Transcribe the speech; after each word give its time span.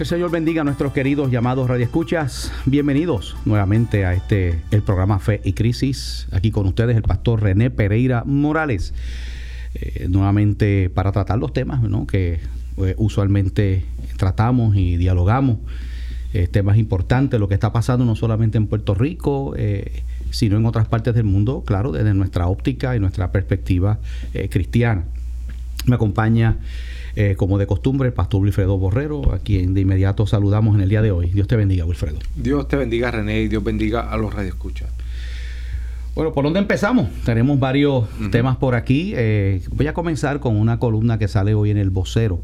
Que 0.00 0.04
el 0.04 0.08
Señor 0.08 0.30
bendiga 0.30 0.62
a 0.62 0.64
nuestros 0.64 0.94
queridos 0.94 1.30
llamados 1.30 1.68
radioescuchas. 1.68 2.50
Bienvenidos 2.64 3.36
nuevamente 3.44 4.06
a 4.06 4.14
este 4.14 4.58
el 4.70 4.80
programa 4.80 5.18
Fe 5.18 5.42
y 5.44 5.52
Crisis. 5.52 6.26
Aquí 6.32 6.50
con 6.50 6.66
ustedes 6.66 6.96
el 6.96 7.02
pastor 7.02 7.42
René 7.42 7.68
Pereira 7.68 8.24
Morales. 8.24 8.94
Eh, 9.74 10.06
nuevamente 10.08 10.88
para 10.88 11.12
tratar 11.12 11.38
los 11.38 11.52
temas 11.52 11.82
que 12.08 12.40
eh, 12.78 12.94
usualmente 12.96 13.84
tratamos 14.16 14.74
y 14.74 14.96
dialogamos. 14.96 15.58
Eh, 16.32 16.46
temas 16.46 16.78
importantes, 16.78 17.38
lo 17.38 17.48
que 17.48 17.54
está 17.54 17.70
pasando 17.70 18.06
no 18.06 18.16
solamente 18.16 18.56
en 18.56 18.68
Puerto 18.68 18.94
Rico, 18.94 19.54
sino 20.30 20.56
en 20.56 20.64
otras 20.64 20.88
partes 20.88 21.14
del 21.14 21.24
mundo, 21.24 21.62
claro, 21.66 21.92
desde 21.92 22.14
nuestra 22.14 22.46
óptica 22.46 22.96
y 22.96 23.00
nuestra 23.00 23.32
perspectiva 23.32 23.98
cristiana. 24.48 25.04
Me 25.84 25.96
acompaña 25.96 26.56
eh, 27.16 27.34
como 27.36 27.58
de 27.58 27.66
costumbre, 27.66 28.08
el 28.08 28.14
pastor 28.14 28.42
Wilfredo 28.42 28.78
Borrero, 28.78 29.32
a 29.32 29.38
quien 29.38 29.74
de 29.74 29.80
inmediato 29.80 30.26
saludamos 30.26 30.74
en 30.74 30.82
el 30.82 30.88
día 30.88 31.02
de 31.02 31.10
hoy. 31.10 31.28
Dios 31.30 31.48
te 31.48 31.56
bendiga, 31.56 31.84
Wilfredo. 31.84 32.18
Dios 32.36 32.68
te 32.68 32.76
bendiga, 32.76 33.10
René, 33.10 33.42
y 33.42 33.48
Dios 33.48 33.64
bendiga 33.64 34.10
a 34.10 34.16
los 34.16 34.32
radioescuchas. 34.32 34.90
Bueno, 36.14 36.32
¿por 36.32 36.44
dónde 36.44 36.58
empezamos? 36.58 37.08
Tenemos 37.24 37.58
varios 37.60 38.04
temas 38.30 38.56
por 38.56 38.74
aquí. 38.74 39.12
Eh, 39.16 39.62
voy 39.70 39.86
a 39.86 39.94
comenzar 39.94 40.40
con 40.40 40.56
una 40.56 40.78
columna 40.78 41.18
que 41.18 41.28
sale 41.28 41.54
hoy 41.54 41.70
en 41.70 41.76
el 41.76 41.90
vocero 41.90 42.40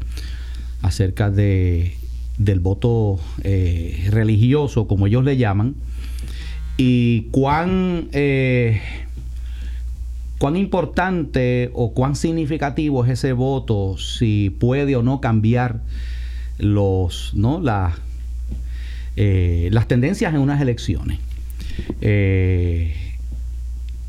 acerca 0.81 1.29
de, 1.29 1.95
del 2.37 2.59
voto 2.59 3.19
eh, 3.43 4.07
religioso, 4.09 4.87
como 4.87 5.07
ellos 5.07 5.23
le 5.23 5.37
llaman, 5.37 5.75
y 6.77 7.23
cuán 7.31 8.07
cuán 10.37 10.55
importante 10.55 11.71
o 11.73 11.93
cuán 11.93 12.15
significativo 12.15 13.03
es 13.05 13.11
ese 13.11 13.33
voto, 13.33 13.97
si 13.97 14.49
puede 14.49 14.95
o 14.95 15.03
no 15.03 15.19
cambiar 15.21 15.81
los, 16.59 17.33
¿no? 17.33 17.61
Eh, 19.15 19.69
las 19.71 19.87
tendencias 19.87 20.33
en 20.33 20.39
unas 20.39 20.61
elecciones. 20.61 21.19
Eh, 22.01 22.93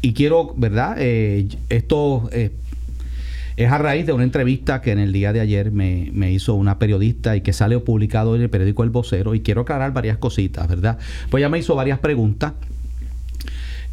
y 0.03 0.13
quiero, 0.13 0.55
¿verdad? 0.57 0.97
Eh, 0.99 1.49
esto 1.71 2.31
es 2.33 3.73
a 3.73 3.79
raíz 3.79 4.07
de 4.07 4.13
una 4.13 4.25
entrevista 4.25 4.81
que 4.83 4.93
en 4.93 4.99
el 4.99 5.13
día 5.13 5.33
de 5.33 5.41
ayer 5.41 5.73
me, 5.73 6.11
me, 6.13 6.31
hizo 6.31 6.55
una 6.55 6.79
periodista 6.79 7.37
y 7.37 7.41
que 7.41 7.53
sale 7.53 7.79
publicado 7.81 8.37
en 8.37 8.43
el 8.43 8.51
periódico 8.51 8.85
El 8.85 8.91
Vocero. 8.91 9.35
Y 9.35 9.41
quiero 9.41 9.63
aclarar 9.63 9.93
varias 9.93 10.19
cositas, 10.19 10.69
¿verdad? 10.69 10.99
Pues 11.31 11.41
ella 11.41 11.49
me 11.49 11.59
hizo 11.59 11.75
varias 11.75 11.99
preguntas 11.99 12.53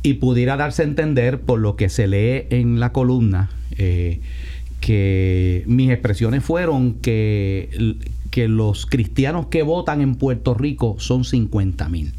y 0.05 0.13
pudiera 0.13 0.55
darse 0.55 0.83
a 0.83 0.85
entender 0.85 1.41
por 1.41 1.59
lo 1.59 1.75
que 1.75 1.89
se 1.89 2.07
lee 2.07 2.45
en 2.51 2.79
la 2.79 2.91
columna 2.91 3.49
eh, 3.75 4.21
que 4.79 5.63
mis 5.65 5.89
expresiones 5.89 6.43
fueron 6.43 6.93
que, 6.93 7.97
que 8.29 8.47
los 8.47 8.85
cristianos 8.85 9.47
que 9.47 9.63
votan 9.63 10.01
en 10.01 10.13
Puerto 10.13 10.53
Rico 10.53 10.97
son 10.99 11.23
50 11.23 11.89
mil. 11.89 12.13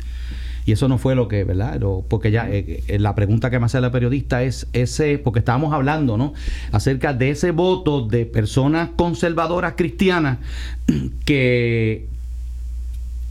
Y 0.64 0.72
eso 0.72 0.88
no 0.88 0.98
fue 0.98 1.14
lo 1.14 1.28
que, 1.28 1.44
¿verdad? 1.44 1.80
Porque 2.08 2.32
ya 2.32 2.50
eh, 2.50 2.82
eh, 2.88 2.98
la 2.98 3.14
pregunta 3.14 3.50
que 3.50 3.60
me 3.60 3.66
hace 3.66 3.80
la 3.80 3.92
periodista 3.92 4.42
es 4.42 4.66
ese, 4.72 5.18
porque 5.18 5.38
estábamos 5.38 5.72
hablando, 5.72 6.16
¿no? 6.16 6.34
Acerca 6.72 7.14
de 7.14 7.30
ese 7.30 7.52
voto 7.52 8.04
de 8.04 8.26
personas 8.26 8.90
conservadoras 8.96 9.74
cristianas 9.76 10.38
que 11.24 12.08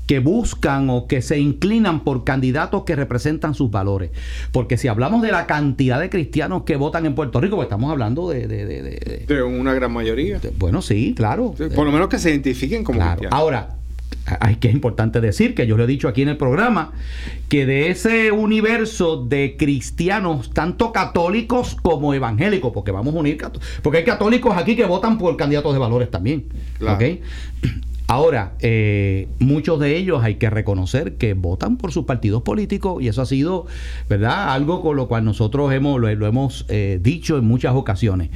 que 0.05 0.19
buscan 0.19 0.89
o 0.89 1.07
que 1.07 1.21
se 1.21 1.39
inclinan 1.39 2.03
por 2.03 2.23
candidatos 2.23 2.83
que 2.83 2.95
representan 2.95 3.53
sus 3.53 3.71
valores. 3.71 4.11
Porque 4.51 4.77
si 4.77 4.87
hablamos 4.87 5.21
de 5.21 5.31
la 5.31 5.47
cantidad 5.47 5.99
de 5.99 6.09
cristianos 6.09 6.63
que 6.63 6.75
votan 6.75 7.05
en 7.05 7.15
Puerto 7.15 7.41
Rico, 7.41 7.55
pues 7.55 7.65
estamos 7.65 7.91
hablando 7.91 8.29
de... 8.29 8.47
De, 8.47 9.43
una 9.43 9.73
gran 9.73 9.91
mayoría. 9.91 10.39
bueno, 10.57 10.81
sí, 10.81 11.13
claro. 11.15 11.55
por 11.75 11.85
lo 11.85 11.91
menos 11.91 12.09
que 12.09 12.19
se 12.19 12.29
identifiquen 12.29 12.83
como 12.83 12.99
cristianos. 12.99 13.31
Ahora, 13.31 13.75
hay 14.39 14.55
que 14.55 14.69
es 14.69 14.73
importante 14.73 15.21
decir 15.21 15.53
que 15.53 15.67
yo 15.67 15.77
lo 15.77 15.83
he 15.83 15.87
dicho 15.87 16.07
aquí 16.07 16.23
en 16.23 16.29
el 16.29 16.37
programa, 16.37 16.93
que 17.47 17.65
de 17.65 17.89
ese 17.89 18.31
universo 18.31 19.23
de 19.23 19.55
cristianos, 19.57 20.51
tanto 20.51 20.91
católicos 20.91 21.77
como 21.81 22.13
evangélicos, 22.13 22.71
porque 22.73 22.91
vamos 22.91 23.15
a 23.15 23.19
unir, 23.19 23.37
porque 23.81 23.99
hay 23.99 24.03
católicos 24.03 24.55
aquí 24.57 24.75
que 24.75 24.85
votan 24.85 25.17
por 25.17 25.35
candidatos 25.37 25.73
de 25.73 25.79
valores 25.79 26.09
también. 26.09 26.45
Claro. 26.79 27.05
Ahora, 28.07 28.53
eh, 28.59 29.27
muchos 29.39 29.79
de 29.79 29.97
ellos 29.97 30.23
hay 30.23 30.35
que 30.35 30.49
reconocer 30.49 31.15
que 31.15 31.33
votan 31.33 31.77
por 31.77 31.91
sus 31.91 32.05
partidos 32.05 32.43
políticos 32.43 33.01
y 33.01 33.07
eso 33.07 33.23
ha 33.23 33.25
sido, 33.25 33.65
¿verdad? 34.07 34.53
Algo 34.53 34.81
con 34.81 34.95
lo 34.95 35.07
cual 35.07 35.25
nosotros 35.25 35.73
hemos, 35.73 35.99
lo, 35.99 36.07
hemos 36.09 36.65
eh, 36.69 36.99
dicho 37.01 37.37
en 37.37 37.45
muchas 37.45 37.73
ocasiones. 37.73 38.29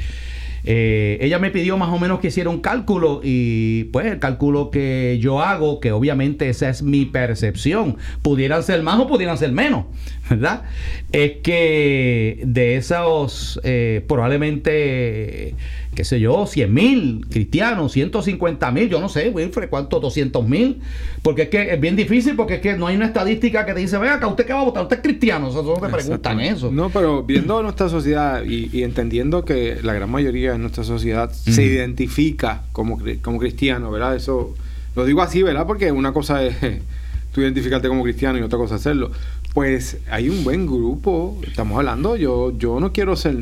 Eh, 0.64 1.18
ella 1.22 1.40
me 1.40 1.52
pidió 1.52 1.78
más 1.78 1.90
o 1.90 2.00
menos 2.00 2.20
que 2.20 2.28
hiciera 2.28 2.50
un 2.50 2.60
cálculo 2.60 3.22
y 3.24 3.86
pues 3.86 4.08
el 4.08 4.20
cálculo 4.20 4.72
que 4.72 5.18
yo 5.22 5.42
hago, 5.42 5.80
que 5.80 5.92
obviamente 5.92 6.50
esa 6.50 6.70
es 6.70 6.82
mi 6.82 7.06
percepción, 7.06 7.98
pudieran 8.22 8.64
ser 8.64 8.84
más 8.84 9.00
o 9.00 9.08
pudieran 9.08 9.38
ser 9.38 9.52
menos, 9.52 9.86
¿verdad? 10.30 10.64
Es 11.12 11.38
que 11.44 12.42
de 12.44 12.76
esos 12.76 13.60
probablemente 14.08 15.56
qué 16.00 16.06
sé 16.06 16.20
yo, 16.22 16.46
100 16.46 16.74
mil 16.74 17.26
cristianos, 17.30 17.92
150 17.92 18.72
mil, 18.72 18.88
yo 18.90 19.02
no 19.02 19.10
sé, 19.10 19.30
Wilfred, 19.32 19.70
¿cuánto? 19.70 20.00
200 20.00 20.48
mil. 20.48 20.80
Porque 21.22 21.42
es 21.42 21.50
que 21.50 21.74
es 21.74 21.82
bien 21.82 21.98
difícil, 21.98 22.38
porque 22.38 22.56
es 22.56 22.62
que 22.62 22.78
no 22.78 22.88
hay 22.88 22.96
una 22.96 23.08
estadística 23.08 23.66
que 23.66 23.74
te 23.74 23.82
dice, 23.82 23.98
acá, 23.98 24.26
¿usted 24.28 24.46
qué 24.46 24.54
va 24.54 24.62
a 24.62 24.64
votar? 24.64 24.84
¿Usted 24.84 24.96
es 24.96 25.04
cristiano? 25.04 25.50
O 25.50 25.52
sea, 25.52 25.62
te 25.62 25.94
preguntan 25.94 26.40
eso. 26.40 26.72
No, 26.72 26.90
pero 26.90 27.24
viendo 27.24 27.62
nuestra 27.64 27.90
sociedad 27.90 28.44
y, 28.46 28.84
entendiendo 28.84 29.44
que 29.44 29.80
la 29.84 29.94
gran 29.94 30.10
mayoría 30.10 30.54
de 30.54 30.58
nuestra 30.60 30.86
sociedad 30.86 31.32
se 31.32 31.64
identifica 31.64 32.64
como, 32.72 32.98
como 33.22 33.40
cristiano, 33.40 33.92
¿verdad? 33.92 34.16
Eso 34.16 34.56
lo 34.96 35.06
digo 35.06 35.22
así, 35.22 35.44
¿verdad? 35.44 35.68
Porque 35.68 35.92
una 35.92 36.14
cosa 36.14 36.44
es 36.46 36.56
tú 37.34 37.42
identificarte 37.42 37.88
como 37.90 38.04
cristiano 38.04 38.40
y 38.40 38.42
otra 38.42 38.58
cosa 38.58 38.76
hacerlo. 38.76 39.12
Pues 39.60 39.98
hay 40.10 40.30
un 40.30 40.46
buen 40.46 40.66
grupo, 40.66 41.38
estamos 41.46 41.78
hablando, 41.78 42.16
yo 42.16 42.58
yo 42.58 42.80
no 42.80 42.94
quiero 42.94 43.18
ser, 43.18 43.36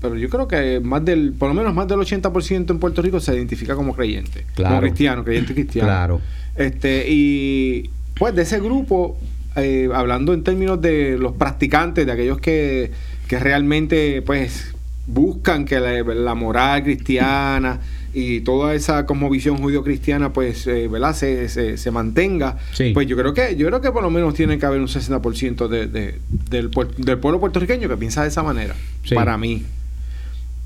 pero 0.00 0.14
yo 0.14 0.28
creo 0.28 0.46
que 0.46 0.78
más 0.78 1.04
del, 1.04 1.32
por 1.32 1.48
lo 1.48 1.54
menos 1.54 1.74
más 1.74 1.88
del 1.88 1.98
80% 1.98 2.70
en 2.70 2.78
Puerto 2.78 3.02
Rico 3.02 3.18
se 3.18 3.34
identifica 3.34 3.74
como 3.74 3.92
creyente, 3.92 4.46
como 4.54 4.78
cristiano, 4.78 5.24
creyente 5.24 5.52
cristiano. 5.52 5.88
Claro. 5.88 6.20
Este, 6.54 7.06
y 7.08 7.90
pues 8.16 8.36
de 8.36 8.42
ese 8.42 8.60
grupo, 8.60 9.18
eh, 9.56 9.88
hablando 9.92 10.32
en 10.32 10.44
términos 10.44 10.80
de 10.80 11.18
los 11.18 11.32
practicantes, 11.32 12.06
de 12.06 12.12
aquellos 12.12 12.38
que, 12.38 12.92
que 13.26 13.40
realmente 13.40 14.22
pues 14.22 14.76
buscan 15.08 15.64
que 15.64 15.80
la 15.80 16.34
moral 16.36 16.84
cristiana 16.84 17.80
y 18.14 18.40
toda 18.42 18.74
esa 18.74 19.06
como 19.06 19.28
visión 19.28 19.58
judío-cristiana 19.58 20.32
pues 20.32 20.66
eh, 20.68 20.86
¿verdad? 20.86 21.14
Se, 21.14 21.48
se, 21.76 21.90
mantenga 21.90 22.56
pues 22.94 23.08
yo 23.08 23.16
creo 23.16 23.34
que 23.34 23.56
yo 23.56 23.66
creo 23.66 23.80
que 23.80 23.90
por 23.90 24.02
lo 24.02 24.10
menos 24.10 24.34
tiene 24.34 24.56
que 24.56 24.66
haber 24.66 24.80
un 24.80 24.86
60% 24.86 25.66
de, 25.66 25.86
de, 25.88 26.20
del, 26.50 26.70
del 26.98 27.18
pueblo 27.18 27.40
puertorriqueño 27.40 27.88
que 27.88 27.96
piensa 27.96 28.22
de 28.22 28.28
esa 28.28 28.42
manera 28.42 28.74
para 29.14 29.36
mí. 29.36 29.64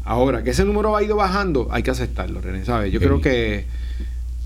Ahora 0.04 0.42
que 0.42 0.50
ese 0.50 0.64
número 0.64 0.94
ha 0.94 1.03
ido 1.03 1.16
bajando 1.16 1.69
hay 1.70 1.82
que 1.82 1.91
aceptarlo 1.91 2.41
René 2.41 2.64
¿sabes? 2.64 2.92
yo 2.92 3.00
creo 3.00 3.20
que 3.20 3.65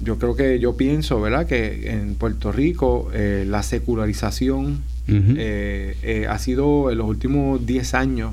yo 0.00 0.18
creo 0.18 0.36
que 0.36 0.58
yo 0.60 0.76
pienso 0.76 1.20
verdad 1.20 1.46
que 1.46 1.90
en 1.90 2.14
Puerto 2.14 2.52
Rico 2.52 3.10
eh, 3.12 3.44
la 3.46 3.62
secularización 3.62 4.82
eh, 5.08 6.26
ha 6.28 6.38
sido 6.38 6.90
en 6.90 6.98
los 6.98 7.08
últimos 7.08 7.66
10 7.66 7.94
años 7.94 8.32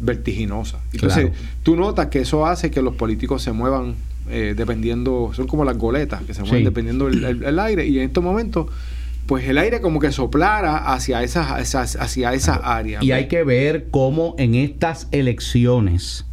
vertiginosa. 0.00 0.80
Entonces, 0.92 1.30
tú 1.62 1.76
notas 1.76 2.06
que 2.06 2.20
eso 2.20 2.46
hace 2.46 2.70
que 2.70 2.82
los 2.82 2.94
políticos 2.94 3.42
se 3.42 3.52
muevan 3.52 3.94
eh, 4.30 4.54
dependiendo, 4.56 5.32
son 5.34 5.46
como 5.46 5.64
las 5.64 5.78
goletas, 5.78 6.22
que 6.22 6.34
se 6.34 6.42
mueven 6.42 6.64
dependiendo 6.64 7.08
el, 7.08 7.58
aire, 7.58 7.86
y 7.86 7.98
en 7.98 8.06
estos 8.06 8.22
momentos 8.22 8.66
pues 9.26 9.46
el 9.46 9.58
aire 9.58 9.82
como 9.82 10.00
que 10.00 10.10
soplara 10.10 10.90
hacia 10.94 11.22
esas, 11.22 11.60
esas 11.60 11.96
hacia 11.96 12.32
esa 12.32 12.54
área. 12.54 13.00
Y 13.02 13.12
hay 13.12 13.28
que 13.28 13.44
ver 13.44 13.88
cómo 13.90 14.34
en 14.38 14.54
estas 14.54 15.06
elecciones 15.10 16.24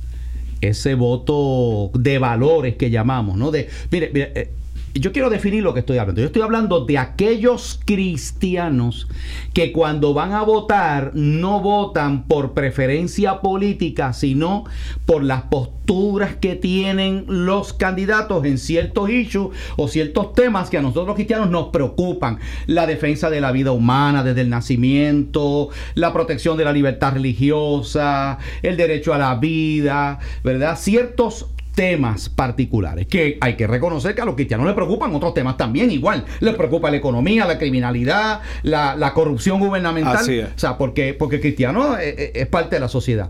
ese 0.61 0.95
voto 0.95 1.91
de 1.93 2.19
valores 2.19 2.75
que 2.75 2.89
llamamos, 2.89 3.37
¿no? 3.37 3.51
De, 3.51 3.67
mire, 3.91 4.11
mire 4.13 4.31
eh, 4.35 4.49
yo 4.95 5.11
quiero 5.11 5.29
definir 5.29 5.61
lo 5.61 5.73
que 5.73 5.81
estoy 5.81 5.97
hablando. 5.97 6.21
Yo 6.21 6.27
estoy 6.27 6.41
hablando 6.41 6.85
de 6.85 6.97
aquellos 6.97 7.81
cristianos 7.83 9.07
que 9.53 9.73
cuando 9.73 10.13
van 10.13 10.31
a 10.31 10.41
votar 10.43 11.11
no 11.13 11.59
votan 11.59 12.27
por 12.27 12.53
preferencia 12.53 13.41
política, 13.41 14.13
sino 14.13 14.63
por 15.05 15.21
las 15.23 15.43
posturas 15.43 16.35
que 16.37 16.55
tienen 16.55 17.25
los 17.27 17.73
candidatos 17.73 18.45
en 18.45 18.57
ciertos 18.57 19.09
issues 19.09 19.49
o 19.75 19.89
ciertos 19.89 20.33
temas 20.33 20.69
que 20.69 20.77
a 20.77 20.81
nosotros 20.81 21.07
los 21.07 21.15
cristianos 21.15 21.49
nos 21.49 21.67
preocupan. 21.67 22.39
La 22.65 22.87
defensa 22.87 23.29
de 23.29 23.41
la 23.41 23.51
vida 23.51 23.73
humana 23.73 24.23
desde 24.23 24.41
el 24.41 24.49
nacimiento, 24.49 25.69
la 25.95 26.13
protección 26.13 26.55
de 26.55 26.63
la 26.63 26.71
libertad 26.71 27.13
religiosa, 27.13 28.37
el 28.61 28.77
derecho 28.77 29.13
a 29.13 29.17
la 29.17 29.35
vida, 29.35 30.19
¿verdad? 30.43 30.77
Ciertos 30.77 31.47
temas 31.75 32.29
particulares, 32.29 33.07
que 33.07 33.37
hay 33.41 33.55
que 33.55 33.67
reconocer 33.67 34.15
que 34.15 34.21
a 34.21 34.25
los 34.25 34.35
cristianos 34.35 34.65
les 34.65 34.75
preocupan 34.75 35.13
otros 35.13 35.33
temas 35.33 35.57
también, 35.57 35.91
igual, 35.91 36.25
les 36.39 36.55
preocupa 36.55 36.89
la 36.89 36.97
economía, 36.97 37.45
la 37.45 37.57
criminalidad, 37.57 38.41
la, 38.63 39.11
corrupción 39.13 39.59
gubernamental, 39.59 40.23
o 40.55 40.59
sea, 40.59 40.77
porque, 40.77 41.13
porque 41.13 41.35
el 41.35 41.41
cristiano 41.41 41.97
es, 41.97 42.31
es 42.33 42.47
parte 42.47 42.75
de 42.75 42.79
la 42.79 42.87
sociedad. 42.87 43.29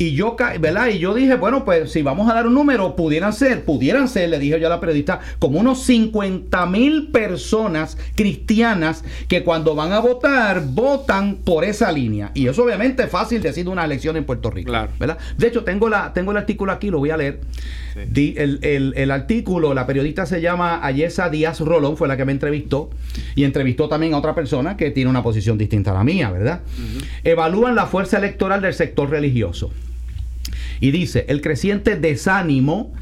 Y 0.00 0.12
yo, 0.12 0.34
¿verdad? 0.60 0.88
Y 0.88 0.98
yo 0.98 1.12
dije, 1.12 1.34
bueno, 1.36 1.62
pues 1.66 1.92
si 1.92 2.00
vamos 2.00 2.30
a 2.30 2.32
dar 2.32 2.46
un 2.46 2.54
número, 2.54 2.96
pudieran 2.96 3.34
ser, 3.34 3.66
pudieran 3.66 4.08
ser, 4.08 4.30
le 4.30 4.38
dije 4.38 4.58
yo 4.58 4.66
a 4.66 4.70
la 4.70 4.80
periodista, 4.80 5.20
como 5.38 5.60
unos 5.60 5.82
50 5.82 6.64
mil 6.64 7.08
personas 7.08 7.98
cristianas 8.14 9.04
que 9.28 9.44
cuando 9.44 9.74
van 9.74 9.92
a 9.92 9.98
votar, 9.98 10.64
votan 10.64 11.36
por 11.44 11.66
esa 11.66 11.92
línea. 11.92 12.30
Y 12.32 12.46
eso 12.46 12.64
obviamente 12.64 13.02
es 13.02 13.10
fácil 13.10 13.42
decir 13.42 13.68
una 13.68 13.84
elección 13.84 14.16
en 14.16 14.24
Puerto 14.24 14.50
Rico. 14.50 14.70
Claro. 14.70 14.90
¿verdad? 14.98 15.18
De 15.36 15.48
hecho, 15.48 15.64
tengo, 15.64 15.90
la, 15.90 16.14
tengo 16.14 16.30
el 16.30 16.38
artículo 16.38 16.72
aquí, 16.72 16.88
lo 16.88 16.96
voy 16.96 17.10
a 17.10 17.18
leer. 17.18 17.40
el, 17.94 18.94
el, 18.96 19.10
artículo, 19.10 19.74
la 19.74 19.86
periodista 19.86 20.24
se 20.24 20.40
llama 20.40 20.80
Ayesa 20.82 21.28
Díaz 21.28 21.60
Rolón, 21.60 21.98
fue 21.98 22.08
la 22.08 22.16
que 22.16 22.24
me 22.24 22.32
entrevistó, 22.32 22.88
y 23.34 23.44
entrevistó 23.44 23.90
también 23.90 24.14
a 24.14 24.16
otra 24.16 24.34
persona 24.34 24.78
que 24.78 24.92
tiene 24.92 25.10
una 25.10 25.22
posición 25.22 25.58
distinta 25.58 25.90
a 25.90 25.94
la 25.94 26.04
mía, 26.04 26.30
¿verdad? 26.30 26.62
Evalúan 27.22 27.74
la 27.74 27.84
fuerza 27.84 28.16
electoral 28.16 28.62
del 28.62 28.72
sector 28.72 29.10
religioso. 29.10 29.70
Y 30.80 30.90
dice, 30.90 31.26
el 31.28 31.40
creciente 31.40 31.96
desánimo 31.96 32.92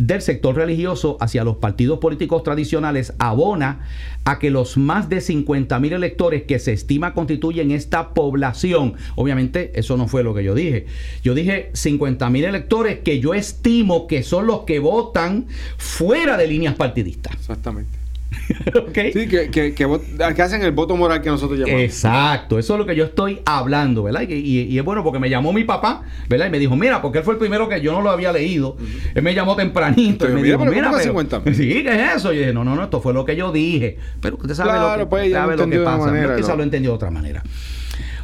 del 0.00 0.22
sector 0.22 0.56
religioso 0.56 1.18
hacia 1.20 1.44
los 1.44 1.56
partidos 1.56 1.98
políticos 1.98 2.42
tradicionales 2.42 3.12
abona 3.18 3.80
a 4.24 4.38
que 4.38 4.50
los 4.50 4.78
más 4.78 5.10
de 5.10 5.20
50 5.20 5.78
mil 5.78 5.92
electores 5.92 6.44
que 6.44 6.58
se 6.58 6.72
estima 6.72 7.12
constituyen 7.12 7.70
esta 7.70 8.14
población, 8.14 8.94
obviamente 9.14 9.72
eso 9.78 9.98
no 9.98 10.08
fue 10.08 10.22
lo 10.22 10.34
que 10.34 10.42
yo 10.42 10.54
dije, 10.54 10.86
yo 11.22 11.34
dije 11.34 11.70
50 11.74 12.30
mil 12.30 12.44
electores 12.44 13.00
que 13.00 13.20
yo 13.20 13.34
estimo 13.34 14.06
que 14.06 14.22
son 14.22 14.46
los 14.46 14.60
que 14.60 14.78
votan 14.78 15.46
fuera 15.76 16.38
de 16.38 16.46
líneas 16.46 16.76
partidistas. 16.76 17.34
Exactamente. 17.34 17.99
Sí, 19.12 19.28
que, 19.28 19.50
que, 19.50 20.42
hacen 20.42 20.62
el 20.62 20.72
voto 20.72 20.96
moral 20.96 21.22
que 21.22 21.30
nosotros 21.30 21.58
llamamos. 21.58 21.82
Exacto, 21.82 22.58
eso 22.58 22.74
es 22.74 22.78
lo 22.78 22.86
que 22.86 22.94
yo 22.94 23.04
estoy 23.04 23.40
hablando, 23.44 24.02
¿verdad? 24.02 24.22
Y, 24.28 24.76
es 24.76 24.84
bueno 24.84 25.02
porque 25.02 25.18
me 25.18 25.30
llamó 25.30 25.52
mi 25.52 25.64
papá, 25.64 26.02
¿verdad? 26.28 26.46
Y 26.46 26.50
me 26.50 26.58
dijo, 26.58 26.76
mira, 26.76 27.02
porque 27.02 27.18
él 27.18 27.24
fue 27.24 27.34
el 27.34 27.38
primero 27.38 27.68
que 27.68 27.80
yo 27.80 27.92
no 27.92 28.02
lo 28.02 28.10
había 28.10 28.32
leído. 28.32 28.76
Él 29.14 29.22
me 29.22 29.34
llamó 29.34 29.56
tempranito 29.56 30.28
y 30.28 30.32
me 30.32 30.42
dijo, 30.42 30.64
mira, 30.64 30.92
pero, 30.92 31.54
sí, 31.54 31.82
¿qué 31.82 32.10
es 32.10 32.16
eso? 32.16 32.32
Y 32.32 32.36
yo 32.36 32.40
dije, 32.42 32.52
no, 32.52 32.64
no, 32.64 32.76
no, 32.76 32.84
esto 32.84 33.00
fue 33.00 33.12
lo 33.12 33.24
que 33.24 33.36
yo 33.36 33.52
dije. 33.52 33.98
Pero 34.20 34.36
usted 34.36 34.54
sabe 34.54 34.78
lo 34.78 34.98
que, 34.98 35.06
pues, 35.06 35.32
sabe 35.32 35.56
lo 35.56 35.68
que 35.68 35.78
pasa. 35.78 36.06
Manera, 36.06 36.36
quizá 36.36 36.54
lo 36.54 36.62
entendió 36.62 36.90
de 36.90 36.96
otra 36.96 37.10
manera 37.10 37.42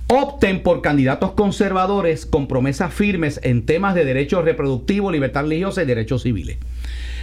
opten 0.09 0.63
por 0.63 0.83
candidatos 0.83 1.33
conservadores 1.33 2.27
con 2.27 2.47
promesas 2.47 2.95
firmes 2.95 3.41
en 3.43 3.67
temas 3.67 3.95
de 3.95 4.05
derechos 4.05 4.45
reproductivos, 4.45 5.13
libertad 5.13 5.43
religiosa 5.43 5.83
y 5.83 5.87
derechos 5.87 6.23
civiles. 6.23 6.59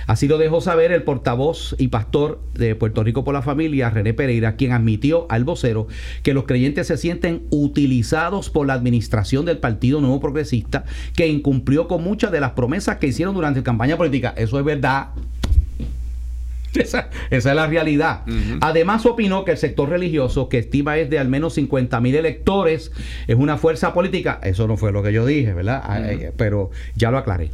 Así 0.07 0.27
lo 0.27 0.37
dejó 0.37 0.61
saber 0.61 0.91
el 0.91 1.03
portavoz 1.03 1.75
y 1.77 1.87
pastor 1.87 2.41
de 2.53 2.75
Puerto 2.75 3.03
Rico 3.03 3.23
por 3.23 3.33
la 3.33 3.41
familia, 3.41 3.89
René 3.89 4.13
Pereira, 4.13 4.55
quien 4.55 4.71
admitió 4.71 5.27
al 5.29 5.43
vocero 5.43 5.87
que 6.23 6.33
los 6.33 6.45
creyentes 6.45 6.87
se 6.87 6.97
sienten 6.97 7.43
utilizados 7.49 8.49
por 8.49 8.67
la 8.67 8.73
administración 8.73 9.45
del 9.45 9.57
Partido 9.57 10.01
Nuevo 10.01 10.19
Progresista, 10.19 10.85
que 11.15 11.27
incumplió 11.27 11.87
con 11.87 12.03
muchas 12.03 12.31
de 12.31 12.41
las 12.41 12.51
promesas 12.51 12.97
que 12.97 13.07
hicieron 13.07 13.35
durante 13.35 13.59
la 13.59 13.63
campaña 13.63 13.97
política. 13.97 14.33
Eso 14.35 14.59
es 14.59 14.65
verdad. 14.65 15.09
Esa, 16.73 17.09
es 17.29 17.45
la 17.45 17.67
realidad. 17.67 18.21
Además, 18.61 19.05
opinó 19.05 19.45
que 19.45 19.51
el 19.51 19.57
sector 19.57 19.89
religioso, 19.89 20.49
que 20.49 20.57
estima 20.57 20.97
es 20.97 21.09
de 21.09 21.19
al 21.19 21.29
menos 21.29 21.53
50 21.53 21.99
mil 21.99 22.15
electores, 22.15 22.91
es 23.27 23.35
una 23.35 23.57
fuerza 23.57 23.93
política. 23.93 24.39
Eso 24.41 24.67
no 24.67 24.75
fue 24.75 24.91
lo 24.91 25.03
que 25.03 25.13
yo 25.13 25.25
dije, 25.25 25.53
¿verdad? 25.53 25.83
Eh, 26.09 26.31
pero 26.35 26.71
ya 26.95 27.11
lo 27.11 27.19
aclaré 27.19 27.51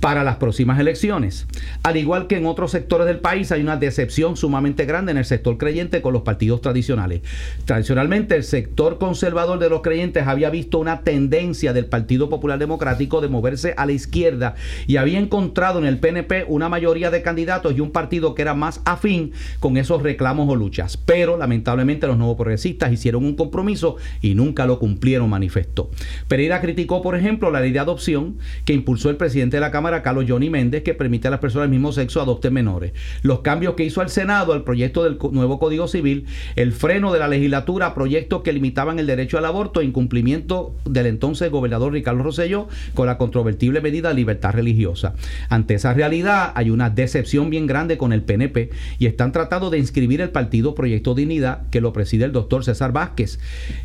para 0.00 0.24
las 0.24 0.36
próximas 0.36 0.78
elecciones. 0.78 1.46
Al 1.82 1.96
igual 1.96 2.26
que 2.26 2.36
en 2.36 2.46
otros 2.46 2.70
sectores 2.70 3.06
del 3.06 3.20
país 3.20 3.52
hay 3.52 3.62
una 3.62 3.76
decepción 3.76 4.36
sumamente 4.36 4.84
grande 4.84 5.12
en 5.12 5.18
el 5.18 5.24
sector 5.24 5.58
creyente 5.58 6.02
con 6.02 6.12
los 6.12 6.22
partidos 6.22 6.60
tradicionales. 6.60 7.22
Tradicionalmente 7.64 8.36
el 8.36 8.44
sector 8.44 8.98
conservador 8.98 9.58
de 9.58 9.70
los 9.70 9.82
creyentes 9.82 10.26
había 10.26 10.50
visto 10.50 10.78
una 10.78 11.00
tendencia 11.00 11.72
del 11.72 11.86
Partido 11.86 12.28
Popular 12.28 12.58
Democrático 12.58 13.20
de 13.20 13.28
moverse 13.28 13.74
a 13.76 13.86
la 13.86 13.92
izquierda 13.92 14.54
y 14.86 14.96
había 14.96 15.18
encontrado 15.18 15.78
en 15.78 15.86
el 15.86 15.98
PNP 15.98 16.44
una 16.48 16.68
mayoría 16.68 17.10
de 17.10 17.22
candidatos 17.22 17.76
y 17.76 17.80
un 17.80 17.90
partido 17.90 18.34
que 18.34 18.42
era 18.42 18.54
más 18.54 18.80
afín 18.84 19.32
con 19.60 19.76
esos 19.76 20.02
reclamos 20.02 20.48
o 20.48 20.56
luchas. 20.56 20.96
Pero 20.96 21.36
lamentablemente 21.36 22.06
los 22.06 22.18
nuevos 22.18 22.36
progresistas 22.36 22.92
hicieron 22.92 23.24
un 23.24 23.34
compromiso 23.34 23.96
y 24.20 24.34
nunca 24.34 24.66
lo 24.66 24.78
cumplieron, 24.78 25.28
manifestó. 25.30 25.90
Pereira 26.28 26.60
criticó, 26.60 27.02
por 27.02 27.16
ejemplo, 27.16 27.50
la 27.50 27.60
ley 27.60 27.72
de 27.72 27.78
adopción 27.78 28.38
que 28.64 28.72
impulsó 28.72 29.10
el 29.10 29.16
presidente 29.16 29.56
de 29.56 29.60
la 29.60 29.70
Cámara, 29.78 30.02
Carlos 30.02 30.24
Johnny 30.26 30.50
Méndez, 30.50 30.82
que 30.82 30.92
permite 30.92 31.28
a 31.28 31.30
las 31.30 31.38
personas 31.38 31.66
del 31.66 31.70
mismo 31.70 31.92
sexo 31.92 32.20
adopten 32.20 32.52
menores. 32.52 32.94
Los 33.22 33.42
cambios 33.42 33.74
que 33.74 33.84
hizo 33.84 34.02
el 34.02 34.08
Senado 34.08 34.52
al 34.52 34.64
proyecto 34.64 35.04
del 35.04 35.18
nuevo 35.30 35.60
Código 35.60 35.86
Civil, 35.86 36.26
el 36.56 36.72
freno 36.72 37.12
de 37.12 37.20
la 37.20 37.28
legislatura 37.28 37.86
a 37.86 37.94
proyectos 37.94 38.42
que 38.42 38.52
limitaban 38.52 38.98
el 38.98 39.06
derecho 39.06 39.38
al 39.38 39.44
aborto, 39.44 39.80
incumplimiento 39.80 40.74
del 40.84 41.06
entonces 41.06 41.52
gobernador 41.52 41.92
Ricardo 41.92 42.24
Rosselló 42.24 42.66
con 42.94 43.06
la 43.06 43.18
controvertible 43.18 43.80
medida 43.80 44.08
de 44.08 44.16
libertad 44.16 44.50
religiosa. 44.50 45.14
Ante 45.48 45.74
esa 45.74 45.94
realidad 45.94 46.50
hay 46.56 46.70
una 46.70 46.90
decepción 46.90 47.48
bien 47.48 47.68
grande 47.68 47.98
con 47.98 48.12
el 48.12 48.22
PNP 48.22 48.70
y 48.98 49.06
están 49.06 49.30
tratando 49.30 49.70
de 49.70 49.78
inscribir 49.78 50.20
el 50.20 50.30
partido 50.30 50.74
Proyecto 50.74 51.14
Dignidad 51.14 51.68
que 51.70 51.80
lo 51.80 51.92
preside 51.92 52.24
el 52.24 52.32
doctor 52.32 52.64
César 52.64 52.90
Vázquez, 52.90 53.38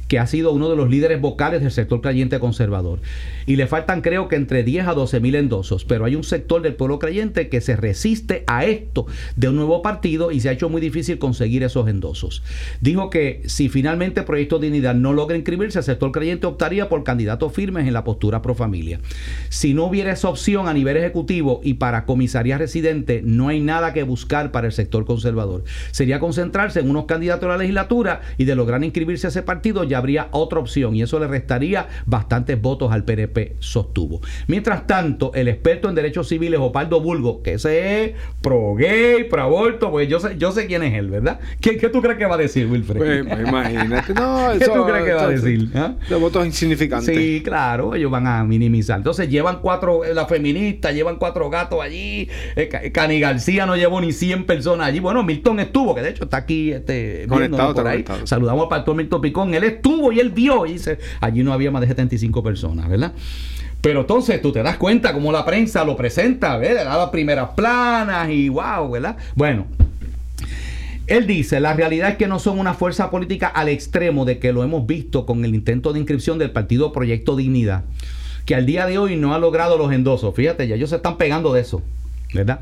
que 0.07 0.17
ha 0.17 0.25
sido 0.25 0.53
uno 0.53 0.71
de 0.71 0.75
los 0.75 0.89
líderes 0.89 1.21
vocales 1.21 1.61
del 1.61 1.69
sector 1.69 2.01
creyente 2.01 2.39
conservador. 2.39 2.99
Y 3.45 3.57
le 3.57 3.67
faltan 3.67 4.01
creo 4.01 4.27
que 4.27 4.37
entre 4.37 4.63
10 4.63 4.87
a 4.87 4.93
12 4.95 5.19
mil 5.19 5.35
endosos 5.35 5.82
pero 5.83 6.05
hay 6.05 6.15
un 6.15 6.23
sector 6.23 6.61
del 6.61 6.75
pueblo 6.75 6.99
creyente 6.99 7.49
que 7.49 7.61
se 7.61 7.75
resiste 7.75 8.43
a 8.47 8.65
esto 8.65 9.05
de 9.35 9.49
un 9.49 9.55
nuevo 9.55 9.81
partido 9.81 10.31
y 10.31 10.39
se 10.39 10.49
ha 10.49 10.51
hecho 10.51 10.69
muy 10.69 10.81
difícil 10.81 11.17
conseguir 11.17 11.63
esos 11.63 11.87
endosos. 11.87 12.43
Dijo 12.81 13.09
que 13.09 13.41
si 13.45 13.69
finalmente 13.69 14.23
Proyecto 14.23 14.59
Dignidad 14.59 14.95
no 14.95 15.13
logra 15.13 15.35
inscribirse, 15.35 15.79
el 15.79 15.85
sector 15.85 16.11
creyente 16.11 16.47
optaría 16.47 16.89
por 16.89 17.03
candidatos 17.03 17.53
firmes 17.53 17.87
en 17.87 17.93
la 17.93 18.03
postura 18.03 18.41
pro 18.41 18.55
familia. 18.55 18.99
Si 19.49 19.73
no 19.73 19.85
hubiera 19.85 20.11
esa 20.11 20.29
opción 20.29 20.67
a 20.67 20.73
nivel 20.73 20.97
ejecutivo 20.97 21.61
y 21.63 21.75
para 21.75 22.05
comisaría 22.05 22.57
residente, 22.57 23.21
no 23.23 23.47
hay 23.47 23.59
nada 23.59 23.93
que 23.93 24.03
buscar 24.03 24.51
para 24.51 24.67
el 24.67 24.73
sector 24.73 25.05
conservador. 25.05 25.63
Sería 25.91 26.19
concentrarse 26.19 26.79
en 26.79 26.89
unos 26.89 27.05
candidatos 27.05 27.45
a 27.45 27.53
la 27.53 27.57
legislatura 27.57 28.21
y 28.37 28.45
de 28.45 28.55
lograr 28.55 28.83
inscribirse 28.83 29.27
a 29.27 29.29
ese 29.29 29.43
partido 29.43 29.83
ya 29.83 29.97
habría 29.97 30.27
otra 30.31 30.59
opción 30.59 30.95
y 30.95 31.01
eso 31.01 31.19
le 31.19 31.27
restaría 31.27 31.87
bastantes 32.05 32.61
votos 32.61 32.91
al 32.91 33.03
PNP, 33.03 33.55
sostuvo. 33.59 34.21
Mientras 34.47 34.87
tanto, 34.87 35.31
el 35.33 35.47
experto 35.47 35.72
en 35.81 35.95
derechos 35.95 36.27
civiles, 36.27 36.59
Opaldo 36.59 37.01
Bulgo, 37.01 37.41
que 37.41 37.53
ese 37.53 38.03
es 38.03 38.11
pro 38.41 38.75
gay, 38.75 39.25
pro 39.25 39.43
aborto, 39.43 39.91
pues 39.91 40.07
yo 40.07 40.19
sé, 40.19 40.35
yo 40.37 40.51
sé 40.51 40.67
quién 40.67 40.83
es 40.83 40.93
él, 40.93 41.09
¿verdad? 41.09 41.39
¿Qué, 41.61 41.77
qué 41.77 41.89
tú 41.89 42.01
crees 42.01 42.17
que 42.17 42.25
va 42.25 42.35
a 42.35 42.37
decir, 42.37 42.67
Wilfred? 42.67 42.97
Pues, 42.97 43.25
pues 43.27 43.47
imagínate, 43.47 44.13
no, 44.15 44.49
¿Qué 44.57 44.65
tú 44.65 44.85
crees 44.85 45.05
que 45.05 45.13
va 45.13 45.23
a 45.23 45.29
decir? 45.29 45.69
¿Ah? 45.75 45.95
Los 46.09 46.21
votos 46.21 46.45
insignificantes. 46.45 47.15
Sí, 47.15 47.41
claro, 47.43 47.95
ellos 47.95 48.11
van 48.11 48.27
a 48.27 48.43
minimizar. 48.43 48.97
Entonces 48.97 49.29
llevan 49.29 49.59
cuatro, 49.61 50.03
eh, 50.05 50.13
la 50.13 50.25
feminista, 50.25 50.91
llevan 50.91 51.17
cuatro 51.17 51.49
gatos 51.49 51.81
allí, 51.81 52.29
eh, 52.55 52.91
Cani 52.93 53.19
García 53.19 53.65
no 53.65 53.75
llevó 53.75 54.01
ni 54.01 54.11
100 54.11 54.45
personas 54.45 54.87
allí. 54.87 54.99
Bueno, 54.99 55.23
Milton 55.23 55.59
estuvo, 55.59 55.95
que 55.95 56.01
de 56.01 56.09
hecho 56.09 56.25
está 56.25 56.37
aquí 56.37 56.71
este, 56.71 57.25
conectado, 57.27 57.73
por 57.73 57.87
ahí. 57.87 58.03
Saludamos 58.23 58.63
al 58.63 58.69
pastor 58.69 58.95
Milton 58.95 59.21
Picón, 59.21 59.53
él 59.53 59.63
estuvo 59.63 60.11
y 60.11 60.19
él 60.19 60.29
vio 60.29 60.65
y 60.65 60.73
dice, 60.73 60.99
allí 61.19 61.43
no 61.43 61.53
había 61.53 61.71
más 61.71 61.81
de 61.81 61.87
75 61.87 62.43
personas, 62.43 62.89
¿verdad? 62.89 63.13
Pero 63.83 63.99
entonces 63.99 64.41
tú 64.41 64.53
te 64.53 64.63
das 64.63 64.77
cuenta 64.77 65.11
cómo 65.11 65.33
la 65.33 65.43
prensa 65.43 65.83
lo 65.83 65.97
presenta, 65.97 66.55
¿verdad? 66.55 66.85
Da 66.85 66.97
las 66.97 67.09
primeras 67.09 67.49
planas 67.49 68.29
y 68.29 68.47
wow, 68.47 68.89
¿verdad? 68.89 69.17
Bueno, 69.35 69.65
él 71.05 71.27
dice, 71.27 71.59
la 71.59 71.73
realidad 71.73 72.11
es 72.11 72.15
que 72.15 72.27
no 72.27 72.39
son 72.39 72.59
una 72.59 72.75
fuerza 72.75 73.09
política 73.09 73.47
al 73.47 73.67
extremo 73.67 74.23
de 74.23 74.39
que 74.39 74.53
lo 74.53 74.63
hemos 74.63 74.87
visto 74.87 75.25
con 75.25 75.43
el 75.43 75.53
intento 75.53 75.91
de 75.91 75.99
inscripción 75.99 76.39
del 76.39 76.51
partido 76.51 76.93
Proyecto 76.93 77.35
Dignidad, 77.35 77.83
que 78.45 78.55
al 78.55 78.65
día 78.65 78.85
de 78.85 78.97
hoy 78.97 79.17
no 79.17 79.35
ha 79.35 79.37
logrado 79.37 79.77
los 79.77 79.91
endosos. 79.91 80.33
Fíjate, 80.33 80.65
ya 80.65 80.75
ellos 80.75 80.91
se 80.91 80.95
están 80.95 81.17
pegando 81.17 81.51
de 81.51 81.59
eso. 81.59 81.81
¿Verdad? 82.33 82.59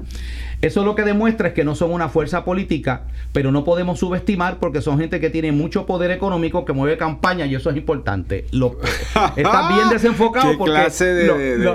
Eso 0.61 0.85
lo 0.85 0.93
que 0.93 1.03
demuestra 1.03 1.49
es 1.49 1.53
que 1.53 1.63
no 1.63 1.73
son 1.73 1.91
una 1.91 2.07
fuerza 2.09 2.45
política, 2.45 3.03
pero 3.31 3.51
no 3.51 3.63
podemos 3.63 3.97
subestimar 3.99 4.57
porque 4.59 4.81
son 4.81 4.99
gente 4.99 5.19
que 5.19 5.31
tiene 5.31 5.51
mucho 5.51 5.87
poder 5.87 6.11
económico, 6.11 6.65
que 6.65 6.73
mueve 6.73 6.97
campaña 6.97 7.47
y 7.47 7.55
eso 7.55 7.71
es 7.71 7.77
importante. 7.77 8.45
Lo, 8.51 8.77
está 9.35 9.69
bien 9.69 9.89
desenfocado 9.89 10.57
porque 10.57 10.87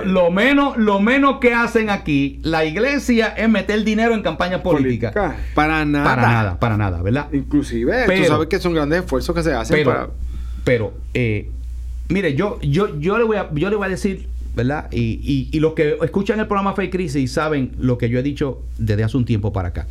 lo, 0.05 0.31
menos, 0.31 0.77
lo 0.77 1.01
menos 1.01 1.39
que 1.41 1.53
hacen 1.53 1.91
aquí 1.91 2.39
la 2.43 2.65
iglesia 2.65 3.29
es 3.37 3.49
meter 3.49 3.83
dinero 3.83 4.15
en 4.15 4.23
campaña 4.23 4.63
política. 4.63 5.37
Para 5.55 5.85
nada. 5.85 6.05
Para 6.05 6.23
nada, 6.23 6.61
para 6.61 6.77
nada, 6.77 7.03
¿verdad? 7.03 7.27
Inclusive, 7.33 8.05
pero, 8.07 8.23
tú 8.23 8.29
sabes 8.29 8.49
que 8.49 8.61
son 8.61 8.73
grandes 8.73 9.01
esfuerzos 9.01 9.35
que 9.35 9.43
se 9.43 9.53
hacen 9.53 9.77
pero, 9.77 9.91
para... 9.91 10.09
Pero, 10.63 10.95
eh, 11.15 11.51
mire, 12.09 12.35
yo, 12.35 12.61
yo, 12.61 12.99
yo, 13.01 13.19
le 13.19 13.25
voy 13.25 13.37
a, 13.37 13.49
yo 13.53 13.69
le 13.69 13.77
voy 13.77 13.87
a 13.87 13.91
decir 13.91 14.29
¿verdad? 14.57 14.89
Y, 14.91 15.49
y, 15.53 15.61
los 15.61 15.75
que 15.75 15.99
escuchan 16.03 16.41
el 16.41 16.47
programa 16.47 16.75
Fake 16.75 16.91
Crisis 16.91 17.31
saben 17.31 17.73
lo 17.79 17.99
que 17.99 18.09
yo 18.09 18.19
he 18.19 18.23
dicho 18.23 18.63
desde 18.79 19.05
hace 19.05 19.17
un 19.17 19.25
tiempo 19.25 19.53
para 19.53 19.69
acá. 19.69 19.87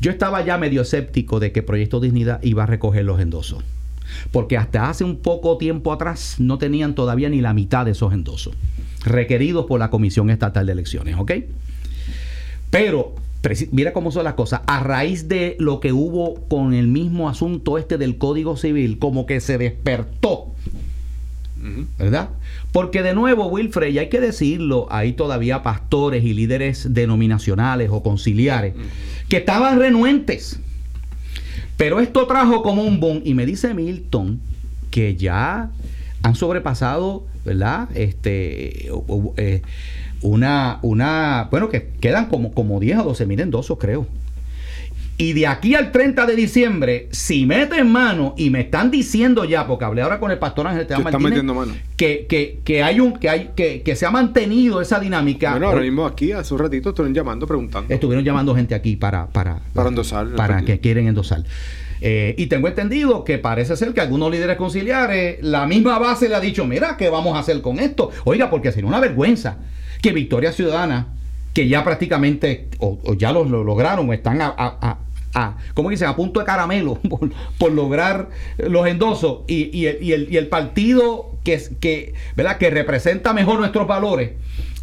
Yo 0.00 0.10
estaba 0.10 0.44
ya 0.44 0.56
medio 0.56 0.82
escéptico 0.82 1.40
de 1.40 1.52
que 1.52 1.62
Proyecto 1.62 2.00
Dignidad 2.00 2.42
iba 2.42 2.62
a 2.62 2.66
recoger 2.66 3.04
los 3.04 3.20
endosos. 3.20 3.62
Porque 4.30 4.56
hasta 4.56 4.88
hace 4.88 5.02
un 5.02 5.16
poco 5.16 5.58
tiempo 5.58 5.92
atrás 5.92 6.36
no 6.38 6.58
tenían 6.58 6.94
todavía 6.94 7.28
ni 7.28 7.40
la 7.40 7.52
mitad 7.52 7.84
de 7.84 7.92
esos 7.92 8.12
endosos 8.12 8.54
requeridos 9.04 9.66
por 9.66 9.78
la 9.78 9.90
Comisión 9.90 10.30
Estatal 10.30 10.66
de 10.66 10.72
Elecciones, 10.72 11.16
¿ok? 11.18 11.32
Pero 12.70 13.14
mira 13.70 13.92
cómo 13.92 14.10
son 14.10 14.24
las 14.24 14.34
cosas. 14.34 14.62
A 14.66 14.82
raíz 14.82 15.28
de 15.28 15.56
lo 15.58 15.80
que 15.80 15.92
hubo 15.92 16.34
con 16.48 16.72
el 16.74 16.88
mismo 16.88 17.28
asunto 17.28 17.78
este 17.78 17.98
del 17.98 18.18
Código 18.18 18.56
Civil, 18.56 18.98
como 18.98 19.26
que 19.26 19.40
se 19.40 19.58
despertó 19.58 20.53
¿verdad? 21.98 22.30
Porque 22.72 23.02
de 23.02 23.14
nuevo, 23.14 23.46
Wilfred, 23.46 23.88
y 23.88 23.98
hay 23.98 24.08
que 24.08 24.20
decirlo, 24.20 24.86
hay 24.90 25.12
todavía 25.12 25.62
pastores 25.62 26.24
y 26.24 26.34
líderes 26.34 26.92
denominacionales 26.92 27.90
o 27.90 28.02
conciliares 28.02 28.74
que 29.28 29.38
estaban 29.38 29.78
renuentes. 29.78 30.60
Pero 31.76 32.00
esto 32.00 32.26
trajo 32.26 32.62
como 32.62 32.82
un 32.82 33.00
boom, 33.00 33.22
y 33.24 33.34
me 33.34 33.46
dice 33.46 33.74
Milton 33.74 34.40
que 34.90 35.16
ya 35.16 35.70
han 36.22 36.34
sobrepasado, 36.34 37.26
¿verdad? 37.44 37.88
Este, 37.94 38.90
eh, 39.36 39.62
una, 40.22 40.78
una, 40.82 41.48
bueno, 41.50 41.68
que 41.68 41.90
quedan 42.00 42.26
como, 42.26 42.52
como 42.52 42.78
10 42.80 42.98
o 42.98 43.04
12 43.04 43.26
mil 43.26 43.40
endosos, 43.40 43.78
creo. 43.78 44.06
Y 45.16 45.32
de 45.32 45.46
aquí 45.46 45.74
al 45.76 45.92
30 45.92 46.26
de 46.26 46.34
diciembre, 46.34 47.08
si 47.12 47.46
meten 47.46 47.90
mano 47.90 48.34
y 48.36 48.50
me 48.50 48.62
están 48.62 48.90
diciendo 48.90 49.44
ya, 49.44 49.66
porque 49.66 49.84
hablé 49.84 50.02
ahora 50.02 50.18
con 50.18 50.32
el 50.32 50.38
pastor 50.38 50.66
Ángel 50.66 50.82
Esteban 50.82 51.04
Martínez, 51.04 51.42
Que, 51.96 52.26
que, 52.28 52.60
que, 52.64 52.82
hay 52.82 52.98
un, 52.98 53.12
que 53.12 53.28
hay, 53.28 53.50
que, 53.54 53.82
que 53.82 53.94
se 53.94 54.06
ha 54.06 54.10
mantenido 54.10 54.80
esa 54.80 54.98
dinámica. 54.98 55.52
Bueno, 55.52 55.68
ahora 55.68 55.82
mismo 55.82 56.04
aquí, 56.04 56.32
hace 56.32 56.52
un 56.52 56.60
ratito, 56.60 56.88
estuvieron 56.88 57.14
llamando, 57.14 57.46
preguntando. 57.46 57.94
Estuvieron 57.94 58.24
llamando 58.24 58.56
gente 58.56 58.74
aquí 58.74 58.96
para, 58.96 59.26
para, 59.26 59.60
para 59.72 59.88
endosar. 59.88 60.34
Para 60.34 60.62
que 60.62 60.80
quieren 60.80 61.06
endosar. 61.06 61.44
Eh, 62.00 62.34
y 62.36 62.46
tengo 62.46 62.66
entendido 62.66 63.22
que 63.22 63.38
parece 63.38 63.76
ser 63.76 63.94
que 63.94 64.00
algunos 64.00 64.30
líderes 64.32 64.56
conciliares, 64.56 65.38
la 65.42 65.64
misma 65.66 65.98
base 65.98 66.28
le 66.28 66.34
ha 66.34 66.40
dicho, 66.40 66.66
mira, 66.66 66.96
¿qué 66.96 67.08
vamos 67.08 67.36
a 67.36 67.38
hacer 67.38 67.60
con 67.62 67.78
esto? 67.78 68.10
Oiga, 68.24 68.50
porque 68.50 68.72
sería 68.72 68.88
una 68.88 69.00
vergüenza 69.00 69.58
que 70.02 70.12
Victoria 70.12 70.52
Ciudadana 70.52 71.06
que 71.54 71.68
ya 71.68 71.84
prácticamente 71.84 72.68
o, 72.78 73.14
ya 73.14 73.32
lo, 73.32 73.44
lograron 73.44 74.10
o 74.10 74.12
están 74.12 74.40
a, 74.42 74.98
¿cómo 75.72 75.90
dicen? 75.90 76.08
A 76.08 76.16
punto 76.16 76.40
de 76.40 76.46
caramelo 76.46 76.98
por, 77.58 77.72
lograr 77.72 78.28
los 78.58 78.86
endosos 78.86 79.42
y, 79.46 79.86
el, 79.86 80.48
partido 80.48 81.30
que, 81.44 82.12
representa 82.70 83.32
mejor 83.32 83.60
nuestros 83.60 83.86
valores 83.86 84.32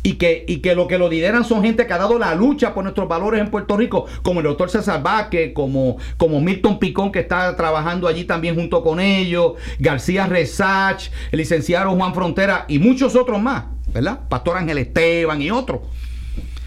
y 0.04 0.14
que, 0.14 0.74
lo 0.76 0.88
que 0.88 0.98
lo 0.98 1.10
lideran 1.10 1.44
son 1.44 1.62
gente 1.62 1.86
que 1.86 1.94
ha 1.94 1.98
dado 1.98 2.18
la 2.18 2.34
lucha 2.34 2.74
por 2.74 2.84
nuestros 2.84 3.08
valores 3.08 3.42
en 3.42 3.52
Puerto 3.52 3.78
Rico, 3.78 4.06
como 4.24 4.40
el 4.40 4.46
doctor 4.46 4.70
César 4.70 5.04
Vázquez, 5.04 5.54
como, 5.54 5.98
como 6.18 6.42
Milton 6.42 6.80
Picón, 6.80 7.12
que 7.12 7.20
está 7.20 7.56
trabajando 7.56 8.08
allí 8.08 8.24
también 8.24 8.56
junto 8.56 8.82
con 8.82 9.00
ellos, 9.00 9.54
García 9.78 10.26
Resach, 10.26 11.10
el 11.32 11.38
licenciado 11.38 11.92
Juan 11.92 12.16
Frontera 12.16 12.66
y 12.68 12.80
muchos 12.80 13.16
otros 13.16 13.40
más, 13.42 13.66
¿verdad? 13.94 14.22
Pastor 14.28 14.58
Ángel 14.58 14.80
Esteban 14.80 15.42
y 15.42 15.52
otros. 15.52 15.82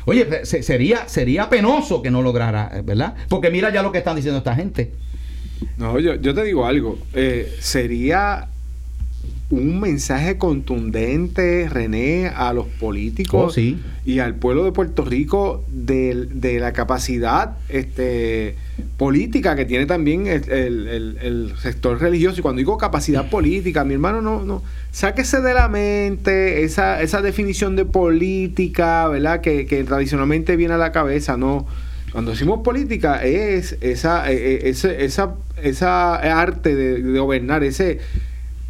Oye, 0.07 0.45
sería, 0.45 1.09
sería 1.09 1.49
penoso 1.49 2.03
que 2.03 2.11
no 2.11 2.23
lograra, 2.23 2.83
¿verdad? 2.85 3.15
Porque 3.29 3.51
mira 3.51 3.73
ya 3.73 3.83
lo 3.83 3.93
que 3.93 3.99
están 3.99 4.17
diciendo 4.17 4.39
esta 4.39 4.55
gente. 4.55 4.93
No, 5.79 5.99
yo, 5.99 6.15
yo 6.17 6.35
te 6.35 6.45
digo 6.45 6.67
algo. 6.67 6.99
Eh, 7.15 7.55
sería 7.61 8.49
un 9.51 9.81
mensaje 9.81 10.39
contundente, 10.39 11.69
René, 11.69 12.29
a 12.29 12.53
los 12.53 12.67
políticos 12.67 13.57
oh, 13.57 13.61
y 14.05 14.19
al 14.19 14.35
pueblo 14.37 14.65
de 14.65 14.73
Puerto 14.73 15.05
Rico 15.05 15.65
de, 15.69 16.59
la 16.61 16.73
capacidad 16.73 17.57
este, 17.69 18.57
política 18.97 19.57
que 19.57 19.65
tiene 19.65 19.87
también 19.87 20.27
el, 20.27 21.55
sector 21.61 22.01
religioso. 22.01 22.41
Y 22.41 22.43
cuando 22.43 22.59
digo 22.59 22.79
capacidad 22.79 23.29
política, 23.29 23.85
mi 23.85 23.95
hermano, 23.95 24.21
no, 24.21 24.45
no, 24.45 24.63
sáquese 24.91 25.41
de 25.41 25.55
la 25.55 25.71
esa, 25.75 27.03
esa 27.03 27.23
definición 27.23 27.77
de 27.77 27.85
política, 27.85 29.09
¿verdad? 29.09 29.41
Que, 29.41 29.85
tradicionalmente 29.87 30.57
viene 30.57 30.75
a 30.75 30.79
la 30.79 30.93
cabeza, 30.93 31.37
¿no? 31.37 31.67
Cuando 32.13 32.31
decimos 32.31 32.61
política 32.63 33.25
es 33.25 33.77
esa, 33.81 34.31
e, 34.31 34.69
e, 34.69 34.71
esa, 34.71 35.35
esa 35.61 36.15
arte 36.41 36.75
de 36.77 37.19
gobernar, 37.19 37.65
ese 37.65 37.99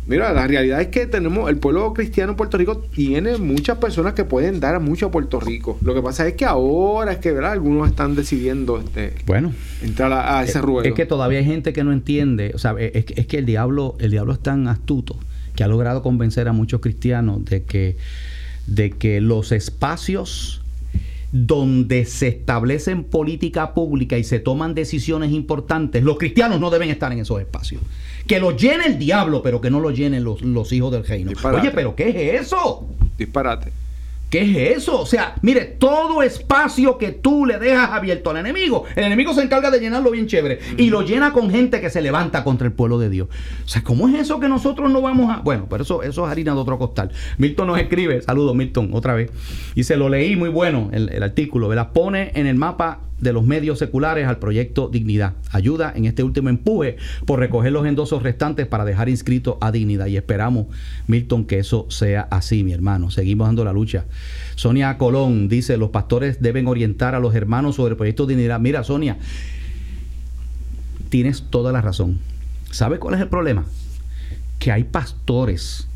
Mira, 0.06 0.32
la 0.32 0.46
realidad 0.46 0.82
es 0.82 0.88
que 0.88 1.06
tenemos, 1.06 1.48
el 1.48 1.56
pueblo 1.56 1.94
cristiano 1.94 2.32
en 2.32 2.36
Puerto 2.36 2.58
Rico 2.58 2.76
tiene 2.76 3.38
muchas 3.38 3.78
personas 3.78 4.12
que 4.12 4.24
pueden 4.24 4.60
dar 4.60 4.78
mucho 4.80 5.06
a 5.06 5.10
Puerto 5.10 5.40
Rico. 5.40 5.78
Lo 5.80 5.94
que 5.94 6.02
pasa 6.02 6.28
es 6.28 6.34
que 6.34 6.44
ahora 6.44 7.12
es 7.12 7.18
que, 7.18 7.32
¿verdad? 7.32 7.52
Algunos 7.52 7.88
están 7.88 8.14
decidiendo 8.14 8.78
este, 8.78 9.14
bueno, 9.24 9.52
entrar 9.82 10.12
a, 10.12 10.42
ese 10.44 10.60
ruedo. 10.60 10.86
Es 10.86 10.94
que 10.94 11.06
todavía 11.06 11.38
hay 11.38 11.46
gente 11.46 11.72
que 11.72 11.84
no 11.84 11.92
entiende, 11.92 12.52
o 12.54 12.58
sea, 12.58 12.74
es, 12.78 13.06
es 13.08 13.26
que 13.26 13.38
el 13.38 13.46
diablo, 13.46 13.96
el 13.98 14.10
diablo 14.10 14.34
es 14.34 14.40
tan 14.40 14.68
astuto 14.68 15.18
que 15.54 15.64
ha 15.64 15.68
logrado 15.68 16.02
convencer 16.02 16.48
a 16.48 16.52
muchos 16.52 16.80
cristianos 16.80 17.44
de 17.44 17.62
que, 17.62 17.96
de 18.66 18.90
que 18.90 19.20
los 19.20 19.52
espacios 19.52 20.60
donde 21.32 22.04
se 22.04 22.28
establecen 22.28 23.02
política 23.04 23.74
pública 23.74 24.16
y 24.18 24.24
se 24.24 24.38
toman 24.38 24.74
decisiones 24.74 25.32
importantes, 25.32 26.04
los 26.04 26.18
cristianos 26.18 26.60
no 26.60 26.70
deben 26.70 26.90
estar 26.90 27.12
en 27.12 27.18
esos 27.18 27.40
espacios. 27.40 27.80
Que 28.26 28.40
lo 28.40 28.56
llene 28.56 28.86
el 28.86 28.98
diablo, 28.98 29.42
pero 29.42 29.60
que 29.60 29.70
no 29.70 29.80
lo 29.80 29.90
llenen 29.90 30.24
los, 30.24 30.42
los 30.42 30.72
hijos 30.72 30.92
del 30.92 31.06
reino. 31.06 31.32
Oye, 31.42 31.70
pero 31.70 31.94
¿qué 31.94 32.08
es 32.08 32.42
eso? 32.42 32.86
Disparate. 33.18 33.72
¿Qué 34.30 34.40
es 34.72 34.78
eso? 34.78 35.00
O 35.00 35.06
sea, 35.06 35.36
mire, 35.42 35.60
todo 35.64 36.20
espacio 36.20 36.98
que 36.98 37.12
tú 37.12 37.46
le 37.46 37.56
dejas 37.60 37.90
abierto 37.90 38.30
al 38.30 38.38
enemigo, 38.38 38.84
el 38.96 39.04
enemigo 39.04 39.32
se 39.32 39.42
encarga 39.42 39.70
de 39.70 39.78
llenarlo 39.78 40.10
bien 40.10 40.26
chévere 40.26 40.58
y 40.76 40.90
lo 40.90 41.02
llena 41.02 41.32
con 41.32 41.50
gente 41.52 41.80
que 41.80 41.88
se 41.88 42.02
levanta 42.02 42.42
contra 42.42 42.66
el 42.66 42.72
pueblo 42.72 42.98
de 42.98 43.10
Dios. 43.10 43.28
O 43.64 43.68
sea, 43.68 43.84
¿cómo 43.84 44.08
es 44.08 44.16
eso 44.16 44.40
que 44.40 44.48
nosotros 44.48 44.90
no 44.90 45.00
vamos 45.02 45.30
a...? 45.30 45.40
Bueno, 45.42 45.68
pero 45.70 45.84
eso, 45.84 46.02
eso 46.02 46.24
es 46.24 46.32
harina 46.32 46.52
de 46.52 46.58
otro 46.58 46.78
costal. 46.78 47.12
Milton 47.38 47.68
nos 47.68 47.78
escribe, 47.78 48.22
saludos 48.22 48.56
Milton, 48.56 48.90
otra 48.92 49.14
vez, 49.14 49.30
y 49.76 49.84
se 49.84 49.96
lo 49.96 50.08
leí 50.08 50.34
muy 50.34 50.48
bueno 50.48 50.88
el, 50.92 51.10
el 51.10 51.22
artículo, 51.22 51.68
¿verdad? 51.68 51.90
Pone 51.92 52.32
en 52.34 52.48
el 52.48 52.56
mapa 52.56 53.02
de 53.20 53.32
los 53.32 53.44
medios 53.44 53.78
seculares 53.78 54.26
al 54.26 54.38
proyecto 54.38 54.88
Dignidad. 54.88 55.34
Ayuda 55.50 55.92
en 55.94 56.04
este 56.04 56.22
último 56.22 56.48
empuje 56.48 56.96
por 57.26 57.38
recoger 57.38 57.72
los 57.72 57.86
endosos 57.86 58.22
restantes 58.22 58.66
para 58.66 58.84
dejar 58.84 59.08
inscrito 59.08 59.58
a 59.60 59.72
Dignidad. 59.72 60.06
Y 60.06 60.16
esperamos, 60.16 60.66
Milton, 61.06 61.44
que 61.44 61.58
eso 61.58 61.86
sea 61.90 62.28
así, 62.30 62.64
mi 62.64 62.72
hermano. 62.72 63.10
Seguimos 63.10 63.48
dando 63.48 63.64
la 63.64 63.72
lucha. 63.72 64.04
Sonia 64.56 64.98
Colón 64.98 65.48
dice, 65.48 65.76
los 65.76 65.90
pastores 65.90 66.40
deben 66.40 66.66
orientar 66.66 67.14
a 67.14 67.20
los 67.20 67.34
hermanos 67.34 67.76
sobre 67.76 67.92
el 67.92 67.96
proyecto 67.96 68.26
Dignidad. 68.26 68.60
Mira, 68.60 68.84
Sonia, 68.84 69.18
tienes 71.08 71.44
toda 71.50 71.72
la 71.72 71.80
razón. 71.80 72.18
¿Sabe 72.70 72.98
cuál 72.98 73.14
es 73.14 73.20
el 73.20 73.28
problema? 73.28 73.64
Que 74.58 74.72
hay 74.72 74.84
pastores 74.84 75.88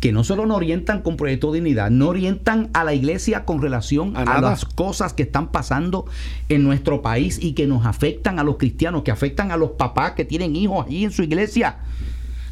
que 0.00 0.12
no 0.12 0.22
solo 0.22 0.46
no 0.46 0.54
orientan 0.54 1.02
con 1.02 1.16
Proyecto 1.16 1.50
de 1.50 1.60
Dignidad, 1.60 1.90
no 1.90 2.08
orientan 2.08 2.70
a 2.72 2.84
la 2.84 2.94
iglesia 2.94 3.44
con 3.44 3.60
relación 3.60 4.16
a, 4.16 4.40
las 4.40 4.64
cosas 4.64 5.12
que 5.12 5.24
están 5.24 5.50
pasando 5.50 6.06
en 6.48 6.62
nuestro 6.62 7.02
país 7.02 7.38
y 7.42 7.52
que 7.52 7.66
nos 7.66 7.84
afectan 7.84 8.38
a 8.38 8.44
los 8.44 8.56
cristianos, 8.56 9.02
que 9.02 9.10
afectan 9.10 9.50
a 9.50 9.56
los 9.56 9.72
papás 9.72 10.12
que 10.12 10.24
tienen 10.24 10.54
hijos 10.54 10.86
allí 10.86 11.04
en 11.04 11.10
su 11.10 11.22
iglesia. 11.22 11.78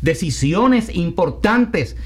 Decisiones 0.03 0.95
importantes 0.95 1.97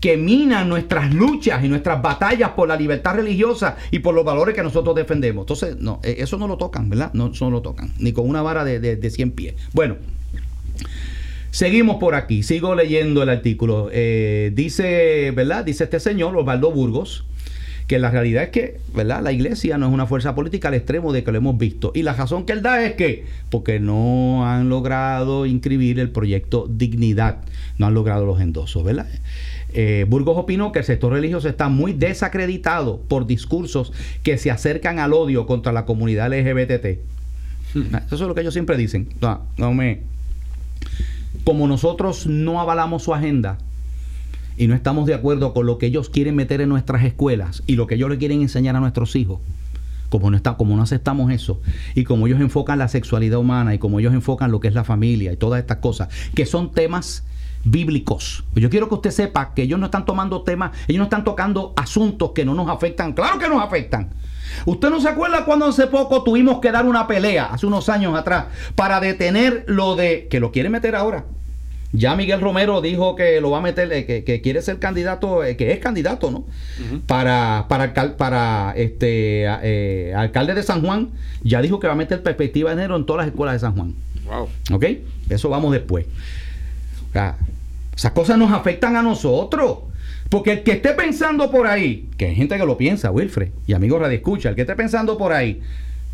que 0.00 0.16
minan 0.16 0.68
nuestras 0.68 1.12
luchas 1.12 1.64
y 1.64 1.68
nuestras 1.68 2.00
batallas 2.02 2.50
por 2.50 2.68
la 2.68 2.76
libertad 2.76 3.14
religiosa 3.14 3.76
y 3.90 4.00
por 4.00 4.14
los 4.14 4.24
valores 4.24 4.54
que 4.54 4.62
nosotros 4.62 4.94
defendemos. 4.94 5.42
Entonces, 5.42 5.76
no, 5.78 6.00
e, 6.02 6.16
eso 6.18 6.38
no 6.38 6.46
lo 6.46 6.56
tocan, 6.56 6.88
¿verdad? 6.88 7.10
No, 7.14 7.28
eso 7.28 7.46
no 7.46 7.50
lo 7.50 7.62
tocan, 7.62 7.92
ni 7.98 8.12
con 8.12 8.28
una 8.28 8.42
vara 8.42 8.64
de, 8.64 8.80
de, 8.80 8.96
de 8.96 9.10
100 9.10 9.30
pies. 9.32 9.54
Bueno, 9.72 9.96
Seguimos 11.50 11.96
por 11.96 12.14
aquí, 12.14 12.42
sigo 12.42 12.74
leyendo 12.74 13.22
el 13.22 13.28
artículo. 13.28 13.88
Eh, 13.92 14.52
dice, 14.54 15.32
¿verdad? 15.34 15.64
Dice 15.64 15.84
este 15.84 15.98
señor, 15.98 16.36
Osvaldo 16.36 16.70
Burgos, 16.70 17.24
que 17.88 17.98
la 17.98 18.10
realidad 18.10 18.44
es 18.44 18.50
que, 18.50 18.80
¿verdad? 18.94 19.22
La 19.22 19.32
iglesia 19.32 19.78
no 19.78 19.86
es 19.86 19.92
una 19.92 20.06
fuerza 20.06 20.34
política 20.34 20.68
al 20.68 20.74
extremo 20.74 21.12
de 21.12 21.24
que 21.24 21.32
lo 21.32 21.38
hemos 21.38 21.56
visto. 21.56 21.90
Y 21.94 22.02
la 22.02 22.12
razón 22.12 22.44
que 22.44 22.52
él 22.52 22.62
da 22.62 22.84
es 22.84 22.94
que, 22.94 23.24
porque 23.48 23.80
no 23.80 24.46
han 24.46 24.68
logrado 24.68 25.46
inscribir 25.46 25.98
el 25.98 26.10
proyecto 26.10 26.68
Dignidad, 26.68 27.38
no 27.78 27.86
han 27.86 27.94
logrado 27.94 28.26
los 28.26 28.42
endosos, 28.42 28.84
¿verdad? 28.84 29.06
Eh, 29.72 30.04
Burgos 30.06 30.36
opinó 30.36 30.70
que 30.70 30.80
el 30.80 30.84
sector 30.84 31.12
religioso 31.12 31.48
está 31.48 31.70
muy 31.70 31.94
desacreditado 31.94 33.00
por 33.08 33.26
discursos 33.26 33.92
que 34.22 34.36
se 34.36 34.50
acercan 34.50 34.98
al 34.98 35.14
odio 35.14 35.46
contra 35.46 35.72
la 35.72 35.86
comunidad 35.86 36.30
LGBT. 36.30 36.98
Hmm. 37.74 37.96
Eso 38.06 38.14
es 38.14 38.20
lo 38.20 38.34
que 38.34 38.42
ellos 38.42 38.54
siempre 38.54 38.76
dicen. 38.76 39.08
No, 39.22 39.46
no 39.56 39.72
me. 39.72 40.00
Como 41.44 41.66
nosotros 41.66 42.26
no 42.26 42.60
avalamos 42.60 43.02
su 43.02 43.14
agenda, 43.14 43.58
y 44.58 44.66
no 44.66 44.74
estamos 44.74 45.06
de 45.06 45.14
acuerdo 45.14 45.54
con 45.54 45.66
lo 45.66 45.78
que 45.78 45.86
ellos 45.86 46.10
quieren 46.10 46.34
meter 46.34 46.60
en 46.60 46.68
nuestras 46.68 47.04
escuelas 47.04 47.62
y 47.66 47.76
lo 47.76 47.86
que 47.86 47.94
ellos 47.94 48.10
le 48.10 48.18
quieren 48.18 48.42
enseñar 48.42 48.74
a 48.74 48.80
nuestros 48.80 49.14
hijos, 49.14 49.38
como 50.08 50.30
no, 50.30 50.36
está, 50.36 50.56
como 50.56 50.76
no 50.76 50.82
aceptamos 50.82 51.30
eso, 51.30 51.60
y 51.94 52.04
como 52.04 52.26
ellos 52.26 52.40
enfocan 52.40 52.78
la 52.78 52.88
sexualidad 52.88 53.38
humana 53.38 53.74
y 53.74 53.78
como 53.78 54.00
ellos 54.00 54.12
enfocan 54.12 54.50
lo 54.50 54.58
que 54.58 54.68
es 54.68 54.74
la 54.74 54.84
familia 54.84 55.32
y 55.32 55.36
todas 55.36 55.60
estas 55.60 55.78
cosas, 55.78 56.08
que 56.34 56.44
son 56.44 56.72
temas 56.72 57.24
bíblicos. 57.64 58.44
Yo 58.54 58.68
quiero 58.68 58.88
que 58.88 58.96
usted 58.96 59.10
sepa 59.12 59.54
que 59.54 59.62
ellos 59.62 59.78
no 59.78 59.86
están 59.86 60.04
tomando 60.04 60.42
temas, 60.42 60.72
ellos 60.88 60.98
no 60.98 61.04
están 61.04 61.24
tocando 61.24 61.72
asuntos 61.76 62.32
que 62.32 62.44
no 62.44 62.54
nos 62.54 62.68
afectan. 62.68 63.12
Claro 63.12 63.38
que 63.38 63.48
nos 63.48 63.62
afectan. 63.62 64.10
¿Usted 64.66 64.90
no 64.90 65.00
se 65.00 65.08
acuerda 65.08 65.44
cuando 65.44 65.66
hace 65.66 65.86
poco 65.86 66.22
tuvimos 66.22 66.60
que 66.60 66.70
dar 66.72 66.86
una 66.86 67.06
pelea, 67.06 67.46
hace 67.46 67.66
unos 67.66 67.88
años 67.88 68.16
atrás, 68.16 68.46
para 68.74 69.00
detener 69.00 69.64
lo 69.66 69.96
de, 69.96 70.28
que 70.30 70.40
lo 70.40 70.52
quiere 70.52 70.68
meter 70.68 70.94
ahora, 70.94 71.24
ya 71.92 72.14
Miguel 72.16 72.40
Romero 72.40 72.82
dijo 72.82 73.16
que 73.16 73.40
lo 73.40 73.50
va 73.50 73.58
a 73.58 73.60
meter, 73.62 73.90
eh, 73.92 74.24
que, 74.24 74.40
quiere 74.42 74.60
ser 74.60 74.78
candidato, 74.78 75.42
eh, 75.42 75.56
que 75.56 75.72
es 75.72 75.78
candidato, 75.78 76.30
¿no? 76.30 76.44
Para, 77.06 77.64
para, 77.68 77.94
para 78.16 78.74
este 78.76 79.44
eh, 79.46 80.14
alcalde 80.14 80.54
de 80.54 80.62
San 80.62 80.82
Juan. 80.82 81.10
Ya 81.42 81.62
dijo 81.62 81.80
que 81.80 81.86
va 81.86 81.94
a 81.94 81.96
meter 81.96 82.22
perspectiva 82.22 82.70
de 82.70 82.76
género 82.76 82.96
en 82.96 83.06
todas 83.06 83.24
las 83.24 83.28
escuelas 83.28 83.54
de 83.54 83.60
San 83.60 83.74
Juan. 83.74 83.94
Wow. 84.26 84.48
¿Ok? 84.72 84.84
Eso 85.30 85.48
vamos 85.48 85.72
después. 85.72 86.04
esas 87.96 88.12
cosas 88.12 88.36
nos 88.36 88.52
afectan 88.52 88.94
a 88.96 89.02
nosotros. 89.02 89.78
Porque 90.28 90.52
el 90.52 90.62
que 90.62 90.72
esté 90.72 90.90
pensando 90.90 91.50
por 91.50 91.66
ahí, 91.66 92.08
que 92.18 92.26
hay 92.26 92.34
gente 92.34 92.56
que 92.56 92.66
lo 92.66 92.76
piensa, 92.76 93.10
Wilfred, 93.10 93.50
y 93.66 93.72
amigos 93.72 94.00
Radio 94.00 94.16
Escucha, 94.16 94.50
el 94.50 94.54
que 94.54 94.62
esté 94.62 94.76
pensando 94.76 95.16
por 95.16 95.32
ahí, 95.32 95.60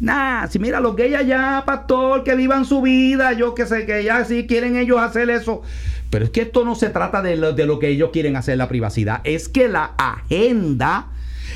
Nah, 0.01 0.49
si 0.49 0.59
mira 0.59 0.81
los 0.81 0.97
gays 0.97 1.15
allá, 1.15 1.63
pastor, 1.65 2.25
que 2.25 2.35
vivan 2.35 2.65
su 2.65 2.83
vida, 2.83 3.33
yo 3.33 3.55
que 3.55 3.65
sé 3.65 3.87
que 3.87 4.03
ya 4.03 4.25
sí 4.25 4.47
quieren 4.47 4.77
ellos 4.77 5.01
hacer 5.01 5.31
eso. 5.31 5.63
Pero 6.11 6.25
es 6.25 6.31
que 6.31 6.43
esto 6.43 6.65
no 6.65 6.75
se 6.75 6.91
trata 6.91 7.23
de 7.23 7.37
lo, 7.37 7.53
de 7.53 7.65
lo 7.65 7.79
que 7.79 7.89
ellos 7.89 8.11
quieren 8.13 8.37
hacer, 8.37 8.59
la 8.59 8.69
privacidad. 8.69 9.21
Es 9.25 9.49
que 9.49 9.69
la 9.69 9.93
agenda 9.97 11.07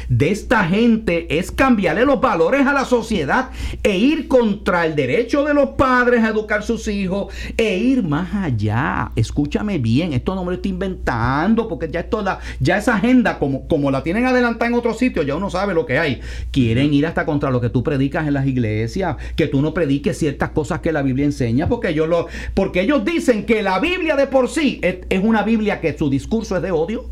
de 0.09 0.31
esta 0.31 0.64
gente 0.64 1.38
es 1.38 1.50
cambiarle 1.50 2.05
los 2.05 2.21
valores 2.21 2.67
a 2.67 2.73
la 2.73 2.85
sociedad 2.85 3.50
e 3.83 3.97
ir 3.97 4.28
contra 4.28 4.87
el 4.87 4.95
derecho 4.95 5.45
de 5.45 5.55
los 5.55 5.71
padres 5.71 6.23
a 6.25 6.28
educar 6.28 6.62
sus 6.62 6.88
hijos 6.88 7.33
e 7.57 7.76
ir 7.76 8.02
más 8.02 8.35
allá. 8.35 9.12
Escúchame 9.17 9.78
bien, 9.78 10.12
esto 10.12 10.35
no 10.35 10.45
me 10.45 10.50
lo 10.50 10.57
estoy 10.57 10.71
inventando 10.71 11.69
porque 11.69 11.88
ya 11.90 12.00
esto 12.00 12.23
la, 12.23 12.38
ya 12.61 12.78
esa 12.78 12.97
agenda 12.97 13.38
como, 13.38 13.67
como 13.69 13.90
la 13.90 14.02
tienen 14.02 14.26
adelantada 14.26 14.67
en 14.67 14.75
otros 14.75 14.99
sitios, 14.99 15.26
ya 15.26 15.37
uno 15.37 15.50
sabe 15.50 15.75
lo 15.75 15.87
que 15.87 15.99
hay. 15.99 16.21
Quieren 16.50 16.93
ir 16.95 17.07
hasta 17.07 17.25
contra 17.25 17.50
lo 17.50 17.61
que 17.61 17.71
tú 17.71 17.83
predicas 17.83 18.26
en 18.26 18.35
las 18.35 18.47
iglesias, 18.47 19.17
que 19.37 19.47
tú 19.47 19.62
no 19.62 19.75
prediques 19.75 20.19
ciertas 20.19 20.50
cosas 20.50 20.81
que 20.81 20.93
la 20.93 21.02
Biblia 21.02 21.25
enseña 21.25 21.69
porque 21.69 21.88
ellos 21.88 22.09
lo 22.09 22.26
porque 22.55 22.81
ellos 22.81 23.05
dicen 23.05 23.45
que 23.45 23.62
la 23.62 23.78
Biblia 23.78 24.17
de 24.17 24.26
por 24.26 24.49
sí 24.49 24.81
es 24.83 25.23
una 25.23 25.43
Biblia 25.43 25.81
que 25.81 25.97
su 25.97 26.11
discurso 26.11 26.57
es 26.57 26.62
de 26.62 26.71
odio. 26.71 27.05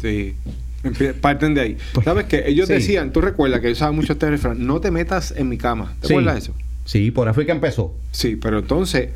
Sí. 0.00 0.34
Parten 1.20 1.54
de 1.54 1.60
ahí. 1.60 1.76
Pues, 1.92 2.04
¿Sabes 2.04 2.26
qué? 2.26 2.44
Ellos 2.46 2.68
decían, 2.68 3.12
tú 3.12 3.20
recuerdas 3.20 3.60
que 3.60 3.66
yo 3.66 3.72
usaba 3.72 3.92
mucho 3.92 4.14
este 4.14 4.30
refrán, 4.30 4.66
no 4.66 4.80
te 4.80 4.90
metas 4.90 5.34
en 5.36 5.48
mi 5.48 5.58
cama. 5.58 5.94
¿Te 6.00 6.08
acuerdas 6.08 6.34
de 6.34 6.40
eso? 6.40 6.54
Sí, 6.84 7.10
por 7.10 7.28
ahí 7.28 7.34
fue 7.34 7.46
que 7.46 7.52
empezó. 7.52 7.94
Sí, 8.10 8.36
pero 8.36 8.58
entonces, 8.60 9.10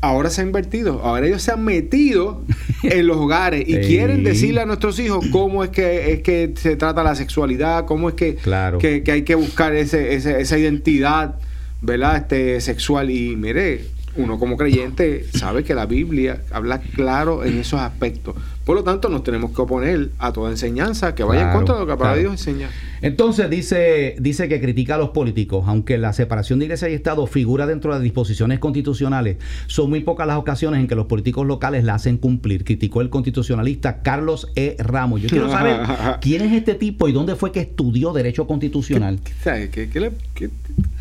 ahora 0.00 0.30
se 0.30 0.40
ha 0.40 0.44
invertido. 0.44 1.00
Ahora 1.02 1.26
ellos 1.26 1.42
se 1.42 1.52
han 1.52 1.64
metido 1.64 2.44
en 2.82 3.06
los 3.06 3.16
hogares 3.16 3.64
y 3.66 3.76
quieren 3.78 4.24
decirle 4.24 4.60
a 4.60 4.66
nuestros 4.66 4.98
hijos 4.98 5.24
cómo 5.30 5.64
es 5.64 5.70
que, 5.70 6.12
es 6.12 6.22
que 6.22 6.52
se 6.56 6.76
trata 6.76 7.02
la 7.02 7.14
sexualidad, 7.14 7.86
cómo 7.86 8.08
es 8.08 8.14
que, 8.14 8.36
que, 8.80 9.12
hay 9.12 9.22
que 9.22 9.34
buscar 9.34 9.74
ese, 9.74 10.14
esa 10.14 10.58
identidad, 10.58 11.36
¿verdad? 11.80 12.16
Este, 12.16 12.60
sexual. 12.60 13.10
Y 13.10 13.36
mire, 13.36 13.86
uno 14.16 14.38
como 14.38 14.56
creyente 14.56 15.24
sabe 15.32 15.64
que 15.64 15.74
la 15.74 15.86
Biblia 15.86 16.42
habla 16.50 16.80
claro 16.80 17.44
en 17.44 17.58
esos 17.58 17.80
aspectos. 17.80 18.34
Por 18.64 18.76
lo 18.76 18.84
tanto, 18.84 19.10
nos 19.10 19.22
tenemos 19.22 19.50
que 19.50 19.60
oponer 19.60 20.10
a 20.18 20.32
toda 20.32 20.50
enseñanza 20.50 21.14
que 21.14 21.22
vaya 21.22 21.48
en 21.48 21.52
contra 21.52 21.74
de 21.74 21.80
lo 21.80 21.86
que 21.86 21.96
para 21.96 22.16
Dios 22.16 22.32
enseña. 22.32 22.70
Entonces 23.02 23.50
dice, 23.50 24.16
dice 24.18 24.48
que 24.48 24.58
critica 24.58 24.94
a 24.94 24.98
los 24.98 25.10
políticos, 25.10 25.64
aunque 25.66 25.98
la 25.98 26.14
separación 26.14 26.58
de 26.58 26.64
iglesia 26.66 26.88
y 26.88 26.94
Estado 26.94 27.26
figura 27.26 27.66
dentro 27.66 27.90
de 27.90 27.96
las 27.96 28.02
disposiciones 28.02 28.60
constitucionales, 28.60 29.36
son 29.66 29.90
muy 29.90 30.00
pocas 30.00 30.26
las 30.26 30.38
ocasiones 30.38 30.80
en 30.80 30.88
que 30.88 30.94
los 30.94 31.04
políticos 31.06 31.46
locales 31.46 31.84
la 31.84 31.96
hacen 31.96 32.16
cumplir. 32.16 32.64
Criticó 32.64 33.02
el 33.02 33.10
constitucionalista 33.10 34.00
Carlos 34.00 34.50
E. 34.56 34.76
Ramos. 34.78 35.20
Yo 35.20 35.28
quiero 35.28 35.50
saber 35.50 35.80
quién 36.22 36.40
es 36.40 36.52
este 36.54 36.74
tipo 36.74 37.06
y 37.06 37.12
dónde 37.12 37.36
fue 37.36 37.52
que 37.52 37.60
estudió 37.60 38.14
derecho 38.14 38.46
constitucional. 38.46 39.18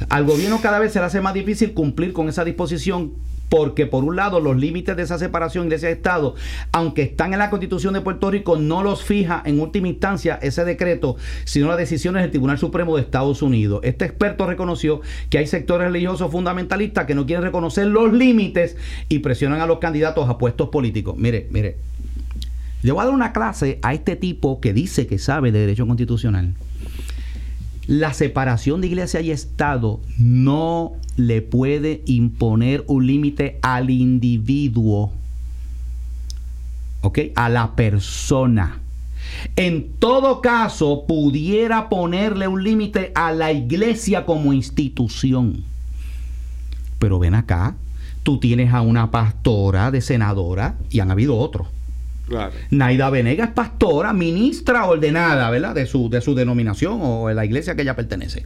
Al 0.10 0.25
gobierno 0.25 0.60
cada 0.62 0.80
vez 0.80 0.94
se 0.94 1.00
le 1.00 1.06
hace 1.06 1.22
más 1.22 1.34
difícil 1.34 1.74
cumplir 1.74 2.13
con 2.13 2.30
esa 2.30 2.44
disposición 2.44 3.13
porque 3.53 3.86
por 3.86 4.03
un 4.03 4.15
lado 4.15 4.39
los 4.39 4.58
límites 4.58 4.98
de 4.98 5.03
esa 5.03 5.20
separación 5.20 5.65
iglesia-estado, 5.65 6.34
aunque 6.72 7.03
están 7.03 7.34
en 7.34 7.39
la 7.39 7.51
constitución 7.51 7.94
de 7.94 8.01
Puerto 8.01 8.32
Rico, 8.32 8.58
no 8.58 8.82
los 8.82 9.03
fija 9.03 9.44
en 9.46 9.60
última 9.60 9.88
instancia 9.88 10.39
ese 10.42 10.66
decreto, 10.66 11.18
sino 11.46 11.68
las 11.68 11.77
decisiones 11.77 12.24
del 12.24 12.31
Tribunal 12.31 12.57
Supremo 12.57 12.96
de 12.96 13.03
Estados 13.03 13.44
Unidos. 13.44 13.81
Este 13.83 14.05
experto 14.05 14.48
reconoció 14.48 15.01
que 15.29 15.38
hay 15.38 15.46
sectores 15.46 15.86
religiosos 15.86 16.31
fundamentalistas 16.31 17.05
que 17.05 17.14
no 17.14 17.27
quieren 17.27 17.44
reconocer 17.44 17.86
los 17.86 18.12
límites 18.12 18.75
y 19.07 19.20
presionan 19.20 19.62
a 19.62 19.68
los 19.68 19.77
candidatos 19.77 20.27
a 20.27 20.40
puestos 20.40 20.70
políticos. 20.70 21.16
Mire, 21.16 21.48
mire, 21.51 21.77
yo 22.81 22.96
voy 22.96 23.03
a 23.03 23.05
dar 23.05 23.14
una 23.14 23.33
clase 23.33 23.77
a 23.83 23.94
este 23.94 24.16
tipo 24.16 24.62
que 24.62 24.74
dice 24.74 25.05
que 25.05 25.20
sabe 25.20 25.51
de 25.51 25.59
derecho 25.59 25.86
constitucional 25.86 26.55
la 27.87 28.13
separación 28.13 28.81
de 28.81 28.87
iglesia 28.87 29.22
y 29.22 29.31
Estado 29.31 30.00
no 30.17 30.93
le 31.17 31.41
puede 31.41 32.01
imponer 32.05 32.83
un 32.87 33.05
límite 33.05 33.59
al 33.61 33.89
individuo, 33.89 35.11
¿ok? 37.01 37.19
A 37.35 37.50
la 37.50 37.75
persona. 37.75 38.79
En 39.55 39.93
todo 40.00 40.41
caso, 40.41 41.05
pudiera 41.07 41.89
ponerle 41.89 42.48
un 42.48 42.63
límite 42.63 43.11
a 43.15 43.31
la 43.31 43.51
iglesia 43.51 44.25
como 44.25 44.53
institución. 44.53 45.63
Pero 47.00 47.19
ven 47.19 47.35
acá, 47.35 47.75
tú 48.24 48.39
tienes 48.39 48.74
a 48.74 48.81
una 48.81 49.11
pastora 49.11 49.91
de 49.91 50.01
senadora 50.01 50.77
y 50.89 51.00
han 51.00 51.11
habido 51.11 51.37
otros 51.37 51.67
Naida 52.70 53.09
Venega 53.09 53.46
es 53.46 53.51
pastora, 53.51 54.14
ministra 54.14 54.86
ordenada, 54.86 55.50
¿verdad? 55.50 55.75
De 55.75 55.86
su, 55.86 56.09
de 56.09 56.22
su 56.22 56.36
denominación 56.36 57.00
o 57.01 57.27
de 57.27 57.36
la 57.36 57.46
iglesia 57.46 57.75
que 57.75 57.81
ella 57.81 57.96
pertenece. 57.96 58.46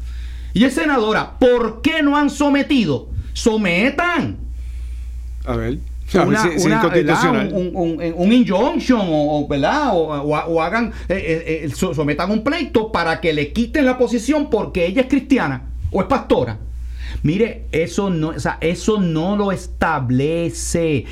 Y 0.53 0.63
es 0.63 0.73
senadora. 0.73 1.33
¿Por 1.39 1.81
qué 1.81 2.01
no 2.01 2.17
han 2.17 2.29
sometido? 2.29 3.09
Sometan. 3.33 4.37
A 5.45 5.55
ver. 5.55 5.77
un, 8.15 8.31
injunction 8.33 9.01
o, 9.03 9.47
¿verdad? 9.47 9.89
o, 9.93 10.61
hagan 10.61 10.93
eh, 11.09 11.15
eh, 11.47 11.65
eh, 11.65 11.69
sometan 11.69 12.31
un 12.31 12.43
pleito 12.43 12.91
para 12.91 13.19
que 13.19 13.33
le 13.33 13.51
quiten 13.51 13.85
la 13.85 13.97
posición 13.97 14.49
porque 14.49 14.85
ella 14.85 15.01
es 15.01 15.07
cristiana 15.07 15.63
o 15.91 16.01
es 16.01 16.07
pastora 16.07 16.59
mire 17.23 17.65
eso 17.73 18.09
no 18.09 18.29
o 18.29 18.39
sea, 18.39 18.57
eso 18.61 19.01
no 19.01 19.35
lo 19.35 19.51
establece 19.51 21.05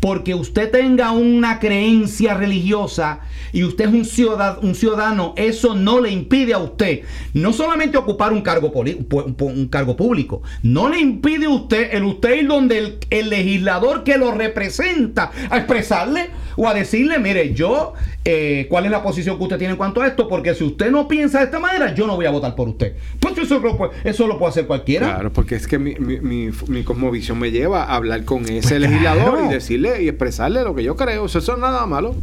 porque 0.00 0.34
usted 0.34 0.70
tenga 0.70 1.12
una 1.12 1.58
creencia 1.58 2.34
religiosa 2.34 3.20
y 3.52 3.64
usted 3.64 3.86
es 3.86 3.94
un 3.94 4.04
ciudadano, 4.04 4.60
un 4.62 4.74
ciudadano, 4.74 5.34
eso 5.36 5.74
no 5.74 6.00
le 6.00 6.10
impide 6.10 6.54
a 6.54 6.58
usted 6.58 7.02
no 7.34 7.52
solamente 7.52 7.98
ocupar 7.98 8.32
un 8.32 8.42
cargo, 8.42 8.72
un 8.72 9.68
cargo 9.68 9.96
público, 9.96 10.42
no 10.62 10.88
le 10.88 10.98
impide 10.98 11.46
a 11.46 11.50
usted 11.50 11.94
el 11.94 12.04
usted 12.04 12.42
ir 12.42 12.48
donde 12.48 12.98
el, 13.10 13.30
legislador 13.30 14.02
que 14.04 14.18
lo 14.18 14.32
representa 14.32 15.30
a 15.50 15.58
expresarle 15.58 16.30
o 16.56 16.66
a 16.66 16.74
decirle, 16.74 17.18
mire, 17.18 17.54
yo, 17.54 17.94
eh, 18.24 18.66
¿cuál 18.68 18.84
es 18.84 18.90
la 18.90 19.02
posición 19.02 19.38
que 19.38 19.44
usted 19.44 19.56
tiene 19.56 19.72
en 19.72 19.78
cuanto 19.78 20.02
a 20.02 20.06
esto? 20.06 20.28
Porque 20.28 20.54
si 20.54 20.64
usted 20.64 20.90
no 20.90 21.08
piensa 21.08 21.38
de 21.38 21.44
esta 21.46 21.58
manera, 21.58 21.94
yo 21.94 22.06
no 22.06 22.16
voy 22.16 22.26
a 22.26 22.30
votar 22.30 22.54
por 22.54 22.68
usted. 22.68 22.94
Pues 23.18 23.38
eso 23.38 23.58
lo, 23.58 23.90
eso 24.04 24.26
lo 24.26 24.38
puede 24.38 24.50
hacer 24.50 24.66
cualquiera. 24.66 25.06
Claro, 25.14 25.32
porque 25.32 25.54
es 25.54 25.66
que 25.66 25.78
mi, 25.78 25.94
mi, 25.94 26.50
mi, 26.68 26.82
cosmovisión 26.82 27.38
me 27.38 27.50
lleva 27.50 27.84
a 27.84 27.96
hablar 27.96 28.24
con 28.24 28.44
ese 28.44 28.78
pues 28.78 28.80
legislador 28.80 29.46
y 29.46 29.48
decirle 29.48 30.02
y 30.02 30.08
expresarle 30.08 30.62
lo 30.62 30.74
que 30.74 30.82
yo 30.82 30.96
creo. 30.96 31.24
Eso, 31.24 31.38
eso 31.38 31.54
es 31.54 31.58
nada 31.58 31.86
malo. 31.86 32.14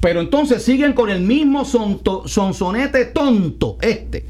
Pero 0.00 0.20
entonces 0.20 0.62
siguen 0.62 0.92
con 0.92 1.10
el 1.10 1.22
mismo 1.22 1.64
sonsonete 1.64 3.06
tonto, 3.06 3.78
este. 3.80 4.26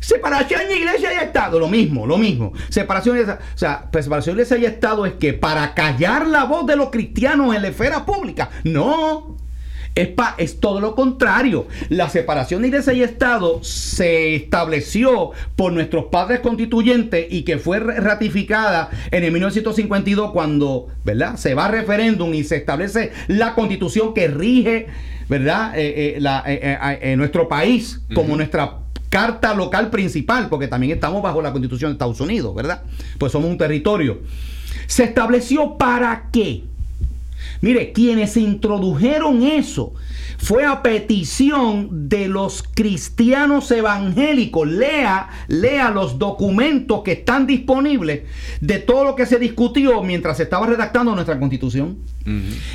Separación 0.00 0.62
de 0.66 0.76
iglesia 0.76 1.14
y 1.14 1.24
Estado, 1.24 1.60
lo 1.60 1.68
mismo, 1.68 2.08
lo 2.08 2.18
mismo. 2.18 2.52
Separación 2.68 3.16
de, 3.16 3.30
o 3.30 3.38
sea, 3.54 3.88
separación 3.92 4.34
de 4.34 4.42
iglesia 4.42 4.58
y 4.58 4.64
Estado 4.64 5.06
es 5.06 5.12
que 5.12 5.32
para 5.32 5.74
callar 5.74 6.26
la 6.26 6.42
voz 6.42 6.66
de 6.66 6.74
los 6.74 6.90
cristianos 6.90 7.54
en 7.54 7.62
la 7.62 7.68
esfera 7.68 8.04
pública, 8.04 8.50
no. 8.64 9.41
Es, 9.94 10.08
pa- 10.08 10.34
es 10.38 10.58
todo 10.58 10.80
lo 10.80 10.94
contrario. 10.94 11.66
La 11.90 12.08
separación 12.08 12.62
de 12.62 12.68
iglesia 12.68 12.92
y 12.94 13.02
Estado 13.02 13.62
se 13.62 14.34
estableció 14.34 15.32
por 15.56 15.72
nuestros 15.72 16.06
padres 16.06 16.40
constituyentes 16.40 17.26
y 17.30 17.42
que 17.42 17.58
fue 17.58 17.78
ratificada 17.80 18.88
en 19.10 19.24
el 19.24 19.32
1952 19.32 20.32
cuando 20.32 20.86
¿verdad? 21.04 21.36
se 21.36 21.54
va 21.54 21.66
a 21.66 21.70
referéndum 21.70 22.32
y 22.32 22.42
se 22.44 22.56
establece 22.56 23.12
la 23.28 23.54
constitución 23.54 24.14
que 24.14 24.28
rige 24.28 24.86
¿verdad? 25.28 25.72
Eh, 25.78 26.14
eh, 26.16 26.20
la- 26.20 26.42
eh, 26.46 26.58
eh, 26.62 26.98
eh, 27.02 27.16
nuestro 27.16 27.48
país 27.48 28.00
como 28.14 28.36
nuestra 28.36 28.78
carta 29.08 29.52
local 29.54 29.90
principal, 29.90 30.48
porque 30.48 30.68
también 30.68 30.92
estamos 30.94 31.22
bajo 31.22 31.42
la 31.42 31.52
constitución 31.52 31.90
de 31.90 31.92
Estados 31.96 32.20
Unidos, 32.20 32.54
¿verdad? 32.54 32.82
Pues 33.18 33.30
somos 33.32 33.50
un 33.50 33.58
territorio. 33.58 34.20
¿Se 34.86 35.04
estableció 35.04 35.76
para 35.76 36.28
qué? 36.32 36.64
Mire, 37.62 37.92
quienes 37.92 38.36
introdujeron 38.36 39.42
eso 39.42 39.94
fue 40.36 40.64
a 40.66 40.82
petición 40.82 42.08
de 42.08 42.26
los 42.28 42.62
cristianos 42.74 43.70
evangélicos. 43.70 44.68
Lea, 44.68 45.28
lea 45.48 45.90
los 45.90 46.18
documentos 46.18 47.02
que 47.02 47.12
están 47.12 47.46
disponibles 47.46 48.22
de 48.60 48.78
todo 48.80 49.04
lo 49.04 49.14
que 49.16 49.24
se 49.26 49.38
discutió 49.38 50.02
mientras 50.02 50.36
se 50.36 50.42
estaba 50.42 50.66
redactando 50.66 51.14
nuestra 51.14 51.38
constitución. 51.38 51.98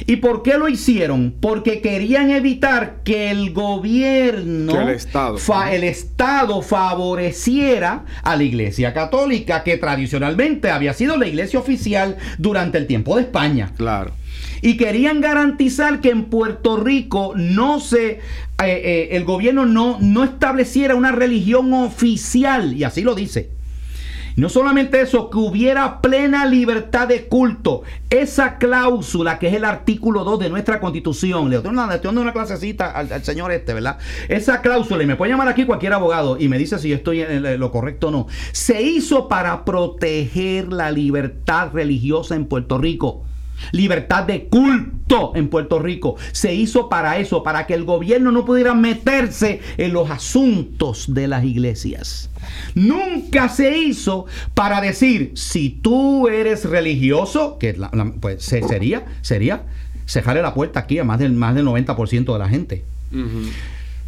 ¿Y 0.05 0.17
por 0.17 0.41
qué 0.43 0.57
lo 0.57 0.67
hicieron? 0.67 1.35
Porque 1.39 1.79
querían 1.81 2.31
evitar 2.31 3.01
que 3.03 3.29
el 3.31 3.53
gobierno, 3.53 4.73
Que 4.73 4.79
el 4.81 4.89
Estado. 4.89 5.37
fa- 5.37 5.73
el 5.73 5.83
Estado 5.85 6.61
favoreciera 6.61 8.05
a 8.23 8.35
la 8.35 8.43
Iglesia 8.43 8.93
Católica, 8.93 9.63
que 9.63 9.77
tradicionalmente 9.77 10.69
había 10.69 10.93
sido 10.93 11.17
la 11.17 11.27
iglesia 11.27 11.59
oficial 11.59 12.17
durante 12.37 12.77
el 12.77 12.87
tiempo 12.87 13.15
de 13.15 13.23
España. 13.23 13.71
Claro. 13.77 14.11
Y 14.61 14.77
querían 14.77 15.21
garantizar 15.21 16.01
que 16.01 16.09
en 16.09 16.25
Puerto 16.25 16.77
Rico 16.77 17.33
no 17.35 17.79
se, 17.79 18.09
eh, 18.09 18.19
eh, 18.59 19.09
el 19.11 19.23
gobierno 19.23 19.65
no, 19.65 19.97
no 19.99 20.23
estableciera 20.23 20.95
una 20.95 21.11
religión 21.11 21.73
oficial, 21.73 22.73
y 22.73 22.83
así 22.83 23.01
lo 23.01 23.15
dice. 23.15 23.57
No 24.37 24.49
solamente 24.49 25.01
eso, 25.01 25.31
que 25.31 25.39
hubiera 25.39 25.99
plena 25.99 26.45
libertad 26.45 27.07
de 27.07 27.25
culto. 27.25 27.81
Esa 28.11 28.59
cláusula, 28.59 29.39
que 29.39 29.47
es 29.47 29.55
el 29.55 29.65
artículo 29.65 30.23
2 30.23 30.41
de 30.41 30.49
nuestra 30.51 30.79
constitución, 30.79 31.49
le 31.49 31.55
estoy 31.55 31.75
dando 31.75 32.21
una, 32.21 32.33
clasecita 32.33 32.91
al, 32.91 33.23
señor 33.23 33.51
este, 33.51 33.73
¿verdad? 33.73 33.97
Esa 34.29 34.61
cláusula, 34.61 35.01
y 35.01 35.07
me 35.07 35.15
puede 35.15 35.31
llamar 35.31 35.47
aquí 35.47 35.65
cualquier 35.65 35.93
abogado 35.93 36.37
y 36.39 36.49
me 36.49 36.59
dice 36.59 36.77
si 36.77 36.93
estoy 36.93 37.21
en 37.21 37.59
lo 37.59 37.71
correcto 37.71 38.09
o 38.09 38.11
no, 38.11 38.27
se 38.51 38.83
hizo 38.83 39.27
para 39.27 39.65
proteger 39.65 40.71
la 40.71 40.91
libertad 40.91 41.71
religiosa 41.73 42.35
en 42.35 42.45
Puerto 42.45 42.77
Rico. 42.77 43.23
Libertad 43.71 44.23
de 44.23 44.45
culto 44.45 45.33
en 45.35 45.47
Puerto 45.49 45.79
Rico. 45.79 46.15
Se 46.31 46.53
hizo 46.53 46.89
para 46.89 47.17
eso, 47.17 47.43
para 47.43 47.65
que 47.67 47.73
el 47.73 47.83
gobierno 47.85 48.31
no 48.31 48.45
pudiera 48.45 48.73
meterse 48.73 49.61
en 49.77 49.93
los 49.93 50.09
asuntos 50.09 51.13
de 51.13 51.27
las 51.27 51.43
iglesias. 51.43 52.29
Nunca 52.75 53.49
se 53.49 53.77
hizo 53.77 54.25
para 54.53 54.81
decir, 54.81 55.31
si 55.35 55.69
tú 55.69 56.27
eres 56.27 56.65
religioso, 56.65 57.57
que 57.59 57.75
pues 58.21 58.43
se- 58.43 58.63
sería, 58.67 59.05
sería 59.21 59.63
cejarle 60.05 60.41
la 60.41 60.53
puerta 60.53 60.79
aquí 60.81 60.99
a 60.99 61.03
más 61.03 61.19
del, 61.19 61.33
más 61.33 61.55
del 61.55 61.65
90% 61.65 62.33
de 62.33 62.39
la 62.39 62.47
gente. 62.49 62.83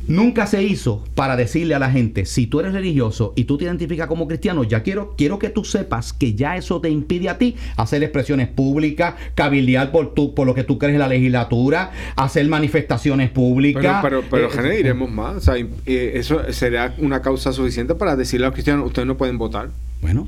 Nunca 0.10 0.48
se 0.48 0.64
hizo 0.64 1.04
para 1.14 1.38
decirle 1.38 1.76
a 1.76 1.80
la 1.80 1.92
gente, 1.92 2.26
si 2.26 2.48
tú 2.48 2.60
eres 2.60 2.74
religioso 2.74 3.32
y 3.36 3.44
tú 3.44 3.60
te 3.60 3.66
identificas 3.66 4.08
como 4.08 4.28
cristiano, 4.28 4.64
ya 4.64 4.82
quiero, 4.82 5.14
quiero 5.16 5.38
que 5.38 5.50
tú 5.50 5.64
sepas 5.64 6.14
que 6.14 6.34
ya 6.34 6.58
eso 6.58 6.82
te 6.82 6.90
impide 6.90 7.30
a 7.30 7.38
ti 7.38 7.56
hacer 7.78 8.02
expresiones 8.02 8.48
públicas, 8.48 9.14
cabildear 9.36 9.92
por, 9.92 10.16
tu, 10.16 10.34
por 10.34 10.48
lo 10.48 10.56
que 10.56 10.64
tú 10.64 10.80
crees 10.80 10.94
en 10.94 11.00
la 11.00 11.08
legislatura, 11.08 11.92
hacer 12.16 12.48
manifestaciones 12.48 13.30
públicas. 13.30 14.00
pero, 14.02 14.24
pero 14.30 14.48
Eh, 14.48 14.52
Gené, 14.52 14.78
diremos 14.78 15.12
más. 15.12 15.36
O 15.36 15.42
sea, 15.42 15.56
eh, 15.58 16.12
eso 16.16 16.42
sería 16.54 16.96
una 16.98 17.22
causa 17.22 17.54
suficiente 17.54 17.94
para 17.94 18.16
decirle 18.16 18.48
a 18.48 18.50
los 18.50 18.54
cristianos, 18.56 18.88
ustedes 18.88 19.08
no 19.08 19.16
pueden 19.16 19.38
votar. 19.38 19.70
Bueno, 20.02 20.28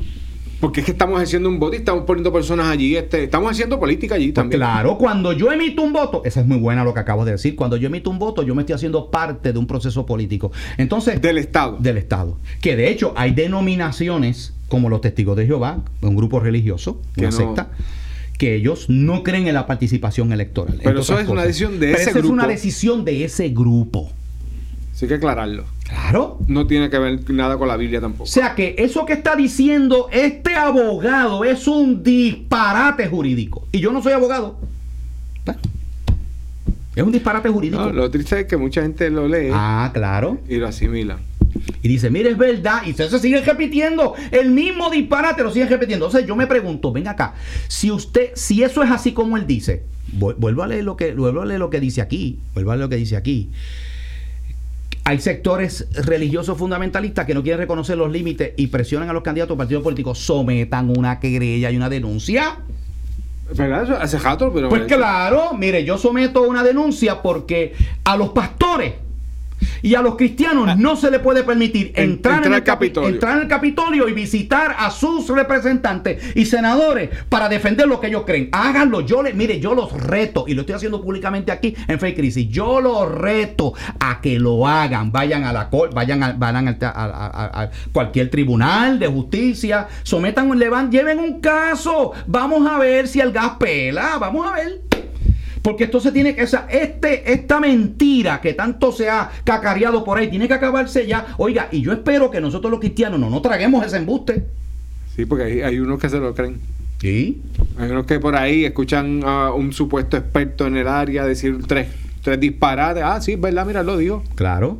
Porque 0.62 0.80
es 0.82 0.86
que 0.86 0.92
estamos 0.94 1.20
haciendo 1.22 1.50
un 1.50 1.60
voto 1.60 1.74
y 1.76 1.80
estamos 1.80 2.06
poniendo 2.06 2.32
personas 2.32 2.68
allí. 2.68 2.96
Este, 2.96 3.24
estamos 3.26 3.52
haciendo 3.52 3.80
política 3.80 4.16
allí 4.16 4.32
también. 4.32 4.60
Claro, 4.60 4.98
cuando 4.98 5.34
yo 5.34 5.52
emito 5.52 5.82
un 5.82 5.92
voto, 5.92 6.22
esa 6.24 6.40
es 6.42 6.48
muy 6.48 6.58
buena 6.60 6.84
lo 6.84 6.94
que 6.94 7.00
acabo 7.02 7.26
de 7.26 7.32
decir, 7.34 7.56
cuando 7.56 7.76
yo 7.78 7.88
emito 7.88 8.10
un 8.12 8.20
voto, 8.20 8.44
yo 8.44 8.54
me 8.56 8.62
estoy 8.62 8.76
haciendo 8.76 9.10
parte 9.12 9.52
de 9.52 9.60
un 9.60 9.66
proceso 9.68 10.06
político. 10.06 10.52
Entonces, 10.78 11.20
Del 11.22 11.40
Estado. 11.40 11.78
del 11.80 11.98
Estado. 11.98 12.38
Que 12.62 12.76
de 12.76 12.90
hecho 12.90 13.14
hay 13.18 13.32
denominaciones 13.34 14.54
como 14.70 14.88
los 14.90 15.02
testigos 15.02 15.36
de 15.36 15.48
Jehová, 15.48 15.80
un 16.02 16.16
grupo 16.16 16.40
religioso, 16.40 17.02
Que 17.16 17.22
una 17.22 17.32
no- 17.32 17.36
secta, 17.38 17.72
que 18.38 18.56
ellos 18.56 18.86
no 18.88 19.24
creen 19.24 19.48
en 19.48 19.54
la 19.56 19.66
participación 19.68 20.32
electoral. 20.32 20.80
Pero 20.84 21.02
eso 21.02 21.20
es 21.20 21.28
una 21.28 21.44
decisión 21.44 21.74
de 21.80 21.88
Pero 21.88 21.98
ese 22.00 22.10
esa 22.12 22.20
es 22.20 22.26
una 22.26 22.44
grupo. 22.44 22.48
decisión 22.52 23.04
de 23.06 23.24
ese 23.26 23.50
grupo. 23.50 24.12
Así 24.94 25.08
que 25.08 25.16
aclararlo. 25.16 25.66
Claro. 25.92 26.40
No 26.48 26.68
tiene 26.68 26.90
que 26.90 26.98
ver 26.98 27.30
nada 27.32 27.58
con 27.58 27.68
la 27.68 27.76
Biblia 27.76 28.00
tampoco. 28.00 28.24
O 28.24 28.28
sea 28.28 28.56
que 28.56 28.76
eso 28.78 29.06
que 29.06 29.12
está 29.14 29.36
diciendo 29.36 30.08
este 30.12 30.56
abogado 30.56 31.44
es 31.44 31.68
un 31.68 32.02
disparate 32.02 33.08
jurídico. 33.08 33.68
Y 33.74 33.80
yo 33.82 33.92
no 33.92 34.02
soy 34.02 34.14
abogado. 34.14 34.58
Es 36.96 37.04
un 37.04 37.12
disparate 37.12 37.50
jurídico. 37.50 37.82
No, 37.82 37.92
lo 37.92 38.12
triste 38.12 38.42
es 38.42 38.46
que 38.48 38.58
mucha 38.58 38.82
gente 38.82 39.10
lo 39.10 39.28
lee 39.28 39.50
Ah, 39.54 39.92
claro. 39.94 40.40
y 40.50 40.58
lo 40.58 40.68
asimila. 40.68 41.20
Y 41.82 41.88
dice, 41.88 42.10
mire, 42.10 42.30
es 42.32 42.38
verdad. 42.38 42.82
Y 42.86 42.94
se, 42.94 43.10
se 43.10 43.20
sigue 43.20 43.42
repitiendo. 43.42 44.14
El 44.32 44.52
mismo 44.52 44.90
disparate 44.90 45.42
lo 45.44 45.52
sigue 45.52 45.66
repitiendo. 45.68 46.06
Entonces 46.06 46.28
yo 46.28 46.36
me 46.36 46.48
pregunto, 46.48 46.92
venga 46.92 47.12
acá, 47.12 47.34
si 47.68 47.92
usted, 47.92 48.32
si 48.36 48.64
eso 48.64 48.84
es 48.84 48.92
así 48.92 49.14
como 49.14 49.38
él 49.38 49.48
dice, 49.48 49.84
vu- 50.18 50.36
vuelvo 50.38 50.64
a 50.64 50.68
leer 50.68 50.84
lo 50.84 50.98
que, 50.98 51.14
vuelvo 51.14 51.42
a 51.42 51.46
leer 51.46 51.60
lo 51.60 51.70
que 51.70 51.80
dice 51.80 52.02
aquí. 52.02 52.40
Vuelvo 52.54 52.72
a 52.72 52.76
leer 52.76 52.86
lo 52.86 52.90
que 52.90 52.98
dice 52.98 53.16
aquí. 53.16 53.50
Hay 55.12 55.20
sectores 55.20 55.90
religiosos 56.06 56.58
fundamentalistas 56.58 57.26
que 57.26 57.34
no 57.34 57.44
quieren 57.44 57.60
reconocer 57.60 57.98
los 57.98 58.10
límites 58.10 58.54
y 58.56 58.68
presionan 58.68 59.10
a 59.10 59.14
los 59.14 59.24
candidatos 59.24 59.56
a 59.56 59.58
partidos 59.58 59.84
políticos. 59.84 60.20
Sometan 60.20 60.90
una 60.90 61.20
querella 61.20 61.70
y 61.70 61.76
una 61.76 61.90
denuncia. 61.90 62.60
¿Verdad? 63.54 63.84
Eso 63.84 63.98
hace 63.98 64.18
rato, 64.20 64.54
pero. 64.54 64.70
Pues 64.70 64.84
claro, 64.84 65.54
mire, 65.54 65.84
yo 65.84 65.98
someto 65.98 66.44
una 66.44 66.64
denuncia 66.64 67.22
porque 67.22 67.74
a 68.06 68.16
los 68.16 68.30
pastores 68.30 68.94
y 69.82 69.96
a 69.96 70.02
los 70.02 70.16
cristianos 70.16 70.78
no 70.78 70.96
se 70.96 71.10
le 71.12 71.20
puede 71.20 71.44
permitir 71.44 71.92
En- 71.96 72.12
entrar, 72.12 72.36
entrar 72.36 72.46
en 72.52 72.54
el 72.58 72.64
Capitolio. 72.64 73.10
entrar 73.10 73.36
en 73.38 73.44
el 73.44 73.48
Capitolio 73.48 74.08
y 74.08 74.14
visitar 74.14 74.76
a 74.78 74.92
sus 74.92 75.28
representantes 75.30 76.36
y 76.36 76.46
senadores 76.46 77.10
para 77.30 77.50
defender 77.50 77.88
lo 77.88 78.00
que 78.00 78.08
ellos 78.08 78.24
creen. 78.26 78.50
Háganlo, 78.52 79.02
yo 79.02 79.24
le, 79.24 79.34
mire, 79.34 79.60
yo 79.60 79.74
los 79.76 79.92
reto 79.94 80.46
y 80.48 80.54
lo 80.54 80.62
estoy 80.62 80.76
haciendo 80.76 81.02
públicamente 81.02 81.52
aquí 81.52 81.76
en 81.88 82.00
Fake 82.00 82.16
Crisis. 82.18 82.50
Yo 82.50 82.82
los 82.82 83.10
reto 83.12 83.74
a 84.00 84.22
que 84.22 84.40
lo 84.40 84.68
hagan, 84.68 85.12
vayan 85.12 85.44
a 85.44 85.54
la 85.54 85.70
corte, 85.70 85.96
vayan 85.96 86.24
a, 86.24 86.34
vayan 86.34 86.68
a, 86.68 86.78
a- 86.84 87.70
cualquier 87.92 88.30
tribunal 88.30 89.00
de 89.00 89.08
justicia, 89.08 89.88
sometan, 90.04 90.58
le 90.58 90.70
van, 90.70 90.92
lleven 90.92 91.20
un 91.20 91.40
caso, 91.42 92.12
vamos 92.28 92.70
a 92.70 92.78
ver 92.78 93.08
si 93.08 93.20
el 93.20 93.32
gas 93.32 93.52
pela, 93.60 94.18
vamos 94.20 94.48
a 94.48 94.54
ver. 94.56 94.82
Porque 95.62 95.84
esto 95.84 96.00
se 96.00 96.12
tiene 96.12 96.36
que, 96.36 96.44
o 96.44 96.48
sea, 96.48 96.68
este, 96.70 97.32
esta 97.32 97.60
mentira 97.60 98.42
que 98.42 98.54
tanto 98.54 98.92
se 98.92 99.10
ha 99.10 99.30
cacareado 99.44 100.04
por 100.04 100.18
ahí, 100.18 100.30
tiene 100.30 100.48
que 100.48 100.56
acabarse 100.56 101.06
ya. 101.06 101.36
Oiga, 101.38 101.68
y 101.72 101.82
yo 101.82 101.92
espero 101.92 102.32
que 102.32 102.42
nosotros 102.42 102.72
los 102.72 102.80
cristianos 102.80 103.20
no 103.20 103.30
nos 103.30 103.42
traguemos 103.42 103.86
ese 103.86 103.98
embuste. 103.98 104.46
Sí, 105.16 105.26
porque 105.26 105.44
hay, 105.44 105.62
hay 105.62 105.80
unos 105.80 106.00
que 106.00 106.10
se 106.10 106.20
lo 106.20 106.34
creen. 106.34 106.60
Sí. 107.00 107.42
Hay 107.78 107.90
unos 107.90 108.06
que 108.06 108.20
por 108.20 108.36
ahí 108.36 108.66
escuchan 108.66 109.22
a 109.24 109.54
un 109.54 109.74
supuesto 109.74 110.18
experto 110.18 110.68
en 110.68 110.78
el 110.78 110.88
área 110.88 111.26
decir 111.26 111.60
tres, 111.68 111.88
tres 112.24 112.40
disparates. 112.40 113.04
Ah, 113.04 113.20
sí, 113.22 113.36
verdad, 113.36 113.66
mira, 113.66 113.84
lo 113.84 113.98
digo. 113.98 114.24
Claro. 114.36 114.80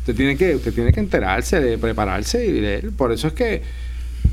Usted 0.00 0.14
tiene 0.14 0.36
que, 0.36 0.56
usted 0.56 0.72
tiene 0.72 0.92
que 0.92 1.00
enterarse, 1.00 1.60
de 1.60 1.76
prepararse 1.78 2.46
y 2.46 2.60
leer. 2.60 2.90
Por 2.92 3.12
eso 3.12 3.28
es 3.28 3.34
que 3.34 3.62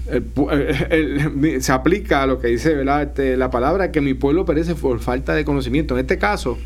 el- 0.91 1.45
el- 1.45 1.61
se 1.61 1.71
aplica 1.71 2.23
a 2.23 2.27
lo 2.27 2.39
que 2.39 2.47
dice. 2.47 2.75
Este, 3.01 3.37
la 3.37 3.49
palabra 3.49 3.91
que 3.91 4.01
mi 4.01 4.13
pueblo 4.13 4.45
perece 4.45 4.75
por 4.75 4.99
falta 4.99 5.33
de 5.33 5.45
conocimiento. 5.45 5.95
En 5.95 6.01
este 6.01 6.17
caso, 6.17 6.57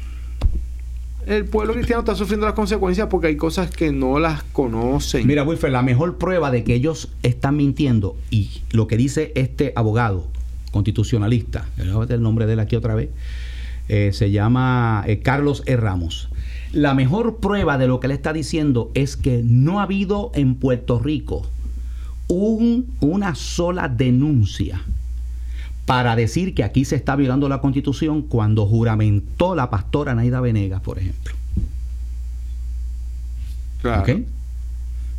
el 1.25 1.45
pueblo 1.45 1.73
cristiano 1.73 1.99
está 2.01 2.15
sufriendo 2.15 2.45
las 2.45 2.55
consecuencias 2.55 3.07
porque 3.09 3.27
hay 3.27 3.35
cosas 3.37 3.69
que 3.69 3.91
no 3.91 4.19
las 4.19 4.43
conocen. 4.43 5.27
Mira, 5.27 5.43
Wilfer, 5.43 5.71
la 5.71 5.83
mejor 5.83 6.17
prueba 6.17 6.49
de 6.51 6.63
que 6.63 6.73
ellos 6.73 7.09
están 7.23 7.55
mintiendo 7.55 8.15
y 8.31 8.61
lo 8.71 8.87
que 8.87 8.97
dice 8.97 9.31
este 9.35 9.71
abogado 9.75 10.27
constitucionalista, 10.71 11.67
el 11.77 12.21
nombre 12.21 12.45
de 12.45 12.53
él 12.53 12.59
aquí 12.59 12.75
otra 12.75 12.95
vez, 12.95 13.09
eh, 13.89 14.11
se 14.13 14.31
llama 14.31 15.03
eh, 15.07 15.19
Carlos 15.19 15.63
E. 15.65 15.75
Ramos. 15.77 16.29
La 16.71 16.93
mejor 16.93 17.37
prueba 17.37 17.77
de 17.79 17.87
lo 17.87 17.99
que 17.99 18.07
él 18.07 18.11
está 18.11 18.33
diciendo 18.33 18.91
es 18.93 19.17
que 19.17 19.41
no 19.43 19.79
ha 19.79 19.83
habido 19.83 20.31
en 20.35 20.55
Puerto 20.55 20.99
Rico 20.99 21.47
un- 22.29 22.85
una 23.01 23.35
sola 23.35 23.89
denuncia 23.89 24.81
para 25.85 26.15
decir 26.15 26.53
que 26.53 26.63
aquí 26.63 26.85
se 26.85 26.95
está 26.95 27.15
violando 27.15 27.49
la 27.49 27.59
constitución 27.61 28.21
cuando 28.21 28.65
juramentó 28.67 29.55
la 29.55 29.69
pastora 29.69 30.13
Naida 30.15 30.39
Venegas, 30.39 30.81
por 30.81 30.99
ejemplo. 30.99 31.33
Claro. 33.81 34.05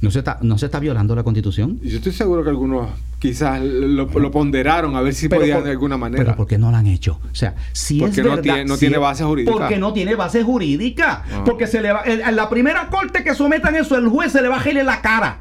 ¿No 0.00 0.10
se 0.10 0.20
está, 0.20 0.38
no 0.40 0.56
se 0.56 0.66
está 0.66 0.78
violando 0.80 1.14
la 1.14 1.22
constitución? 1.22 1.78
Yo 1.82 1.98
estoy 1.98 2.12
seguro 2.12 2.42
que 2.42 2.48
algunos 2.50 2.88
quizás 3.18 3.60
lo, 3.62 4.06
lo 4.06 4.30
ponderaron 4.30 4.96
a 4.96 5.02
ver 5.02 5.12
si 5.12 5.28
Pero 5.28 5.42
podían 5.42 5.58
por- 5.58 5.64
de 5.66 5.70
alguna 5.72 5.98
manera. 5.98 6.24
Pero 6.24 6.36
¿por 6.36 6.46
qué 6.46 6.56
no 6.56 6.70
lo 6.70 6.76
han 6.78 6.86
hecho? 6.86 7.20
O 7.30 7.34
sea, 7.34 7.54
si 7.72 7.98
Porque 8.00 8.20
es 8.20 8.24
no 8.24 8.30
verdad, 8.30 8.42
tiene- 8.42 8.64
no 8.64 8.74
si 8.74 8.80
tiene 8.80 8.96
base 8.96 9.24
jurídica. 9.24 9.52
Porque 9.52 9.76
no 9.76 9.92
tiene 9.92 10.14
base 10.14 10.42
jurídica. 10.42 11.24
Ah. 11.30 11.42
Porque 11.44 11.66
se 11.66 11.82
le 11.82 11.92
va, 11.92 12.02
en, 12.06 12.34
la 12.34 12.48
primera 12.48 12.86
corte 12.88 13.22
que 13.24 13.34
sometan 13.34 13.74
eso, 13.76 13.96
el 13.98 14.08
juez 14.08 14.32
se 14.32 14.40
le 14.40 14.48
va 14.48 14.56
a 14.56 14.60
girar 14.60 14.84
la 14.86 15.02
cara. 15.02 15.40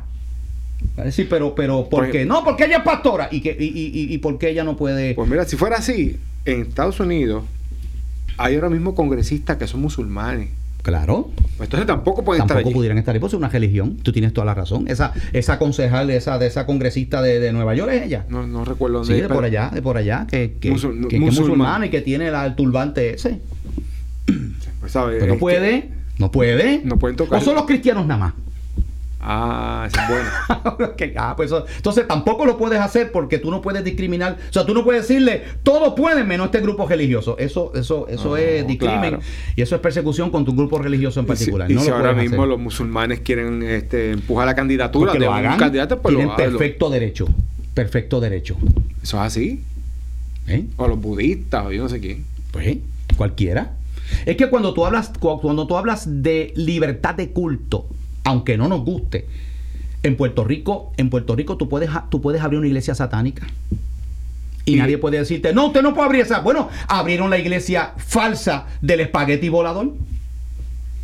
Decir, 1.04 1.28
pero, 1.30 1.56
pero, 1.56 1.88
¿por 1.90 2.02
Pues- 2.06 2.12
qué? 2.12 2.26
No, 2.26 2.44
porque 2.44 2.66
ella 2.66 2.78
es 2.78 2.84
pastora. 2.84 3.28
¿Y, 3.32 3.42
que, 3.42 3.56
y, 3.60 3.66
y, 3.66 4.14
y, 4.14 4.18
por 4.20 4.38
qué 4.38 4.50
ella 4.50 4.64
no 4.64 4.76
puede...? 4.76 5.14
Pues 5.16 5.30
mira, 5.30 5.46
si 5.46 5.56
fuera 5.58 5.78
así, 5.78 6.18
en 6.46 6.62
Estados 6.62 7.00
Unidos 7.00 7.44
hay 8.38 8.56
ahora 8.56 8.70
mismo 8.70 8.96
congresistas 8.96 9.58
que 9.58 9.68
son 9.68 9.82
musulmanes. 9.82 10.50
claro. 10.82 11.30
Pues 11.58 11.68
entonces 11.68 11.88
tampoco 11.88 12.24
pueden 12.24 12.42
estar 12.44 12.56
Tampoco 12.56 12.70
allí. 12.70 12.76
pudieran 12.76 12.98
estar 12.98 13.14
ahí, 13.14 13.20
pues 13.20 13.34
es 13.34 13.38
una 13.38 13.50
religión. 13.50 13.98
Tú 13.98 14.14
tienes 14.14 14.32
toda 14.32 14.46
la 14.46 14.54
razón. 14.54 14.88
Esa, 14.88 15.12
esa 15.34 15.60
concejal, 15.60 16.10
esa, 16.10 16.40
de 16.40 16.48
esa 16.48 16.66
congresista 16.66 17.22
de, 17.22 17.42
de 17.42 17.52
Nueva 17.52 17.76
York 17.76 17.92
es 17.92 18.04
ella. 18.04 18.26
No, 18.30 18.48
no 18.48 18.64
recuerdo 18.64 19.04
Sí, 19.04 19.10
dónde 19.10 19.22
de 19.24 19.28
pero- 19.28 19.36
por 19.36 19.44
allá, 19.44 19.72
de 19.74 19.82
por 19.82 19.98
allá, 19.98 20.26
que, 20.32 20.54
que, 20.60 20.72
Musul- 20.72 21.02
que- 21.08 21.20
que 21.20 21.28
es 21.28 21.38
musulmana 21.38 21.86
y 21.88 21.90
que 21.90 22.00
tiene 22.00 22.32
la- 22.32 22.46
el 22.46 22.56
turbante 22.56 23.14
ese. 23.16 23.42
Pues, 24.80 24.96
no 24.96 25.38
puede, 25.38 25.90
no 26.18 26.32
puede. 26.32 26.82
No 26.86 26.98
pueden 26.98 27.18
tocar. 27.18 27.42
O 27.42 27.44
son 27.44 27.56
los 27.56 27.66
cristianos 27.66 28.06
nada 28.08 28.20
más. 28.20 28.34
Ah, 29.22 29.88
es 29.88 29.94
buena. 30.10 30.94
Que, 30.98 31.14
ah, 31.18 31.34
pues 31.36 31.52
entonces 31.76 32.08
tampoco 32.08 32.46
lo 32.46 32.58
puedes 32.58 32.80
hacer 32.80 33.12
porque 33.12 33.38
tú 33.38 33.52
no 33.52 33.62
puedes 33.62 33.84
discriminar. 33.84 34.38
O 34.50 34.54
sea, 34.54 34.66
tú 34.66 34.74
no 34.74 34.84
puedes 34.86 35.08
decirle, 35.08 35.44
todos 35.64 35.94
pueden 35.94 36.26
menos 36.28 36.46
este 36.46 36.62
grupo 36.62 36.88
religioso. 36.88 37.38
Eso, 37.38 37.74
eso, 37.76 38.08
eso 38.08 38.38
es 38.38 38.66
discrimen 38.66 39.00
claro. 39.02 39.20
y 39.58 39.62
eso 39.62 39.76
es 39.76 39.82
persecución 39.82 40.30
contra 40.30 40.52
un 40.52 40.58
grupo 40.58 40.78
religioso 40.80 41.20
en 41.20 41.26
Y 41.26 41.28
si- 41.28 41.30
particular. 41.30 41.70
Y 41.72 41.78
si, 41.80 41.90
ahora 41.90 42.14
mismo 42.14 42.38
hacer. 42.44 42.48
los 42.50 42.60
musulmanes 42.60 43.20
quieren 43.20 43.62
este, 43.64 44.12
empujar 44.12 44.46
la 44.46 44.56
candidatura 44.56 45.12
de 45.14 45.20
lo 45.20 45.32
un 45.32 45.38
hagan, 45.38 45.58
candidato, 45.60 46.02
pues 46.02 46.16
tienen 46.16 46.36
perfecto 46.36 46.90
derecho. 46.90 47.28
Perfecto 47.74 48.20
derecho. 48.22 48.56
Eso 49.04 49.18
es 49.18 49.24
así. 49.24 49.64
¿Eh? 50.48 50.66
O 50.78 50.88
los 50.88 51.00
budistas, 51.00 51.66
o 51.66 51.72
yo 51.72 51.84
no 51.84 51.90
sé 51.90 52.00
quién. 52.00 52.26
Pues 52.52 52.78
cualquiera. 53.18 53.74
Es 54.26 54.38
que 54.38 54.50
cuando 54.50 54.74
tú 54.74 54.86
hablas, 54.86 55.12
cu- 55.20 55.40
cuando 55.42 55.68
tú 55.68 55.78
hablas 55.78 56.06
de 56.24 56.52
libertad 56.56 57.16
de 57.16 57.30
culto, 57.32 57.86
aunque 58.30 58.58
no 58.58 58.68
nos 58.68 58.82
guste, 58.86 59.26
en 60.04 60.16
Puerto 60.16 60.44
Rico, 60.44 60.94
en 60.98 61.10
Puerto 61.10 61.36
Rico 61.36 61.58
tú 61.58 61.68
puedes, 61.68 61.90
tú 62.10 62.22
puedes 62.22 62.42
abrir 62.42 62.60
una 62.60 62.68
iglesia 62.68 62.94
satánica. 62.94 63.48
Y, 64.66 64.74
Y- 64.74 64.76
nadie 64.78 64.98
puede 65.00 65.18
decirte, 65.18 65.52
no, 65.52 65.66
usted 65.68 65.82
no 65.82 65.94
puede 65.96 66.06
abrir 66.06 66.22
esa. 66.22 66.40
Bueno, 66.42 66.70
abrieron 66.88 67.30
la 67.32 67.40
iglesia 67.40 67.94
falsa 67.98 68.68
del 68.82 69.00
espagueti 69.00 69.50
volador, 69.50 69.94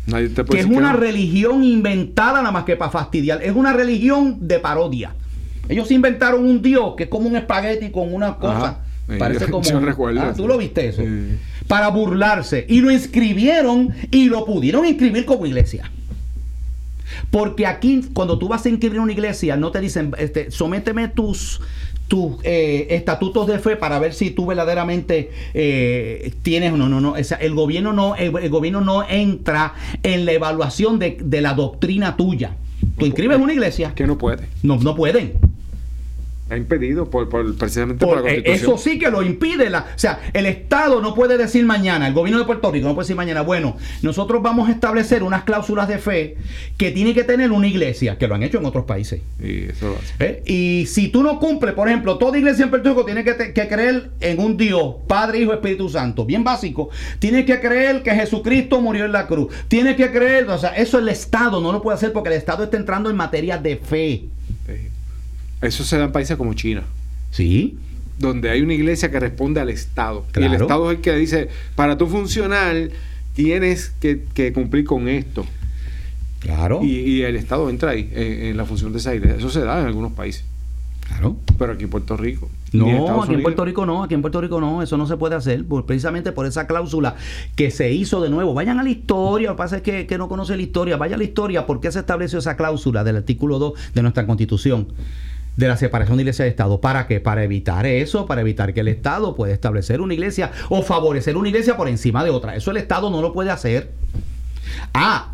Nadie 0.06 0.28
te 0.28 0.44
que 0.44 0.60
es 0.60 0.66
una 0.66 0.92
no. 0.92 0.98
religión 1.00 1.64
inventada 1.64 2.38
nada 2.38 2.52
más 2.52 2.62
que 2.64 2.76
para 2.76 2.92
fastidiar. 2.92 3.42
Es 3.42 3.56
una 3.56 3.72
religión 3.72 4.38
de 4.46 4.60
parodia. 4.60 5.14
Ellos 5.68 5.90
inventaron 5.90 6.44
un 6.46 6.62
dios 6.62 6.94
que 6.96 7.04
es 7.04 7.08
como 7.08 7.28
un 7.28 7.34
espagueti 7.34 7.90
con 7.90 8.14
una 8.14 8.36
cosa. 8.36 8.56
Ajá. 8.56 8.78
Parece 9.18 9.40
Yo- 9.46 9.50
como. 9.50 9.64
yo 9.68 9.80
recuerdo 9.80 10.20
Ah. 10.22 10.32
¿Tú 10.36 10.46
lo 10.46 10.56
viste 10.58 10.86
eso? 10.86 11.02
Sí. 11.02 11.38
Para 11.66 11.88
burlarse. 11.88 12.64
Y 12.68 12.80
lo 12.82 12.92
inscribieron 12.92 13.92
y 14.12 14.28
lo 14.28 14.44
pudieron 14.44 14.86
inscribir 14.86 15.24
como 15.26 15.44
iglesia. 15.44 15.90
Porque 17.30 17.66
aquí, 17.66 18.02
cuando 18.14 18.38
tú 18.38 18.48
vas 18.48 18.64
a 18.64 18.68
inscribir 18.68 19.00
una 19.00 19.12
iglesia, 19.12 19.56
no 19.56 19.70
te 19.70 19.80
dicen, 19.80 20.12
este, 20.18 20.50
sométeme 20.50 21.08
tus, 21.08 21.60
tus 22.08 22.36
eh, 22.44 22.86
estatutos 22.90 23.46
de 23.46 23.58
fe 23.58 23.76
para 23.76 23.98
ver 23.98 24.14
si 24.14 24.30
tú 24.30 24.46
verdaderamente 24.46 25.30
eh, 25.54 26.32
tienes 26.42 26.72
no, 26.72 26.88
no, 26.88 27.00
no. 27.00 27.12
O 27.12 27.24
sea, 27.24 27.38
el 27.38 27.54
gobierno 27.54 27.92
no, 27.92 28.14
el, 28.16 28.36
el 28.36 28.50
gobierno 28.50 28.80
no 28.80 29.06
entra 29.08 29.74
en 30.02 30.24
la 30.24 30.32
evaluación 30.32 30.98
de, 30.98 31.18
de 31.20 31.40
la 31.40 31.54
doctrina 31.54 32.16
tuya. 32.16 32.56
Tú 32.98 33.06
inscribes 33.06 33.38
una 33.38 33.52
iglesia, 33.52 33.92
Que 33.94 34.06
no 34.06 34.16
puede. 34.16 34.48
no, 34.62 34.76
no 34.76 34.94
pueden. 34.94 35.34
Ha 36.48 36.56
impedido 36.56 37.10
por, 37.10 37.28
por- 37.28 37.56
precisamente 37.56 38.06
por, 38.06 38.16
Por- 38.16 38.24
la 38.24 38.30
eh, 38.30 38.34
constitución. 38.44 38.74
eso 38.76 38.78
sí 38.90 38.98
que 39.00 39.10
lo 39.10 39.22
impide. 39.22 39.68
La, 39.68 39.80
o 39.80 39.98
sea, 39.98 40.20
el 40.32 40.46
Estado 40.46 41.00
no 41.00 41.12
puede 41.14 41.36
decir 41.38 41.64
mañana, 41.66 42.06
el 42.06 42.14
gobierno 42.14 42.38
de 42.38 42.46
Puerto 42.46 42.70
Rico 42.70 42.86
no 42.86 42.94
puede 42.94 43.04
decir 43.04 43.16
mañana, 43.16 43.40
bueno, 43.42 43.76
nosotros 44.02 44.40
vamos 44.42 44.68
a 44.68 44.72
establecer 44.72 45.24
unas 45.24 45.42
cláusulas 45.42 45.88
de 45.88 45.98
fe 45.98 46.36
que 46.76 46.92
tiene 46.92 47.14
que 47.14 47.24
tener 47.24 47.50
una 47.50 47.66
iglesia, 47.66 48.16
que 48.16 48.28
lo 48.28 48.36
han 48.36 48.44
hecho 48.44 48.58
en 48.58 48.64
otros 48.66 48.84
países. 48.84 49.22
Y 49.42 49.64
eso 49.70 49.88
lo 49.88 49.96
hace. 49.96 50.14
¿eh? 50.20 50.42
Y 50.46 50.86
si 50.86 51.08
tú 51.08 51.22
no 51.24 51.40
cumples, 51.40 51.74
por 51.74 51.88
ejemplo, 51.88 52.16
toda 52.16 52.38
iglesia 52.38 52.62
en 52.64 52.70
Puerto 52.70 52.90
Rico 52.90 53.04
tiene 53.04 53.24
que, 53.24 53.34
te- 53.34 53.52
que 53.52 53.66
creer 53.66 54.10
en 54.20 54.38
un 54.38 54.56
Dios, 54.56 54.94
Padre, 55.08 55.40
Hijo, 55.40 55.52
Espíritu 55.52 55.88
Santo, 55.88 56.24
bien 56.24 56.44
básico. 56.44 56.90
Tiene 57.18 57.44
que 57.44 57.58
creer 57.58 58.04
que 58.04 58.12
Jesucristo 58.12 58.80
murió 58.80 59.04
en 59.04 59.12
la 59.12 59.26
cruz. 59.26 59.52
Tiene 59.66 59.96
que 59.96 60.12
creer, 60.12 60.48
o 60.48 60.58
sea, 60.58 60.70
eso 60.76 60.98
el 61.00 61.08
Estado 61.08 61.60
no 61.60 61.72
lo 61.72 61.82
puede 61.82 61.96
hacer 61.96 62.12
porque 62.12 62.28
el 62.28 62.36
Estado 62.36 62.62
está 62.64 62.76
entrando 62.76 63.10
en 63.10 63.16
materia 63.16 63.58
de 63.58 63.76
fe. 63.78 64.26
Eso 65.66 65.84
se 65.84 65.98
da 65.98 66.04
en 66.04 66.12
países 66.12 66.36
como 66.36 66.54
China. 66.54 66.82
¿Sí? 67.30 67.78
donde 68.18 68.48
hay 68.48 68.62
una 68.62 68.72
iglesia 68.72 69.10
que 69.10 69.20
responde 69.20 69.60
al 69.60 69.68
Estado. 69.68 70.24
Y 70.34 70.42
el 70.42 70.54
Estado 70.54 70.90
es 70.90 70.96
el 70.96 71.02
que 71.02 71.14
dice, 71.16 71.48
para 71.74 71.98
tú 71.98 72.06
funcionar, 72.06 72.74
tienes 73.34 73.90
que, 74.00 74.24
que 74.32 74.54
cumplir 74.54 74.84
con 74.86 75.06
esto. 75.08 75.44
Claro. 76.40 76.80
Y, 76.82 76.92
y 76.96 77.22
el 77.24 77.36
Estado 77.36 77.68
entra 77.68 77.90
ahí, 77.90 78.10
en, 78.14 78.46
en 78.46 78.56
la 78.56 78.64
función 78.64 78.92
de 78.92 78.98
esa 79.00 79.14
iglesia. 79.14 79.36
Eso 79.36 79.50
se 79.50 79.60
da 79.60 79.80
en 79.80 79.86
algunos 79.86 80.12
países. 80.12 80.44
Claro. 81.06 81.36
Pero 81.58 81.72
aquí 81.74 81.84
en 81.84 81.90
Puerto 81.90 82.16
Rico. 82.16 82.48
en 82.72 82.80
No, 82.80 83.22
aquí 83.22 83.34
en. 83.34 83.42
Puerto 83.42 83.64
Rico 83.66 83.84
no, 83.84 84.02
aquí 84.02 84.14
en 84.14 84.22
Puerto 84.22 84.40
Rico 84.40 84.60
no, 84.62 84.82
eso 84.82 84.96
no 84.96 85.06
se 85.06 85.18
puede 85.18 85.34
hacer, 85.34 85.66
por- 85.66 85.84
precisamente 85.84 86.32
por 86.32 86.46
esa 86.46 86.66
cláusula 86.66 87.16
que 87.54 87.70
se 87.70 87.92
hizo 87.92 88.22
de 88.22 88.30
nuevo. 88.30 88.54
Vayan 88.54 88.80
a 88.80 88.82
la 88.82 88.88
historia, 88.90 89.50
lo 89.50 89.56
que 89.56 89.58
pasa 89.58 89.76
es 89.76 89.82
que, 89.82 90.06
que 90.06 90.16
no 90.16 90.28
conoce 90.28 90.56
la 90.56 90.62
historia, 90.62 90.96
vaya 90.96 91.16
a 91.16 91.18
la 91.18 91.24
historia, 91.24 91.66
¿por 91.66 91.80
qué 91.80 91.92
se 91.92 91.98
estableció 92.00 92.38
esa 92.38 92.56
cláusula 92.56 93.04
del 93.04 93.16
artículo 93.16 93.58
2 93.58 93.74
de 93.94 94.00
nuestra 94.02 94.26
constitución? 94.26 94.88
De 95.56 95.68
la 95.68 95.76
separación 95.76 96.16
de 96.16 96.22
iglesia 96.22 96.46
y 96.46 96.50
Estado. 96.50 96.80
¿Para 96.80 97.06
qué? 97.06 97.20
Para 97.20 97.44
evitar 97.44 97.86
eso, 97.86 98.26
para 98.26 98.40
evitar 98.40 98.74
que 98.74 98.80
el 98.80 98.88
Estado 98.88 99.34
pueda 99.34 99.52
establecer 99.52 100.00
una 100.00 100.14
iglesia 100.14 100.52
o 100.68 100.82
favorecer 100.82 101.36
una 101.36 101.48
iglesia 101.48 101.76
por 101.76 101.88
encima 101.88 102.24
de 102.24 102.30
otra. 102.30 102.56
Eso 102.56 102.70
el 102.70 102.76
Estado 102.76 103.10
no 103.10 103.22
lo 103.22 103.32
puede 103.32 103.50
hacer. 103.50 103.92
Ah, 104.92 105.30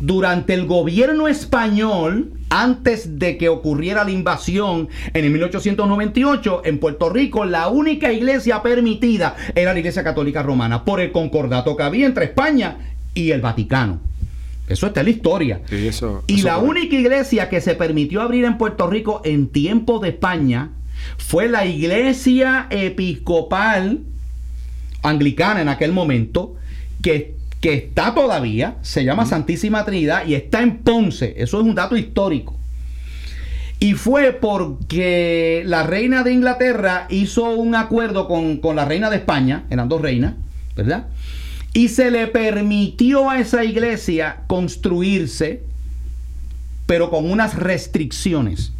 durante 0.00 0.54
el 0.54 0.66
gobierno 0.66 1.28
español, 1.28 2.32
antes 2.50 3.18
de 3.18 3.38
que 3.38 3.48
ocurriera 3.48 4.04
la 4.04 4.10
invasión 4.10 4.88
en 5.12 5.24
el 5.24 5.30
1898, 5.30 6.62
en 6.64 6.78
Puerto 6.78 7.10
Rico, 7.10 7.44
la 7.44 7.68
única 7.68 8.12
iglesia 8.12 8.62
permitida 8.62 9.36
era 9.54 9.72
la 9.72 9.78
Iglesia 9.78 10.04
Católica 10.04 10.42
Romana, 10.42 10.84
por 10.84 11.00
el 11.00 11.12
concordato 11.12 11.76
que 11.76 11.82
había 11.84 12.06
entre 12.06 12.26
España 12.26 12.78
y 13.14 13.30
el 13.30 13.40
Vaticano. 13.40 14.00
Eso 14.68 14.86
está 14.86 15.00
en 15.00 15.06
la 15.06 15.10
historia. 15.12 15.60
Sí, 15.68 15.86
eso- 15.86 16.24
y 16.26 16.36
eso 16.36 16.46
la 16.46 16.58
única 16.58 16.96
iglesia 16.96 17.48
que 17.48 17.60
se 17.60 17.74
permitió 17.74 18.22
abrir 18.22 18.44
en 18.44 18.56
Puerto 18.58 18.88
Rico 18.88 19.20
en 19.24 19.48
tiempo 19.48 19.98
de 19.98 20.08
España 20.10 20.70
fue 21.18 21.48
la 21.48 21.66
iglesia 21.66 22.66
episcopal 22.70 24.00
anglicana 25.02 25.60
en 25.60 25.68
aquel 25.68 25.92
momento, 25.92 26.54
que, 27.02 27.34
que 27.60 27.74
está 27.74 28.14
todavía, 28.14 28.76
se 28.82 29.04
llama 29.04 29.26
Santísima 29.26 29.84
Trinidad 29.84 30.26
y 30.26 30.34
está 30.34 30.62
en 30.62 30.78
Ponce. 30.78 31.34
Eso 31.36 31.60
es 31.60 31.66
un 31.66 31.74
dato 31.74 31.96
histórico. 31.96 32.56
Y 33.80 33.92
fue 33.94 34.32
porque 34.32 35.62
la 35.66 35.82
reina 35.82 36.22
de 36.22 36.32
Inglaterra 36.32 37.06
hizo 37.10 37.50
un 37.50 37.74
acuerdo 37.74 38.28
con, 38.28 38.56
con 38.58 38.76
la 38.76 38.86
reina 38.86 39.10
de 39.10 39.16
España, 39.16 39.64
eran 39.68 39.90
dos 39.90 40.00
reinas, 40.00 40.34
¿verdad? 40.74 41.08
Y 41.74 41.88
se 41.88 42.10
le 42.10 42.28
permitió 42.28 43.28
a 43.28 43.40
esa 43.40 43.64
iglesia 43.64 44.44
construirse, 44.46 45.62
pero 46.86 47.10
con 47.10 47.30
unas 47.30 47.56
restricciones. 47.56 48.72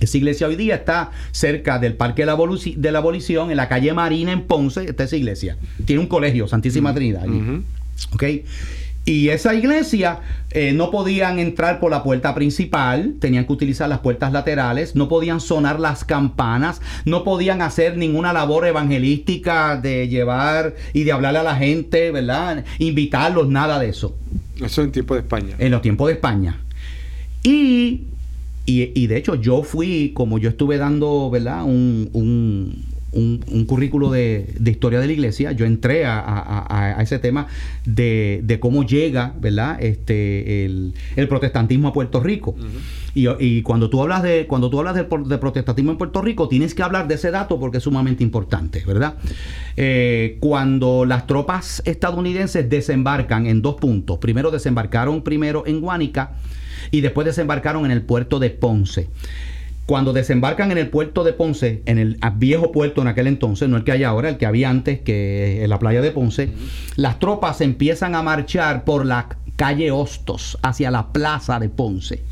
Esa 0.00 0.16
iglesia 0.16 0.46
hoy 0.46 0.54
día 0.54 0.76
está 0.76 1.10
cerca 1.32 1.78
del 1.78 1.94
Parque 1.94 2.22
de 2.22 2.26
la, 2.26 2.98
Abolición, 2.98 3.50
en 3.50 3.56
la 3.56 3.68
calle 3.68 3.92
Marina, 3.94 4.30
en 4.30 4.42
Ponce. 4.42 4.84
Está 4.84 5.04
esa 5.04 5.16
iglesia. 5.16 5.56
Tiene 5.86 6.00
un 6.00 6.06
colegio, 6.06 6.46
Santísima 6.46 6.94
Trinidad. 6.94 7.24
allí. 7.24 7.62
¿Ok? 8.12 8.22
Y 9.08 9.30
esa 9.30 9.54
iglesia 9.54 10.20
eh, 10.50 10.72
no 10.74 10.90
podían 10.90 11.38
entrar 11.38 11.80
por 11.80 11.90
la 11.90 12.02
puerta 12.02 12.34
principal, 12.34 13.14
tenían 13.20 13.46
que 13.46 13.52
utilizar 13.54 13.88
las 13.88 14.00
puertas 14.00 14.32
laterales, 14.32 14.94
no 14.94 15.08
podían 15.08 15.40
sonar 15.40 15.80
las 15.80 16.04
campanas, 16.04 16.82
no 17.06 17.24
podían 17.24 17.62
hacer 17.62 17.96
ninguna 17.96 18.34
labor 18.34 18.66
evangelística 18.66 19.76
de 19.80 20.08
llevar 20.08 20.74
y 20.92 21.04
de 21.04 21.12
hablarle 21.12 21.38
a 21.38 21.42
la 21.42 21.56
gente, 21.56 22.10
¿verdad? 22.10 22.66
Invitarlos, 22.78 23.48
nada 23.48 23.78
de 23.78 23.88
eso 23.88 24.14
Eso 24.62 24.82
en 24.82 24.92
tiempo 24.92 25.14
de 25.14 25.20
España. 25.20 25.54
en 25.58 25.70
los 25.70 25.80
tiempos 25.80 26.08
de 26.08 26.12
España. 26.12 26.60
Y, 27.42 28.02
y, 28.66 28.92
y 28.94 29.06
de 29.06 29.16
hecho 29.16 29.36
yo 29.36 29.62
fui, 29.62 30.12
como 30.14 30.38
yo 30.38 30.50
estuve 30.50 30.76
dando, 30.76 31.30
¿verdad? 31.30 31.64
Un, 31.64 32.10
un- 32.12 32.84
un, 33.12 33.64
currículo 33.66 34.10
de, 34.10 34.54
historia 34.64 35.00
de 35.00 35.06
la 35.06 35.12
iglesia, 35.12 35.52
yo 35.52 35.64
entré 35.64 36.04
a, 36.04 36.96
ese 37.00 37.18
tema 37.18 37.46
de, 37.84 38.58
cómo 38.60 38.84
llega, 38.84 39.34
¿verdad? 39.40 39.82
Este, 39.82 40.64
el, 40.64 40.94
protestantismo 41.28 41.88
a 41.88 41.92
Puerto 41.92 42.20
Rico. 42.20 42.54
y, 43.14 43.62
cuando 43.62 43.90
tú 43.90 44.02
hablas 44.02 44.22
de 44.22 44.46
cuando 44.46 44.70
tú 44.70 44.78
hablas 44.78 44.94
de, 44.94 45.04
protestantismo 45.38 45.92
en 45.92 45.98
Puerto 45.98 46.22
Rico, 46.22 46.48
tienes 46.48 46.74
que 46.74 46.82
hablar 46.82 47.08
de 47.08 47.14
ese 47.14 47.30
dato 47.30 47.58
porque 47.58 47.78
es 47.78 47.84
sumamente 47.84 48.22
importante, 48.22 48.82
¿verdad? 48.86 49.16
Eh, 49.76 50.36
cuando 50.40 51.04
las 51.04 51.26
tropas 51.26 51.82
estadounidenses 51.84 52.68
desembarcan 52.68 53.46
en 53.46 53.62
dos 53.62 53.76
puntos, 53.76 54.18
primero 54.18 54.50
desembarcaron 54.50 55.22
primero 55.22 55.64
en 55.66 55.80
Guánica 55.80 56.32
y 56.90 57.00
después 57.00 57.24
desembarcaron 57.24 57.84
en 57.84 57.90
el 57.90 58.02
puerto 58.02 58.38
de 58.38 58.50
Ponce 58.50 59.08
cuando 59.88 60.12
desembarcan 60.12 60.70
en 60.70 60.76
el 60.76 60.90
puerto 60.90 61.24
de 61.24 61.32
Ponce, 61.32 61.80
en 61.86 61.96
el 61.96 62.18
viejo 62.34 62.72
puerto 62.72 63.00
en 63.00 63.08
aquel 63.08 63.26
entonces, 63.26 63.70
no 63.70 63.78
el 63.78 63.84
que 63.84 63.92
hay 63.92 64.04
ahora, 64.04 64.28
el 64.28 64.36
que 64.36 64.44
había 64.44 64.68
antes, 64.68 65.00
que 65.00 65.64
en 65.64 65.70
la 65.70 65.78
playa 65.78 66.02
de 66.02 66.10
Ponce, 66.10 66.50
las 66.96 67.18
tropas 67.18 67.62
empiezan 67.62 68.14
a 68.14 68.22
marchar 68.22 68.84
por 68.84 69.06
la 69.06 69.38
calle 69.56 69.90
Hostos 69.90 70.58
hacia 70.60 70.90
la 70.90 71.10
plaza 71.10 71.58
de 71.58 71.70
Ponce. 71.70 72.22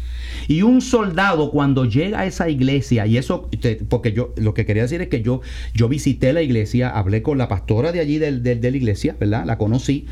Y 0.48 0.60
un 0.60 0.82
soldado 0.82 1.50
cuando 1.50 1.86
llega 1.86 2.20
a 2.20 2.26
esa 2.26 2.50
iglesia, 2.50 3.06
y 3.06 3.16
eso, 3.16 3.48
porque 3.88 4.12
yo 4.12 4.34
lo 4.36 4.52
que 4.52 4.66
quería 4.66 4.82
decir 4.82 5.00
es 5.00 5.08
que 5.08 5.22
yo, 5.22 5.40
yo 5.72 5.88
visité 5.88 6.34
la 6.34 6.42
iglesia, 6.42 6.90
hablé 6.90 7.22
con 7.22 7.38
la 7.38 7.48
pastora 7.48 7.90
de 7.90 8.00
allí 8.00 8.18
de, 8.18 8.32
la 8.32 8.68
iglesia, 8.68 9.16
¿verdad? 9.18 9.46
La 9.46 9.56
conocí, 9.56 10.04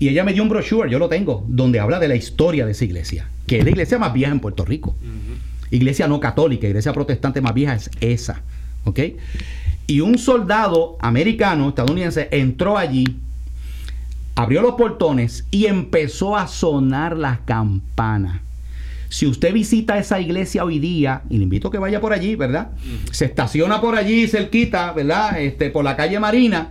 y 0.00 0.08
ella 0.08 0.24
me 0.24 0.32
dio 0.32 0.42
un 0.42 0.48
brochure, 0.48 0.90
yo 0.90 0.98
lo 0.98 1.08
tengo, 1.08 1.44
donde 1.46 1.78
habla 1.78 2.00
de 2.00 2.08
la 2.08 2.16
historia 2.16 2.66
de 2.66 2.72
esa 2.72 2.84
iglesia, 2.84 3.28
que 3.46 3.58
es 3.58 3.64
la 3.64 3.70
iglesia 3.70 4.00
más 4.00 4.12
vieja 4.12 4.32
en 4.32 4.40
Puerto 4.40 4.64
Rico. 4.64 4.96
Iglesia 5.70 6.08
no 6.08 6.20
católica, 6.20 6.66
iglesia 6.66 6.92
protestante 6.92 7.40
más 7.40 7.54
vieja 7.54 7.74
es 7.74 7.90
esa. 8.00 8.42
¿Ok? 8.84 9.00
Y 9.86 10.00
un 10.00 10.18
soldado 10.18 10.96
americano, 11.00 11.68
estadounidense, 11.70 12.28
entró 12.30 12.76
allí, 12.76 13.16
abrió 14.34 14.62
los 14.62 14.74
portones 14.74 15.46
y 15.50 15.66
empezó 15.66 16.36
a 16.36 16.46
sonar 16.46 17.16
las 17.16 17.40
campanas. 17.40 18.40
Si 19.10 19.26
usted 19.26 19.54
visita 19.54 19.98
esa 19.98 20.20
iglesia 20.20 20.64
hoy 20.64 20.78
día, 20.78 21.22
y 21.30 21.38
le 21.38 21.44
invito 21.44 21.68
a 21.68 21.70
que 21.70 21.78
vaya 21.78 22.00
por 22.00 22.12
allí, 22.12 22.34
¿verdad? 22.36 22.72
Se 23.10 23.24
estaciona 23.24 23.80
por 23.80 23.96
allí 23.96 24.28
cerquita, 24.28 24.92
¿verdad? 24.92 25.40
Este, 25.40 25.70
por 25.70 25.82
la 25.82 25.96
calle 25.96 26.20
Marina, 26.20 26.70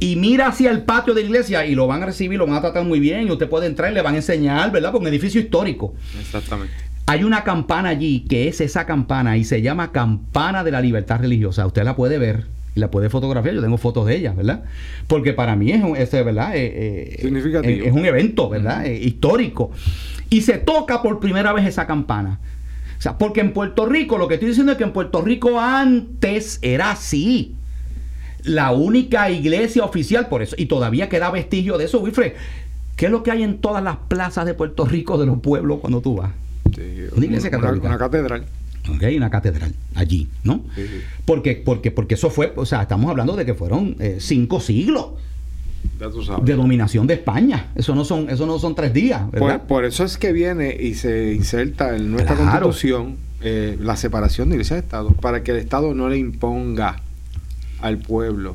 y 0.00 0.16
mira 0.16 0.48
hacia 0.48 0.72
el 0.72 0.82
patio 0.82 1.14
de 1.14 1.22
la 1.22 1.28
iglesia 1.28 1.66
y 1.66 1.76
lo 1.76 1.86
van 1.86 2.02
a 2.02 2.06
recibir, 2.06 2.38
lo 2.38 2.46
van 2.46 2.56
a 2.56 2.60
tratar 2.60 2.84
muy 2.84 2.98
bien, 2.98 3.28
y 3.28 3.30
usted 3.30 3.48
puede 3.48 3.66
entrar 3.66 3.92
y 3.92 3.94
le 3.94 4.02
van 4.02 4.14
a 4.14 4.16
enseñar, 4.16 4.72
¿verdad? 4.72 4.90
Por 4.90 5.00
un 5.00 5.06
edificio 5.06 5.40
histórico. 5.40 5.94
Exactamente. 6.20 6.87
Hay 7.08 7.24
una 7.24 7.42
campana 7.42 7.88
allí 7.88 8.26
que 8.28 8.48
es 8.48 8.60
esa 8.60 8.84
campana 8.84 9.38
y 9.38 9.44
se 9.44 9.62
llama 9.62 9.92
Campana 9.92 10.62
de 10.62 10.70
la 10.70 10.82
Libertad 10.82 11.20
Religiosa. 11.20 11.66
Usted 11.66 11.82
la 11.82 11.96
puede 11.96 12.18
ver 12.18 12.44
y 12.74 12.80
la 12.80 12.90
puede 12.90 13.08
fotografiar. 13.08 13.54
Yo 13.54 13.62
tengo 13.62 13.78
fotos 13.78 14.04
de 14.04 14.16
ella, 14.16 14.34
¿verdad? 14.34 14.64
Porque 15.06 15.32
para 15.32 15.56
mí 15.56 15.72
es, 15.72 15.82
es 15.96 16.10
¿verdad? 16.22 16.54
Eh, 16.54 17.14
eh, 17.14 17.22
Significativo. 17.22 17.86
es 17.86 17.92
un 17.94 18.04
evento, 18.04 18.50
¿verdad? 18.50 18.84
Eh, 18.84 18.94
histórico. 18.94 19.70
Y 20.28 20.42
se 20.42 20.58
toca 20.58 21.00
por 21.00 21.18
primera 21.18 21.54
vez 21.54 21.64
esa 21.66 21.86
campana. 21.86 22.40
O 22.98 23.00
sea, 23.00 23.16
porque 23.16 23.40
en 23.40 23.54
Puerto 23.54 23.86
Rico, 23.86 24.18
lo 24.18 24.28
que 24.28 24.34
estoy 24.34 24.50
diciendo 24.50 24.72
es 24.72 24.76
que 24.76 24.84
en 24.84 24.92
Puerto 24.92 25.22
Rico 25.22 25.58
antes 25.58 26.58
era 26.60 26.90
así. 26.90 27.54
La 28.42 28.72
única 28.72 29.30
iglesia 29.30 29.82
oficial, 29.82 30.28
por 30.28 30.42
eso, 30.42 30.56
y 30.58 30.66
todavía 30.66 31.08
queda 31.08 31.30
vestigio 31.30 31.78
de 31.78 31.86
eso, 31.86 32.00
Wilfred. 32.00 32.34
¿Qué 32.96 33.06
es 33.06 33.10
lo 33.10 33.22
que 33.22 33.30
hay 33.30 33.44
en 33.44 33.62
todas 33.62 33.82
las 33.82 33.96
plazas 33.96 34.44
de 34.44 34.52
Puerto 34.52 34.84
Rico 34.84 35.16
de 35.16 35.24
los 35.24 35.40
pueblos 35.40 35.78
cuando 35.80 36.02
tú 36.02 36.16
vas? 36.16 36.32
Una 37.16 37.26
iglesia 37.26 37.50
católica. 37.50 37.88
Una, 37.88 37.98
catedral. 37.98 38.44
Ok, 38.88 39.04
una 39.16 39.30
catedral 39.30 39.74
allí, 39.94 40.28
¿no? 40.44 40.64
Porque, 41.24 41.62
porque, 41.64 41.90
porque 41.90 42.14
eso 42.14 42.30
fue, 42.30 42.52
o 42.56 42.66
sea, 42.66 42.82
estamos 42.82 43.10
hablando 43.10 43.36
de 43.36 43.44
que 43.44 43.54
fueron 43.54 43.96
eh, 43.98 44.16
cinco 44.20 44.60
siglos 44.60 45.12
de 46.42 46.54
dominación 46.54 47.06
de 47.06 47.14
España. 47.14 47.68
Eso 47.74 47.94
no 47.94 48.04
son, 48.04 48.30
eso 48.30 48.46
no 48.46 48.58
son 48.58 48.74
tres 48.74 48.92
días. 48.92 49.30
¿verdad? 49.30 49.62
Por, 49.66 49.84
eso 49.84 50.04
es 50.04 50.16
que 50.16 50.32
viene 50.32 50.76
y 50.78 50.94
se 50.94 51.34
inserta 51.34 51.96
en 51.96 52.10
nuestra 52.10 52.36
constitución 52.36 53.16
eh, 53.40 53.76
la 53.80 53.96
separación 53.96 54.48
de 54.48 54.56
iglesia 54.56 54.76
y 54.76 54.80
Estado, 54.80 55.10
para 55.12 55.42
que 55.42 55.52
el 55.52 55.58
Estado 55.58 55.94
no 55.94 56.08
le 56.08 56.18
imponga 56.18 57.02
al 57.80 57.98
pueblo 57.98 58.54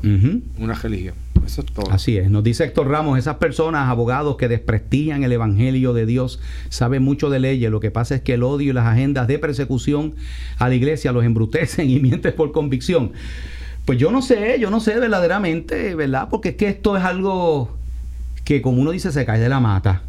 una 0.58 0.74
religión. 0.74 1.14
Eso 1.44 1.60
es 1.60 1.66
todo. 1.66 1.90
Así 1.90 2.16
es. 2.16 2.30
Nos 2.30 2.42
dice 2.42 2.64
Héctor 2.64 2.88
Ramos, 2.88 3.18
esas 3.18 3.36
personas, 3.36 3.88
abogados 3.88 4.36
que 4.36 4.48
desprestigian 4.48 5.24
el 5.24 5.32
Evangelio 5.32 5.92
de 5.92 6.06
Dios, 6.06 6.40
saben 6.70 7.02
mucho 7.02 7.28
de 7.28 7.38
leyes. 7.38 7.70
Lo 7.70 7.80
que 7.80 7.90
pasa 7.90 8.14
es 8.14 8.22
que 8.22 8.34
el 8.34 8.42
odio 8.42 8.70
y 8.70 8.72
las 8.72 8.86
agendas 8.86 9.26
de 9.28 9.38
persecución 9.38 10.14
a 10.58 10.68
la 10.68 10.74
iglesia 10.74 11.12
los 11.12 11.24
embrutecen 11.24 11.90
y 11.90 12.00
mienten 12.00 12.34
por 12.34 12.52
convicción. 12.52 13.12
Pues 13.84 13.98
yo 13.98 14.10
no 14.10 14.22
sé, 14.22 14.58
yo 14.58 14.70
no 14.70 14.80
sé 14.80 14.98
verdaderamente, 14.98 15.94
¿verdad? 15.94 16.28
Porque 16.30 16.50
es 16.50 16.54
que 16.56 16.68
esto 16.68 16.96
es 16.96 17.04
algo 17.04 17.76
que 18.44 18.62
como 18.62 18.80
uno 18.80 18.92
dice 18.92 19.12
se 19.12 19.26
cae 19.26 19.40
de 19.40 19.48
la 19.48 19.60
mata. 19.60 20.02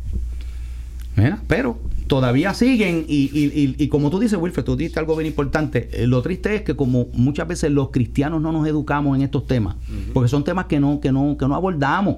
Pero 1.48 1.80
todavía 2.08 2.54
siguen 2.54 3.06
y, 3.08 3.88
como 3.90 4.10
tú 4.10 4.20
dices, 4.20 4.40
Wilfred, 4.40 4.64
tú 4.64 4.76
dijiste 4.76 5.00
algo 5.00 5.16
bien 5.16 5.28
importante. 5.28 5.90
Eh, 5.92 6.08
lo 6.08 6.22
triste 6.22 6.56
es 6.56 6.62
que 6.62 6.76
como 6.76 7.08
muchas 7.14 7.48
veces 7.48 7.72
los 7.72 7.90
cristianos 7.90 8.42
no 8.42 8.52
nos 8.52 8.68
educamos 8.68 9.16
en 9.16 9.24
estos 9.24 9.48
temas, 9.48 9.76
porque 10.14 10.30
son 10.30 10.44
temas 10.44 10.66
que 10.66 10.80
no, 10.80 11.00
que 11.00 11.12
no, 11.12 11.38
que 11.38 11.48
no 11.48 11.56
abordamos. 11.56 12.18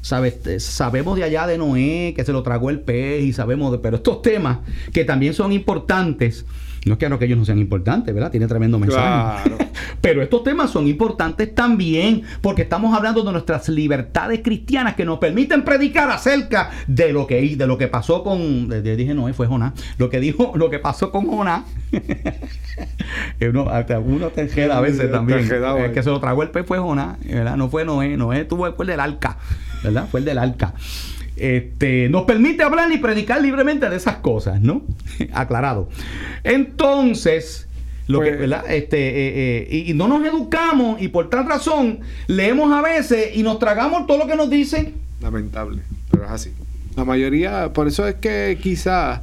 ¿Sabes? 0.00 0.44
Eh, 0.46 0.58
sabemos 0.58 1.16
de 1.16 1.22
allá 1.22 1.46
de 1.46 1.58
Noé, 1.58 2.12
que 2.16 2.24
se 2.24 2.32
lo 2.32 2.42
tragó 2.42 2.70
el 2.70 2.80
pez, 2.80 3.22
y 3.22 3.32
sabemos 3.32 3.70
de, 3.70 3.78
pero 3.78 3.98
estos 3.98 4.20
temas 4.20 4.58
que 4.92 5.04
también 5.04 5.32
son 5.32 5.52
importantes, 5.52 6.44
no 6.84 6.94
es 6.94 6.98
que, 6.98 7.08
no, 7.08 7.18
que 7.18 7.26
ellos 7.26 7.38
no 7.38 7.44
sean 7.44 7.58
importantes, 7.58 8.12
¿verdad? 8.12 8.30
Tiene 8.30 8.48
tremendo 8.48 8.78
mensaje. 8.78 9.50
Pero 10.00 10.20
estos 10.20 10.42
temas 10.42 10.70
son 10.70 10.88
importantes 10.88 11.54
también 11.54 12.22
porque 12.40 12.62
estamos 12.62 12.96
hablando 12.96 13.22
de 13.22 13.30
nuestras 13.30 13.68
libertades 13.68 14.40
cristianas 14.42 14.94
que 14.94 15.04
nos 15.04 15.18
permiten 15.18 15.64
predicar 15.64 16.10
acerca 16.10 16.70
de 16.88 17.12
lo 17.12 17.26
que 17.26 17.42
de 17.56 17.66
lo 17.66 17.78
que 17.78 17.86
pasó 17.86 18.24
con 18.24 18.68
dije 18.82 19.14
no, 19.14 19.32
fue 19.32 19.46
Jonás, 19.46 19.74
lo 19.98 20.10
que 20.10 20.18
dijo, 20.18 20.52
lo 20.56 20.70
que 20.70 20.78
pasó 20.80 21.12
con 21.12 21.26
Jonás. 21.26 21.62
uno, 23.40 23.70
uno 24.04 24.26
a 24.26 24.80
veces 24.80 25.10
también. 25.10 25.38
El 25.40 25.92
que 25.92 26.02
se 26.02 26.10
lo 26.10 26.18
tragó 26.20 26.42
el 26.42 26.50
pez 26.50 26.66
fue 26.66 26.78
Jonás, 26.78 27.18
¿verdad? 27.24 27.56
No 27.56 27.68
fue 27.68 27.84
Noé, 27.84 28.16
Noé 28.16 28.44
tuvo 28.44 28.66
el 28.66 28.86
del 28.86 29.00
arca, 29.00 29.38
¿verdad? 29.84 30.08
Fue 30.10 30.20
el 30.20 30.26
del 30.26 30.38
arca 30.38 30.74
este, 31.36 32.08
nos 32.08 32.24
permite 32.24 32.62
hablar 32.62 32.90
y 32.92 32.98
predicar 32.98 33.40
libremente 33.40 33.88
de 33.88 33.96
esas 33.96 34.16
cosas, 34.16 34.60
¿no? 34.60 34.82
Aclarado. 35.32 35.88
Entonces, 36.44 37.68
lo 38.06 38.20
que, 38.20 38.28
pues- 38.28 38.40
¿verdad? 38.40 38.64
Este, 38.68 38.98
eh, 38.98 39.66
eh, 39.70 39.84
y, 39.88 39.94
no 39.94 40.08
nos 40.08 40.24
educamos 40.24 41.00
y 41.00 41.08
por 41.08 41.30
tal 41.30 41.46
razón 41.46 42.00
leemos 42.26 42.72
a 42.72 42.82
veces 42.82 43.36
y 43.36 43.42
nos 43.42 43.58
tragamos 43.58 44.06
todo 44.06 44.18
lo 44.18 44.26
que 44.26 44.36
nos 44.36 44.50
dicen. 44.50 44.94
Lamentable, 45.20 45.82
pero 46.10 46.24
es 46.24 46.30
así. 46.30 46.52
La 46.96 47.04
mayoría, 47.04 47.72
por 47.72 47.88
eso 47.88 48.06
es 48.06 48.16
que 48.16 48.58
quizás 48.60 49.20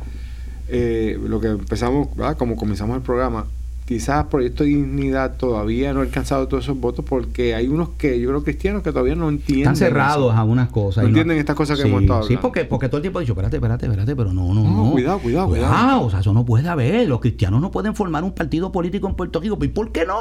eh, 0.70 1.20
lo 1.22 1.40
que 1.40 1.48
empezamos, 1.48 2.16
¿verdad? 2.16 2.38
como 2.38 2.56
comenzamos 2.56 2.96
el 2.98 3.04
programa, 3.04 3.46
quizás 3.90 4.28
Proyecto 4.28 4.66
Dignidad 4.66 5.38
todavía 5.38 5.94
no 5.94 6.02
ha 6.02 6.04
alcanzado 6.04 6.48
todos 6.48 6.66
esos 6.66 6.80
votos 6.80 7.04
porque 7.04 7.56
hay 7.56 7.68
unos 7.68 7.90
que 7.98 8.20
yo 8.20 8.30
creo 8.30 8.44
cristianos 8.44 8.84
que 8.84 8.92
todavía 8.92 9.16
no 9.16 9.30
entienden. 9.30 9.64
Están 9.64 9.76
cerrados 9.78 10.32
a 10.32 10.42
algunas 10.42 10.70
cosas. 10.70 11.02
No 11.02 11.08
entienden 11.08 11.40
estas 11.40 11.56
cosas 11.56 11.80
que 11.80 11.88
hemos 11.88 12.04
estado 12.04 12.22
Sí, 12.22 12.38
porque, 12.38 12.66
porque 12.66 12.88
todo 12.88 12.98
el 12.98 13.02
tiempo 13.02 13.18
he 13.20 13.24
dicho, 13.24 13.34
espérate, 13.34 13.56
espérate, 13.56 13.88
espérate, 13.88 14.16
pero 14.16 14.32
no, 14.32 14.54
no, 14.54 14.64
no. 14.64 14.92
Cuidado, 14.92 15.18
cuidado, 15.18 15.48
cuidado. 15.48 16.04
O 16.04 16.10
sea, 16.12 16.20
eso 16.20 16.34
no 16.34 16.46
puede 16.46 16.70
haber. 16.70 17.08
Los 17.08 17.20
cristianos 17.20 17.62
no 17.62 17.72
pueden 17.72 17.96
formar 17.96 18.24
un 18.24 18.32
partido 18.32 18.72
político 18.72 19.08
en 19.08 19.16
Puerto 19.16 19.40
Rico. 19.40 19.58
¿Y 19.60 19.70
por 19.70 19.92
qué 19.92 20.06
no? 20.06 20.16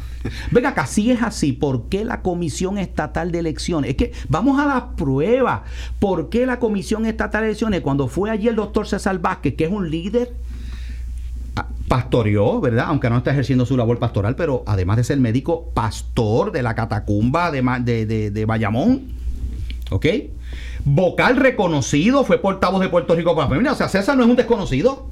Venga, 0.50 0.70
acá, 0.70 0.86
si 0.86 1.10
es 1.10 1.22
así, 1.22 1.52
¿por 1.52 1.90
qué 1.90 2.06
la 2.06 2.22
Comisión 2.22 2.78
Estatal 2.78 3.32
de 3.32 3.40
Elecciones? 3.40 3.90
Es 3.90 3.96
que 3.96 4.12
vamos 4.30 4.58
a 4.58 4.64
la 4.64 4.96
prueba. 4.96 5.64
¿Por 5.98 6.30
qué 6.30 6.46
la 6.46 6.58
Comisión 6.58 7.04
Estatal 7.04 7.42
de 7.42 7.48
Elecciones, 7.48 7.82
cuando 7.82 8.08
fue 8.08 8.30
allí 8.30 8.48
el 8.48 8.56
doctor 8.56 8.86
César 8.86 9.18
Vázquez, 9.18 9.56
que 9.56 9.64
es 9.64 9.70
un 9.70 9.90
líder 9.90 10.32
pastoreó, 11.88 12.60
¿verdad? 12.60 12.86
Aunque 12.88 13.08
no 13.10 13.18
está 13.18 13.30
ejerciendo 13.30 13.66
su 13.66 13.76
labor 13.76 13.98
pastoral, 13.98 14.36
pero 14.36 14.64
además 14.66 14.96
de 14.96 15.04
ser 15.04 15.18
médico, 15.18 15.70
pastor 15.74 16.52
de 16.52 16.62
la 16.62 16.74
catacumba 16.74 17.50
de, 17.50 17.62
de, 18.06 18.30
de, 18.30 18.44
Bayamón. 18.44 19.14
¿Ok? 19.90 20.06
Vocal 20.84 21.36
reconocido, 21.36 22.24
fue 22.24 22.38
portavoz 22.38 22.80
de 22.80 22.88
Puerto 22.88 23.14
Rico 23.14 23.34
para 23.34 23.46
la 23.46 23.50
familia. 23.50 23.72
O 23.72 23.76
sea, 23.76 23.88
César 23.88 24.16
no 24.16 24.24
es 24.24 24.30
un 24.30 24.36
desconocido. 24.36 25.10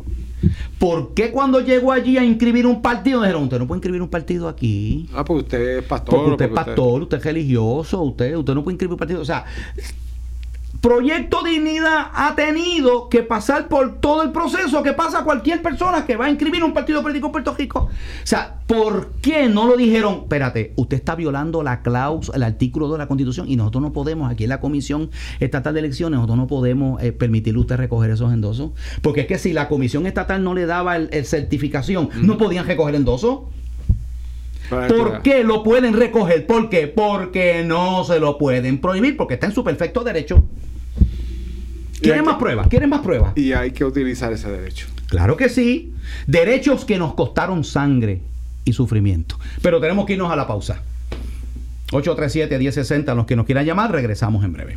¿Por 0.78 1.14
qué 1.14 1.30
cuando 1.30 1.60
llegó 1.60 1.92
allí 1.92 2.18
a 2.18 2.24
inscribir 2.24 2.66
un 2.66 2.82
partido 2.82 3.20
dijeron, 3.20 3.44
usted 3.44 3.58
no 3.58 3.66
puede 3.66 3.78
inscribir 3.78 4.02
un 4.02 4.10
partido 4.10 4.48
aquí? 4.48 5.08
Ah, 5.14 5.24
porque 5.24 5.42
usted 5.44 5.78
es 5.78 5.84
pastor. 5.84 6.14
Porque 6.14 6.30
usted 6.32 6.44
es 6.46 6.52
pastor, 6.52 7.02
usted... 7.02 7.16
es 7.18 7.24
religioso, 7.24 8.02
usted, 8.02 8.36
usted 8.36 8.54
no 8.54 8.62
puede 8.62 8.74
inscribir 8.74 8.92
un 8.92 8.98
partido. 8.98 9.20
O 9.20 9.24
sea, 9.24 9.44
Proyecto 10.84 11.42
Dignidad 11.42 12.08
ha 12.12 12.34
tenido 12.36 13.08
que 13.08 13.22
pasar 13.22 13.68
por 13.68 14.02
todo 14.02 14.22
el 14.22 14.32
proceso 14.32 14.82
que 14.82 14.92
pasa 14.92 15.24
cualquier 15.24 15.62
persona 15.62 16.04
que 16.04 16.14
va 16.14 16.26
a 16.26 16.30
inscribir 16.30 16.62
un 16.62 16.74
partido 16.74 17.00
político 17.00 17.28
en 17.28 17.32
Puerto 17.32 17.54
Rico. 17.56 17.88
O 17.88 18.26
sea, 18.26 18.56
¿por 18.66 19.12
qué 19.22 19.48
no 19.48 19.66
lo 19.66 19.78
dijeron? 19.78 20.20
Espérate, 20.24 20.74
usted 20.76 20.98
está 20.98 21.14
violando 21.14 21.62
la 21.62 21.80
cláusula, 21.80 22.36
el 22.36 22.42
artículo 22.42 22.92
de 22.92 22.98
la 22.98 23.08
Constitución 23.08 23.48
y 23.48 23.56
nosotros 23.56 23.80
no 23.80 23.94
podemos, 23.94 24.30
aquí 24.30 24.44
en 24.44 24.50
la 24.50 24.60
Comisión 24.60 25.10
Estatal 25.40 25.72
de 25.72 25.80
Elecciones, 25.80 26.18
nosotros 26.18 26.36
no 26.36 26.46
podemos 26.48 27.02
eh, 27.02 27.12
permitirle 27.12 27.56
a 27.56 27.62
usted 27.62 27.76
recoger 27.78 28.10
esos 28.10 28.30
endosos. 28.30 28.72
Porque 29.00 29.22
es 29.22 29.26
que 29.26 29.38
si 29.38 29.54
la 29.54 29.68
Comisión 29.68 30.06
Estatal 30.06 30.44
no 30.44 30.52
le 30.52 30.66
daba 30.66 30.98
el, 30.98 31.24
certificación, 31.24 32.10
no 32.20 32.36
podían 32.36 32.66
recoger 32.66 32.94
endosos. 32.94 33.44
¿Por 34.68 35.22
qué 35.22 35.44
lo 35.44 35.62
pueden 35.62 35.94
recoger? 35.94 36.46
¿Por 36.46 36.68
qué? 36.68 36.88
Porque 36.88 37.64
no 37.64 38.04
se 38.04 38.20
lo 38.20 38.36
pueden 38.36 38.82
prohibir, 38.82 39.16
porque 39.16 39.34
está 39.34 39.46
en 39.46 39.52
su 39.54 39.64
perfecto 39.64 40.04
derecho. 40.04 40.44
¿Quieren 42.04 42.24
más 42.24 42.36
pruebas? 42.36 42.68
¿Quieren 42.68 42.90
más 42.90 43.00
pruebas? 43.00 43.36
Y 43.36 43.52
hay 43.52 43.72
que 43.72 43.84
utilizar 43.84 44.32
ese 44.32 44.50
derecho. 44.50 44.86
Claro 45.08 45.36
que 45.36 45.48
sí. 45.48 45.94
Derechos 46.26 46.84
que 46.84 46.98
nos 46.98 47.14
costaron 47.14 47.64
sangre 47.64 48.20
y 48.64 48.72
sufrimiento. 48.72 49.38
Pero 49.62 49.80
tenemos 49.80 50.06
que 50.06 50.14
irnos 50.14 50.30
a 50.30 50.36
la 50.36 50.46
pausa. 50.46 50.82
837-1060, 51.90 53.14
los 53.14 53.26
que 53.26 53.36
nos 53.36 53.46
quieran 53.46 53.64
llamar, 53.64 53.92
regresamos 53.92 54.44
en 54.44 54.52
breve. 54.52 54.76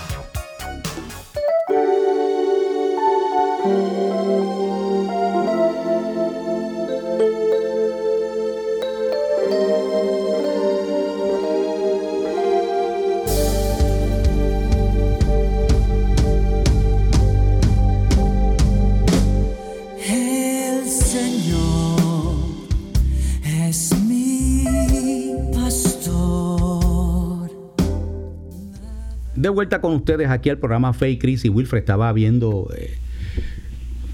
Vuelta 29.56 29.80
con 29.80 29.92
ustedes 29.94 30.28
aquí 30.30 30.50
al 30.50 30.58
programa 30.58 30.92
Fe 30.92 31.10
y 31.10 31.18
Cris 31.18 31.44
Wilfred 31.48 31.80
estaba 31.80 32.12
viendo 32.12 32.70
eh, 32.76 32.96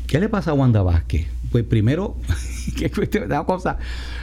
qué 0.07 0.20
le 0.20 0.28
pasa 0.28 0.53
a 0.53 0.55
Wanda 0.55 0.82
Vázquez. 0.82 1.26
Pues 1.51 1.64
primero, 1.64 2.16
de 2.78 3.43
cosa, 3.45 3.76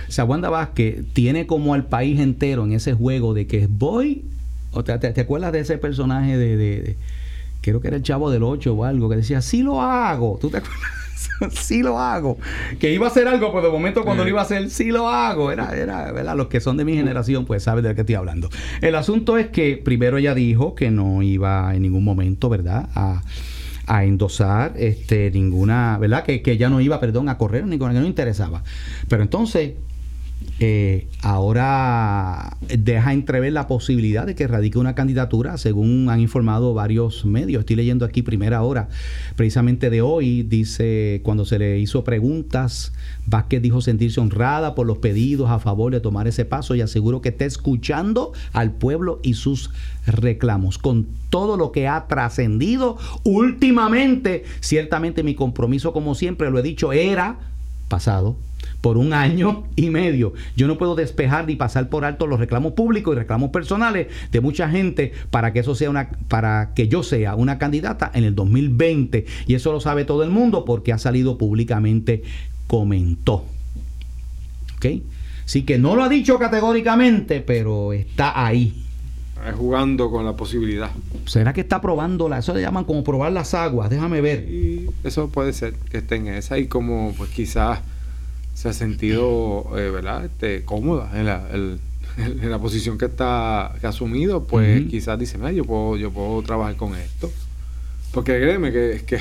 o 0.08 0.12
sea, 0.12 0.24
Wanda 0.26 0.50
Vázquez 0.50 1.04
tiene 1.14 1.46
como 1.46 1.76
al 1.76 1.86
país 1.86 2.20
entero 2.20 2.64
en 2.66 2.72
ese 2.72 2.94
juego 2.94 3.34
de 3.36 3.46
que 3.46 3.68
voy, 3.70 4.24
o 4.72 4.84
te- 4.84 4.98
te 4.98 5.22
acuerdas 5.22 5.52
de 5.52 5.60
ese 5.60 5.78
personaje 5.78 6.38
de, 6.38 6.58
de- 6.58 6.82
de- 6.82 6.98
creo 7.62 7.82
que 7.82 7.90
era 7.90 7.98
el 7.98 8.04
chavo 8.04 8.32
del 8.32 8.42
8 8.44 8.74
o 8.74 8.84
algo, 8.86 9.10
que 9.10 9.18
decía, 9.18 9.42
sí 9.42 9.62
lo 9.62 9.82
hago, 9.82 10.40
¿tú 10.42 10.50
te 10.50 10.58
acuerdas? 10.58 10.80
sí 11.52 11.82
lo 11.82 12.00
hago. 12.00 12.38
Que 12.80 12.94
iba 12.94 13.08
a 13.08 13.10
hacer 13.10 13.28
algo, 13.28 13.52
pero 13.52 13.68
de 13.68 13.72
momento 13.72 14.04
cuando 14.04 14.24
lo 14.24 14.30
iba 14.30 14.42
a 14.42 14.44
hacer, 14.44 14.70
sí 14.70 14.92
lo 14.92 15.10
hago. 15.10 15.52
Era, 15.52 15.76
era, 15.76 16.12
¿verdad? 16.12 16.36
Los 16.36 16.48
que 16.48 16.60
son 16.60 16.78
de 16.78 16.86
mi 16.86 16.96
generación, 16.96 17.46
pues 17.46 17.64
saben 17.64 17.84
de 17.84 17.96
qué 17.96 18.02
estoy 18.02 18.16
hablando. 18.16 18.50
El 18.82 18.96
asunto 18.96 19.38
es 19.38 19.48
que 19.48 19.78
primero 19.78 20.18
ella 20.18 20.34
dijo 20.34 20.76
que 20.76 20.92
no 20.92 21.22
iba 21.22 21.74
en 21.76 21.82
ningún 21.82 22.04
momento, 22.04 22.50
¿verdad? 22.50 22.90
A, 22.96 23.24
a 23.88 24.06
endosar 24.06 24.74
este 24.78 25.32
ninguna, 25.32 25.98
¿verdad? 25.98 26.24
Que, 26.24 26.42
que 26.42 26.54
ella 26.54 26.70
no 26.70 26.80
iba, 26.82 27.00
perdón, 27.00 27.30
a 27.30 27.38
correr, 27.38 27.66
ni 27.66 27.78
con 27.78 27.92
que 27.94 28.00
no 28.00 28.06
interesaba. 28.06 28.64
Pero 29.08 29.24
entonces, 29.24 29.74
eh, 30.62 31.08
ahora 31.22 32.58
deja 32.68 33.14
entrever 33.14 33.54
la 33.54 33.68
posibilidad 33.68 34.26
de 34.26 34.36
que 34.36 34.46
radique 34.46 34.78
una 34.78 34.94
candidatura, 34.94 35.58
según 35.58 36.10
han 36.10 36.20
informado 36.20 36.74
varios 36.74 37.26
medios. 37.26 37.62
Estoy 37.62 37.78
leyendo 37.78 38.04
aquí 38.04 38.24
primera 38.24 38.62
hora, 38.62 38.90
precisamente 39.38 39.90
de 39.90 40.02
hoy, 40.02 40.44
dice, 40.44 41.22
cuando 41.24 41.46
se 41.46 41.60
le 41.60 41.80
hizo 41.80 42.04
preguntas, 42.04 42.92
Vázquez 43.26 43.62
dijo 43.62 43.80
sentirse 43.80 44.20
honrada 44.20 44.76
por 44.76 44.86
los 44.86 44.98
pedidos 44.98 45.50
a 45.50 45.60
favor 45.60 45.94
de 45.94 46.02
tomar 46.02 46.28
ese 46.28 46.44
paso 46.44 46.76
y 46.76 46.82
aseguró 46.82 47.22
que 47.22 47.30
está 47.30 47.46
escuchando 47.46 48.34
al 48.52 48.74
pueblo 48.74 49.22
y 49.24 49.36
sus 49.36 49.72
reclamos. 50.06 50.78
Con 50.78 51.08
todo 51.30 51.56
lo 51.56 51.72
que 51.72 51.88
ha 51.88 52.08
trascendido 52.08 52.98
últimamente, 53.24 54.44
ciertamente 54.60 55.24
mi 55.24 55.36
compromiso, 55.36 55.94
como 55.94 56.16
siempre 56.16 56.52
lo 56.52 56.60
he 56.60 56.64
dicho, 56.64 56.92
era 56.92 57.38
pasado 57.88 58.36
por 58.82 58.98
un 58.98 59.14
año 59.14 59.64
y 59.76 59.90
medio. 59.90 60.34
Yo 60.56 60.68
no 60.68 60.78
puedo 60.78 60.96
despejar 60.96 61.48
ni 61.48 61.56
pasar 61.56 61.90
por 61.90 62.06
alto 62.06 62.28
los 62.28 62.40
reclamos 62.40 62.74
públicos 62.74 63.16
y 63.16 63.20
reclamos 63.20 63.52
personales 63.52 64.08
de 64.32 64.42
mucha 64.42 64.70
gente 64.70 65.14
para 65.32 65.54
que 65.54 65.60
eso 65.60 65.76
sea 65.76 65.90
una 65.90 66.10
para 66.28 66.74
que 66.74 66.88
yo 66.88 67.04
sea 67.04 67.36
una 67.36 67.58
candidata 67.58 68.10
en 68.14 68.24
el 68.24 68.36
2020 68.36 69.26
y 69.48 69.54
eso 69.54 69.72
lo 69.72 69.80
sabe 69.80 70.06
todo 70.06 70.24
el 70.24 70.30
mundo 70.30 70.66
porque 70.66 70.94
ha 70.94 70.98
salido 70.98 71.38
públicamente 71.38 72.24
comentó. 72.68 73.46
¿Ok? 74.78 74.86
Así 75.46 75.64
que 75.64 75.80
no 75.80 75.96
lo 75.96 76.04
ha 76.04 76.10
dicho 76.10 76.38
categóricamente, 76.38 77.42
pero 77.42 77.92
está 77.92 78.46
ahí. 78.46 78.86
Jugando 79.58 80.12
con 80.12 80.26
la 80.26 80.36
posibilidad. 80.36 80.92
¿Será 81.26 81.54
que 81.54 81.62
está 81.62 81.82
probando 81.82 82.30
la, 82.30 82.40
eso 82.40 82.54
le 82.54 82.62
llaman 82.62 82.84
como 82.84 83.04
probar 83.04 83.32
las 83.32 83.54
aguas? 83.54 83.90
Déjame 83.90 84.22
ver. 84.22 84.48
Y 84.50 84.90
eso 85.04 85.30
puede 85.30 85.54
ser 85.54 85.74
que 85.74 85.98
esté 85.98 86.18
en 86.18 86.28
esa 86.28 86.60
y 86.60 86.68
como 86.68 87.14
pues 87.18 87.30
quizás 87.32 87.80
se 88.54 88.70
ha 88.70 88.74
sentido, 88.74 89.66
eh, 89.78 89.90
¿verdad? 89.90 90.26
Este, 90.26 90.64
cómoda 90.66 91.12
en 91.18 91.26
la, 91.26 91.48
el- 91.54 91.80
en 92.18 92.52
la 92.52 92.60
posición 92.60 92.98
que 92.98 93.06
está 93.06 93.74
que 93.80 93.86
ha 93.86 93.90
asumido, 93.92 94.44
pues 94.46 94.86
quizás 94.88 95.18
dice, 95.18 95.38
"Mira, 95.38 95.52
yo 95.54 95.64
puedo, 95.64 95.96
yo 95.96 96.12
puedo 96.12 96.42
trabajar 96.42 96.76
con 96.76 96.96
esto. 96.96 97.32
Porque 98.12 98.40
créeme 98.42 98.72
que, 98.74 99.04
que, 99.06 99.20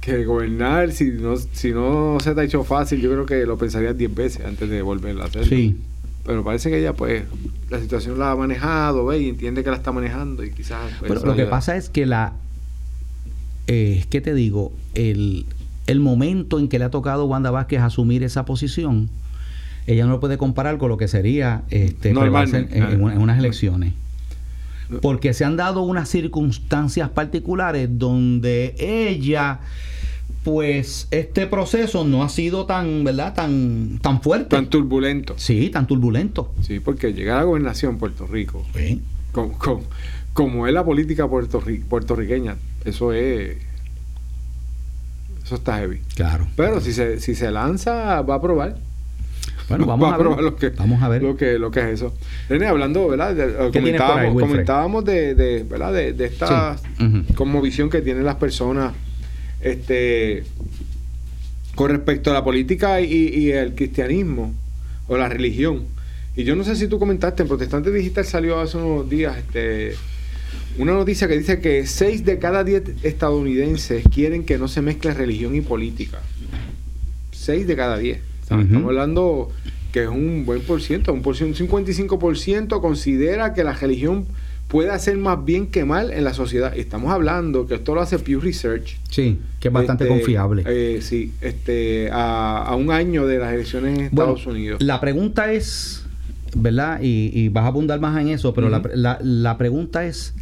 que 0.00 0.24
gobernar, 0.24 0.92
si 0.92 1.06
no, 1.10 1.36
si 1.36 1.72
no 1.72 2.18
se 2.22 2.34
te 2.34 2.40
ha 2.42 2.44
hecho 2.44 2.62
fácil, 2.62 3.00
yo 3.00 3.10
creo 3.10 3.26
que 3.26 3.46
lo 3.46 3.56
pensarías 3.58 3.96
10 3.98 4.14
veces 4.14 4.44
antes 4.44 4.68
de 4.70 4.82
volver 4.82 5.18
a 5.20 5.24
hacerlo. 5.24 5.48
Sí. 5.48 5.76
Pero 6.24 6.44
parece 6.44 6.68
que 6.70 6.78
ella, 6.78 6.92
pues, 6.92 7.24
la 7.70 7.80
situación 7.80 8.18
la 8.18 8.30
ha 8.32 8.36
manejado, 8.36 9.06
¿ve? 9.06 9.18
Y 9.20 9.28
entiende 9.30 9.64
que 9.64 9.70
la 9.70 9.76
está 9.76 9.90
manejando 9.90 10.44
y 10.44 10.50
quizás... 10.52 10.92
pues, 11.00 11.10
Pero 11.10 11.24
lo 11.26 11.34
que 11.34 11.46
pasa 11.46 11.74
es 11.76 11.88
que 11.88 12.04
la. 12.06 12.34
Eh, 13.66 14.04
¿Qué 14.10 14.20
te 14.20 14.34
digo? 14.34 14.72
El, 14.94 15.46
el 15.88 15.98
momento 16.00 16.58
en 16.60 16.68
que 16.68 16.78
le 16.78 16.84
ha 16.84 16.90
tocado 16.90 17.24
Wanda 17.24 17.50
Vázquez 17.50 17.80
asumir 17.80 18.22
esa 18.22 18.44
posición, 18.44 19.08
ella 19.86 20.04
no 20.04 20.12
lo 20.12 20.20
puede 20.20 20.38
comparar 20.38 20.78
con 20.78 20.88
lo 20.90 20.96
que 20.98 21.08
sería 21.08 21.62
este, 21.70 22.14
prevalecer 22.14 22.68
en, 22.70 22.82
en 22.84 22.98
claro. 22.98 23.10
en 23.10 23.18
unas 23.20 23.38
elecciones. 23.38 23.94
Porque 25.02 25.34
se 25.34 25.44
han 25.44 25.56
dado 25.56 25.82
unas 25.82 26.08
circunstancias 26.08 27.10
particulares 27.10 27.88
donde 27.92 28.74
ella, 28.78 29.60
pues, 30.44 31.08
este 31.10 31.46
proceso 31.46 32.04
no 32.04 32.22
ha 32.22 32.28
sido 32.30 32.64
tan, 32.64 33.04
¿verdad? 33.04 33.34
Tan, 33.34 33.98
tan 34.00 34.22
fuerte. 34.22 34.56
Tan 34.56 34.66
turbulento. 34.68 35.34
sí, 35.36 35.68
tan 35.70 35.86
turbulento. 35.86 36.54
Sí, 36.62 36.80
porque 36.80 37.12
llegar 37.12 37.36
a 37.36 37.40
la 37.40 37.44
gobernación 37.44 37.98
Puerto 37.98 38.26
Rico, 38.26 38.64
Sí. 38.74 39.02
con, 39.32 39.50
con- 39.50 39.80
como 40.32 40.66
es 40.66 40.72
la 40.72 40.84
política 40.84 41.26
puertorri- 41.26 41.82
puertorriqueña, 41.82 42.56
eso 42.84 43.12
es. 43.12 43.56
Eso 45.48 45.54
está 45.54 45.78
heavy. 45.78 46.00
Claro. 46.14 46.46
Pero 46.56 46.78
si 46.82 46.92
se, 46.92 47.20
si 47.20 47.34
se 47.34 47.50
lanza, 47.50 48.20
va 48.20 48.34
a 48.34 48.42
probar. 48.42 48.76
Bueno, 49.70 49.86
vamos 49.86 50.04
Va 50.10 50.14
a 50.14 50.18
ver. 50.18 50.26
probar 50.26 50.44
lo 50.44 50.56
que, 50.56 50.68
Vamos 50.68 51.02
a 51.02 51.08
ver. 51.08 51.22
Lo 51.22 51.38
que, 51.38 51.58
lo 51.58 51.70
que 51.70 51.80
es 51.80 51.86
eso. 51.86 52.14
René, 52.50 52.66
hablando, 52.66 53.08
¿verdad? 53.08 53.34
De- 53.34 53.44
eh, 53.44 53.70
¿Qué 53.72 53.80
tienes 53.80 54.02
por 54.02 54.10
ahí, 54.10 54.28
comentábamos 54.28 54.42
comentábamos 54.42 55.04
de, 55.06 55.34
de, 55.34 55.62
¿verdad? 55.62 55.94
de, 55.94 56.12
de 56.12 56.24
esta 56.26 56.76
Sí. 56.98 57.24
Conmovisión 57.34 57.88
que 57.88 58.02
tienen 58.02 58.26
las 58.26 58.34
personas 58.36 58.92
este, 59.62 60.44
con 61.74 61.90
respecto 61.92 62.30
a 62.30 62.34
la 62.34 62.44
política 62.44 63.00
y, 63.00 63.10
y 63.28 63.52
el 63.52 63.74
cristianismo 63.74 64.52
o 65.06 65.16
la 65.16 65.30
religión. 65.30 65.84
Y 66.36 66.44
yo 66.44 66.54
no 66.56 66.62
sé 66.62 66.76
si 66.76 66.88
tú 66.88 66.98
comentaste, 66.98 67.42
en 67.42 67.48
Protestante 67.48 67.90
Digital 67.90 68.26
salió 68.26 68.60
hace 68.60 68.76
unos 68.76 69.08
días 69.08 69.34
este, 69.38 69.94
una 70.78 70.92
noticia 70.92 71.28
que 71.28 71.36
dice 71.38 71.60
que 71.60 71.86
6 71.86 72.24
de 72.24 72.38
cada 72.38 72.64
10 72.64 72.82
estadounidenses 73.04 74.04
quieren 74.12 74.44
que 74.44 74.58
no 74.58 74.68
se 74.68 74.80
mezcle 74.82 75.12
religión 75.14 75.54
y 75.54 75.60
política. 75.60 76.20
6 77.32 77.66
de 77.66 77.76
cada 77.76 77.98
10. 77.98 78.18
O 78.18 78.46
sea, 78.46 78.56
Ujú. 78.56 78.66
Estamos 78.66 78.88
hablando 78.88 79.50
que 79.92 80.02
es 80.02 80.08
un 80.08 80.44
buen 80.44 80.60
por 80.62 80.80
ciento, 80.82 81.12
un, 81.12 81.22
por 81.22 81.36
ciento, 81.36 81.62
un 81.64 81.68
55% 81.84 82.80
considera 82.80 83.54
que 83.54 83.64
la 83.64 83.72
religión 83.72 84.26
puede 84.68 84.90
hacer 84.90 85.16
más 85.16 85.42
bien 85.44 85.68
que 85.68 85.84
mal 85.86 86.12
en 86.12 86.24
la 86.24 86.34
sociedad. 86.34 86.74
Y 86.76 86.80
estamos 86.80 87.10
hablando 87.10 87.66
que 87.66 87.76
esto 87.76 87.94
lo 87.94 88.02
hace 88.02 88.18
Pew 88.18 88.38
Research. 88.40 88.98
Sí, 89.08 89.38
que 89.60 89.68
es 89.68 89.74
bastante 89.74 90.04
Este, 90.04 90.14
confiable. 90.14 90.62
eh, 90.66 91.00
sí, 91.00 91.32
este, 91.40 92.10
a, 92.12 92.64
a 92.64 92.76
un 92.76 92.90
año 92.90 93.26
de 93.26 93.38
las 93.38 93.54
elecciones 93.54 93.98
en 93.98 94.08
Bueno, 94.12 94.32
Estados 94.34 94.46
Unidos. 94.46 94.82
La 94.82 95.00
pregunta 95.00 95.50
es, 95.52 96.04
¿verdad? 96.54 97.00
Y, 97.02 97.30
y 97.32 97.48
vas 97.48 97.64
a 97.64 97.68
abundar 97.68 97.98
más 97.98 98.20
en 98.20 98.28
eso, 98.28 98.52
pero 98.52 98.68
la, 98.68 98.82
la- 98.94 99.18
la 99.22 99.56
pregunta 99.56 100.04
es, 100.04 100.34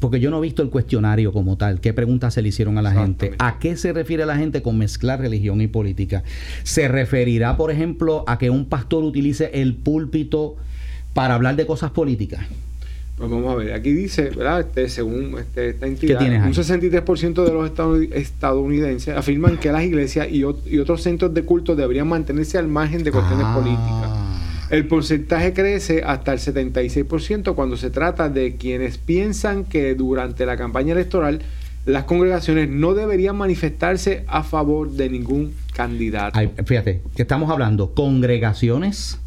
porque 0.00 0.20
yo 0.20 0.30
no 0.30 0.38
he 0.38 0.40
visto 0.42 0.62
el 0.62 0.70
cuestionario 0.70 1.32
como 1.32 1.56
tal, 1.56 1.80
qué 1.80 1.92
preguntas 1.92 2.34
se 2.34 2.42
le 2.42 2.48
hicieron 2.48 2.78
a 2.78 2.82
la 2.82 2.92
gente. 2.92 3.32
¿a 3.38 3.58
qué 3.58 3.76
se 3.76 3.92
refiere 3.92 4.26
la 4.26 4.36
gente 4.36 4.62
con 4.62 4.78
mezclar 4.78 5.20
religión 5.20 5.60
y 5.60 5.66
política? 5.66 6.22
¿Se 6.62 6.88
referirá, 6.88 7.56
por 7.56 7.70
ejemplo, 7.70 8.24
a 8.26 8.38
que 8.38 8.50
un 8.50 8.66
pastor 8.66 9.04
utilice 9.04 9.50
el 9.54 9.74
púlpito 9.74 10.56
para 11.12 11.34
hablar 11.34 11.56
de 11.56 11.66
cosas 11.66 11.90
políticas? 11.90 12.46
Pues 13.16 13.30
vamos 13.30 13.52
a 13.52 13.56
ver, 13.56 13.72
aquí 13.74 13.92
dice, 13.92 14.30
¿verdad? 14.30 14.60
Este, 14.60 14.88
según 14.88 15.38
este, 15.38 15.68
esta 15.68 15.86
entidad, 15.86 16.20
un 16.20 16.52
63% 16.52 17.44
de 17.44 17.52
los 17.52 17.70
estadounidenses 18.12 19.16
afirman 19.16 19.56
que 19.58 19.70
las 19.70 19.84
iglesias 19.84 20.26
y, 20.28 20.38
y 20.40 20.78
otros 20.78 21.02
centros 21.02 21.32
de 21.32 21.44
culto 21.44 21.76
deberían 21.76 22.08
mantenerse 22.08 22.58
al 22.58 22.66
margen 22.66 23.04
de 23.04 23.12
cuestiones 23.12 23.46
Ah. 23.48 23.54
políticas. 23.54 24.23
El 24.74 24.88
porcentaje 24.88 25.52
crece 25.52 26.02
hasta 26.04 26.32
el 26.32 26.40
76% 26.40 27.54
cuando 27.54 27.76
se 27.76 27.90
trata 27.90 28.28
de 28.28 28.56
quienes 28.56 28.98
piensan 28.98 29.62
que 29.64 29.94
durante 29.94 30.46
la 30.46 30.56
campaña 30.56 30.94
electoral 30.94 31.42
las 31.86 32.02
congregaciones 32.06 32.68
no 32.68 32.94
deberían 32.94 33.36
manifestarse 33.36 34.24
a 34.26 34.42
favor 34.42 34.90
de 34.90 35.10
ningún 35.10 35.54
candidato. 35.74 36.36
Ay, 36.36 36.50
fíjate, 36.66 37.02
que 37.14 37.22
estamos 37.22 37.52
hablando 37.52 37.94
congregaciones, 37.94 39.20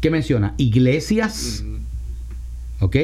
¿qué 0.00 0.08
menciona? 0.08 0.54
Iglesias. 0.56 1.64
¿Ok? 2.80 2.96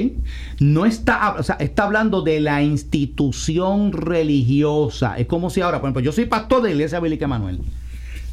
No 0.61 0.87
está, 0.87 1.35
o 1.35 1.43
sea, 1.43 1.57
está 1.57 1.85
hablando 1.85 2.23
de 2.23 2.41
la 2.41 2.63
institución 2.63 3.93
religiosa. 3.93 5.19
Es 5.19 5.27
como 5.27 5.51
si 5.51 5.61
ahora, 5.61 5.81
por 5.81 5.89
ejemplo, 5.89 6.01
yo 6.01 6.13
soy 6.13 6.25
pastor 6.25 6.63
de 6.63 6.71
la 6.71 6.75
Iglesia 6.77 6.99
Bíblica 6.99 7.29
Manuel. 7.29 7.61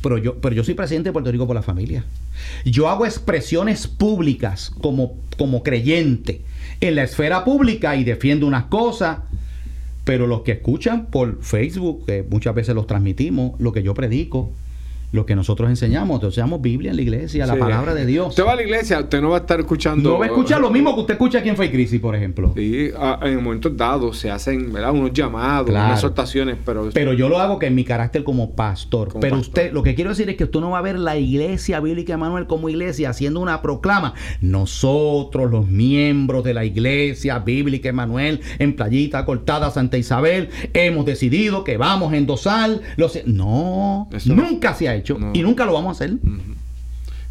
Pero 0.06 0.20
yo, 0.20 0.36
pero 0.36 0.53
yo 0.53 0.64
soy 0.64 0.76
presidente 0.76 1.10
de 1.10 1.14
Puerto 1.14 1.32
Rico 1.32 1.47
por 1.47 1.56
la 1.56 1.64
familia. 1.64 2.06
Yo 2.64 2.89
hago 2.89 3.08
expresiones 3.08 3.88
públicas 3.88 4.72
como, 4.80 5.18
como 5.36 5.64
creyente 5.64 6.41
en 6.80 6.93
la 6.93 7.01
esfera 7.01 7.43
pública 7.43 7.95
y 7.95 8.03
defiendo 8.03 8.45
unas 8.45 8.66
cosas. 8.66 9.22
Pero 10.03 10.28
los 10.28 10.43
que 10.43 10.51
escuchan 10.51 11.08
por 11.08 11.41
Facebook, 11.41 12.06
que 12.06 12.22
muchas 12.22 12.53
veces 12.53 12.76
los 12.76 12.86
transmitimos, 12.86 13.60
lo 13.60 13.72
que 13.74 13.82
yo 13.82 13.95
predico, 13.95 14.51
lo 15.12 15.26
que 15.26 15.36
nosotros 15.36 15.70
enseñamos, 15.70 16.16
entonces 16.16 16.38
enseñamos 16.38 16.62
Biblia 16.62 16.91
en 16.91 16.97
la 16.97 17.01
iglesia, 17.03 17.45
la 17.45 17.56
palabra 17.58 17.93
de 17.93 18.06
Dios. 18.06 18.30
Usted 18.30 18.45
va 18.45 18.53
a 18.53 18.56
la 18.56 18.64
iglesia, 18.64 18.99
usted 18.99 19.22
no 19.22 19.30
va 19.30 19.38
a 19.38 19.39
estar 19.41 19.60
escuchando. 19.60 20.12
No 20.12 20.20
va 20.20 20.26
a 20.26 20.28
escuchar 20.28 20.60
lo 20.62 20.70
mismo 20.70 20.93
que 20.95 21.01
usted 21.01 21.14
escucha 21.14 21.39
aquí 21.39 21.49
en 21.49 21.56
Fake 21.58 21.72
Crisis, 21.72 21.99
por 22.01 22.16
ejemplo. 22.16 22.51
Sí, 22.56 22.89
en 23.22 23.43
momentos 23.43 23.76
dados 23.78 24.18
se 24.18 24.30
hacen 24.32 24.72
¿verdad? 24.74 24.91
unos 24.91 25.14
llamados, 25.14 25.68
Claro. 25.70 25.86
unas 25.88 25.99
exhortaciones, 25.99 26.58
pero, 26.66 26.89
Pero 26.93 27.14
yo 27.14 27.30
lo 27.30 27.39
hago 27.39 27.60
que 27.60 27.68
en 27.68 27.76
mi 27.76 27.84
carácter 27.84 28.24
como 28.24 28.51
pastor. 28.56 29.10
Como 29.10 29.22
Pero 29.22 29.38
pastor. 29.38 29.49
usted, 29.49 29.74
lo 29.74 29.84
que 29.84 29.95
quiero 29.95 30.10
decir 30.12 30.30
es 30.30 30.36
que 30.36 30.43
usted 30.45 30.60
no 30.60 30.72
va 30.72 30.80
a 30.80 30.82
ver 30.82 30.99
la 30.99 31.18
iglesia 31.18 31.80
bíblica 31.80 32.14
Emanuel 32.14 32.47
como 32.47 32.70
iglesia 32.70 33.10
haciendo 33.10 33.39
una 33.39 33.62
proclama. 33.62 34.14
Nosotros, 34.41 35.51
los 35.51 35.68
miembros 35.68 36.43
de 36.43 36.53
la 36.53 36.66
iglesia 36.66 37.39
bíblica 37.39 37.89
Emanuel, 37.89 38.41
en 38.60 38.76
Playita 38.76 39.26
Cortada, 39.26 39.70
Santa 39.70 39.97
Isabel, 39.97 40.49
hemos 40.74 41.06
decidido 41.06 41.64
que 41.64 41.78
vamos 41.78 42.14
a 42.14 42.18
endosar 42.18 42.80
los. 42.97 43.20
No, 43.26 44.08
Eso 44.12 44.34
no- 44.34 44.41
nunca 44.43 44.74
se 44.74 44.89
ha 44.89 44.95
hecho 44.96 45.18
no. 45.20 45.32
y 45.34 45.41
nunca 45.41 45.66
lo 45.66 45.74
vamos 45.74 45.89
a 46.02 46.04
hacer. 46.04 46.18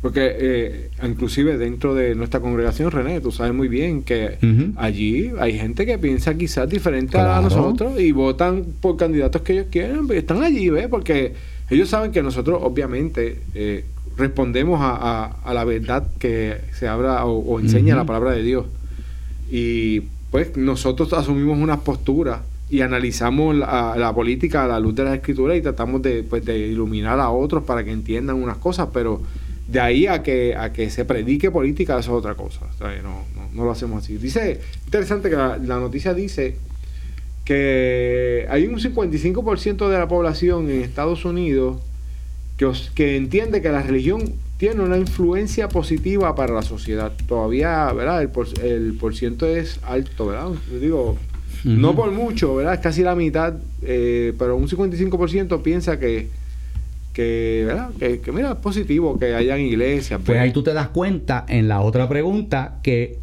porque 0.02 0.36
eh, 0.38 0.90
inclusive 1.02 1.56
dentro 1.56 1.94
de 1.94 2.14
nuestra 2.14 2.40
congregación, 2.40 2.90
René, 2.90 3.20
tú 3.22 3.32
sabes 3.32 3.54
muy 3.54 3.68
bien 3.68 4.02
que 4.02 4.36
allí 4.76 5.30
hay 5.38 5.56
gente 5.58 5.86
que 5.86 5.96
piensa 5.98 6.34
quizás 6.34 6.68
diferente 6.68 7.16
a 7.18 7.40
nosotros 7.40 7.98
y 7.98 8.12
votan 8.12 8.66
por 8.82 8.98
candidatos 8.98 9.40
que 9.42 9.54
ellos 9.54 9.66
quieren, 9.70 10.06
pero 10.06 10.20
están 10.20 10.42
allí, 10.42 10.68
¿ves? 10.68 10.88
Porque 10.88 11.32
ellos 11.70 11.88
saben 11.88 12.12
que 12.12 12.22
nosotros 12.22 12.58
obviamente 12.62 13.40
eh, 13.54 13.86
respondemos 14.18 14.78
a, 14.82 14.90
a- 14.94 15.24
a 15.42 15.54
la 15.54 15.64
verdad 15.64 16.06
que 16.18 16.58
se 16.78 16.86
habla 16.86 17.24
o, 17.24 17.38
o 17.38 17.58
enseña 17.60 17.96
la 17.96 18.04
palabra 18.04 18.32
de 18.32 18.42
Dios. 18.42 18.66
Y 19.50 20.00
pues 20.30 20.56
nosotros 20.56 21.12
asumimos 21.14 21.58
unas 21.58 21.78
posturas 21.78 22.40
y 22.74 22.82
analizamos 22.82 23.54
la, 23.54 24.12
política 24.12 24.64
a 24.64 24.66
la 24.66 24.80
luz 24.80 24.96
de 24.96 25.04
las 25.04 25.14
escrituras 25.14 25.56
y 25.56 25.62
tratamos 25.62 26.02
de, 26.02 26.24
pues, 26.24 26.44
de 26.44 26.58
iluminar 26.58 27.20
a 27.20 27.30
otros 27.30 27.62
para 27.62 27.84
que 27.84 27.92
entiendan 27.92 28.42
unas 28.42 28.56
cosas, 28.56 28.88
pero 28.92 29.22
de 29.68 29.78
ahí 29.78 30.08
a 30.08 30.24
que, 30.24 30.56
a 30.56 30.72
que 30.72 30.90
se 30.90 31.04
predique 31.04 31.52
política, 31.52 31.96
eso 32.00 32.10
es 32.10 32.18
otra 32.18 32.34
cosa. 32.34 32.62
No, 32.80 33.22
no, 33.52 33.64
lo 33.64 33.70
hacemos 33.70 34.02
así. 34.02 34.16
Dice, 34.16 34.60
interesante 34.86 35.30
que 35.30 35.36
la, 35.36 35.56
noticia 35.58 36.14
dice 36.14 36.56
que 37.44 38.44
hay 38.50 38.66
un 38.66 38.80
55% 38.80 39.88
de 39.88 39.96
la 39.96 40.08
población 40.08 40.68
en 40.68 40.80
Estados 40.82 41.24
Unidos 41.24 41.80
que, 42.56 42.72
que 42.96 43.16
entiende 43.16 43.62
que 43.62 43.68
la 43.68 43.82
religión 43.82 44.34
tiene 44.56 44.82
una 44.82 44.98
influencia 44.98 45.68
positiva 45.68 46.34
para 46.34 46.54
la 46.54 46.62
sociedad. 46.62 47.12
Todavía, 47.28 47.92
¿verdad? 47.92 48.20
El, 48.20 48.30
por, 48.30 48.48
el 48.64 48.94
porciento 48.94 49.46
es 49.46 49.78
alto, 49.84 50.26
¿verdad? 50.26 50.48
Yo 50.72 50.78
digo, 50.80 51.18
no 51.64 51.94
por 51.94 52.10
mucho, 52.12 52.54
¿verdad? 52.56 52.74
Es 52.74 52.80
casi 52.80 53.02
la 53.02 53.14
mitad, 53.14 53.54
eh, 53.82 54.34
pero 54.38 54.56
un 54.56 54.68
55% 54.68 55.62
piensa 55.62 55.98
que, 55.98 56.28
que, 57.12 57.64
¿verdad? 57.66 57.90
Que, 57.98 58.20
que, 58.20 58.32
mira, 58.32 58.52
es 58.52 58.56
positivo 58.56 59.18
que 59.18 59.34
hayan 59.34 59.60
iglesias. 59.60 60.20
Pues 60.24 60.38
ahí 60.38 60.52
tú 60.52 60.62
te 60.62 60.72
das 60.72 60.88
cuenta 60.88 61.44
en 61.48 61.68
la 61.68 61.80
otra 61.80 62.08
pregunta 62.08 62.80
que 62.82 63.18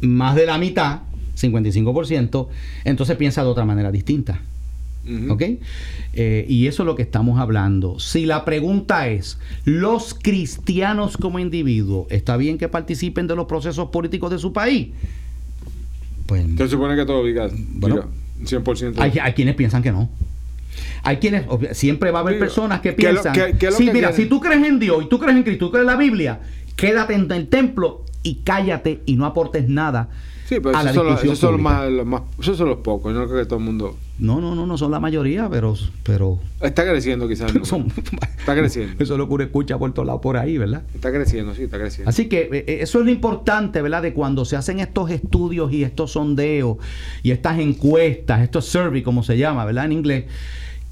más 0.00 0.34
de 0.34 0.46
la 0.46 0.58
mitad, 0.58 1.00
55%, 1.36 2.48
entonces 2.84 3.16
piensa 3.16 3.42
de 3.42 3.48
otra 3.48 3.64
manera 3.64 3.90
distinta. 3.92 4.40
¿Ok? 5.28 5.42
Eh, 6.14 6.46
y 6.48 6.66
eso 6.66 6.82
es 6.82 6.86
lo 6.86 6.96
que 6.96 7.02
estamos 7.02 7.38
hablando. 7.38 8.00
Si 8.00 8.26
la 8.26 8.44
pregunta 8.44 9.08
es, 9.08 9.38
¿los 9.64 10.14
cristianos 10.14 11.16
como 11.16 11.38
individuos 11.38 12.08
está 12.10 12.36
bien 12.36 12.58
que 12.58 12.68
participen 12.68 13.28
de 13.28 13.36
los 13.36 13.46
procesos 13.46 13.90
políticos 13.90 14.32
de 14.32 14.38
su 14.38 14.52
país? 14.52 14.88
Pues 16.26 16.44
Se 16.56 16.68
supone 16.68 16.96
que 16.96 17.04
todo 17.06 17.24
diga, 17.24 17.48
Bueno. 17.74 18.08
diga 18.40 18.60
100%. 18.62 18.94
hay, 18.98 19.18
hay 19.20 19.32
quienes 19.32 19.54
piensan 19.54 19.82
que 19.82 19.92
no. 19.92 20.08
Hay 21.02 21.16
quienes, 21.18 21.44
siempre 21.72 22.10
va 22.10 22.18
a 22.18 22.22
haber 22.22 22.34
Digo, 22.34 22.44
personas 22.46 22.80
que 22.80 22.94
¿qué 22.94 23.08
es 23.08 23.14
lo- 23.14 23.22
piensan, 23.22 23.34
sí, 23.34 23.86
que 23.86 23.92
mira, 23.92 24.08
quieren? 24.10 24.14
si 24.14 24.26
tú 24.26 24.40
crees 24.40 24.64
en 24.66 24.78
Dios 24.78 25.04
y 25.04 25.08
tú 25.08 25.18
crees 25.18 25.36
en 25.36 25.42
Cristo, 25.42 25.66
tú 25.66 25.70
crees 25.72 25.82
en 25.82 25.86
la 25.86 25.96
Biblia, 25.96 26.40
quédate 26.74 27.14
en 27.14 27.30
el 27.30 27.48
templo 27.48 28.04
y 28.22 28.36
cállate 28.44 29.00
y 29.06 29.16
no 29.16 29.24
aportes 29.24 29.68
nada 29.68 30.08
Sí, 30.48 30.60
pero 30.62 30.78
esos 30.78 30.94
son, 30.94 31.08
esos 31.12 31.38
son 31.38 31.60
más, 31.62 31.90
los 31.90 32.06
más- 32.06 32.22
esos 32.40 32.56
son 32.56 32.68
los 32.68 32.78
pocos. 32.78 33.12
Yo 33.12 33.18
no 33.18 33.26
creo 33.26 33.40
que 33.40 33.46
todo 33.46 33.58
el 33.58 33.64
mundo 33.64 33.96
No, 34.18 34.40
no, 34.40 34.54
no, 34.54 34.64
no 34.64 34.78
son 34.78 34.92
la 34.92 35.00
mayoría, 35.00 35.48
pero, 35.50 35.74
pero 36.04 36.38
está 36.60 36.84
creciendo 36.84 37.28
quizás. 37.28 37.52
¿no? 37.52 37.64
son, 37.64 37.86
Está 38.38 38.54
creciendo. 38.54 39.02
Eso 39.02 39.14
es 39.14 39.18
lo 39.18 39.26
que 39.26 39.34
uno 39.34 39.44
escucha 39.44 39.76
por 39.76 39.92
todos 39.92 40.06
lados 40.06 40.22
por 40.22 40.36
ahí, 40.36 40.56
¿verdad? 40.56 40.84
Está 40.94 41.10
creciendo, 41.12 41.52
sí, 41.54 41.64
está 41.64 41.78
creciendo. 41.78 42.08
Así 42.08 42.28
que 42.28 42.42
eh, 42.42 42.64
eh, 42.68 42.78
eso 42.80 43.00
es 43.00 43.04
lo 43.04 43.10
importante, 43.10 43.82
¿verdad? 43.82 44.02
De 44.02 44.14
cuando 44.14 44.44
se 44.44 44.54
hacen 44.54 44.78
estos 44.78 45.10
estudios 45.10 45.72
y 45.72 45.82
estos 45.82 46.12
sondeos 46.12 46.76
y 47.24 47.32
estas 47.32 47.58
encuestas, 47.58 48.42
estos 48.42 48.66
surveys, 48.66 49.02
como 49.04 49.24
se 49.24 49.36
llama, 49.36 49.64
¿verdad? 49.64 49.86
En 49.86 49.92
inglés, 49.92 50.26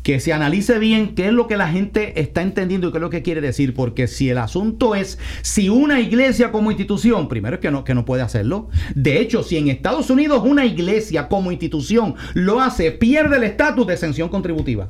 que 0.05 0.21
se 0.21 0.35
analice 0.35 0.79
bien 0.79 1.15
qué 1.15 1.29
es 1.29 1.33
lo 1.33 1.47
que 1.49 1.57
la 1.57 1.67
gente 1.67 2.21
está 2.21 2.43
entendiendo 2.43 2.89
y 2.89 2.91
qué 2.93 2.99
es 2.99 3.03
lo 3.03 3.09
que 3.09 3.23
quiere 3.23 3.41
decir, 3.41 3.73
porque 3.73 4.07
si 4.07 4.29
el 4.29 4.37
asunto 4.37 4.95
es 4.95 5.19
si 5.41 5.71
una 5.71 5.99
iglesia 5.99 6.53
como 6.53 6.71
institución, 6.71 7.27
primero 7.27 7.57
es 7.57 7.63
que 7.63 7.71
no, 7.71 7.85
que 7.85 7.95
no 7.95 8.05
puede 8.05 8.21
hacerlo. 8.21 8.69
De 8.95 9.19
hecho, 9.19 9.43
si 9.43 9.57
en 9.57 9.69
Estados 9.69 10.11
Unidos 10.11 10.43
una 10.45 10.67
iglesia 10.67 11.27
como 11.29 11.51
institución 11.51 12.17
lo 12.35 12.61
hace, 12.61 12.93
pierde 12.93 13.39
el 13.39 13.45
estatus 13.45 13.87
de 13.87 13.95
exención 13.95 14.29
contributiva. 14.29 14.89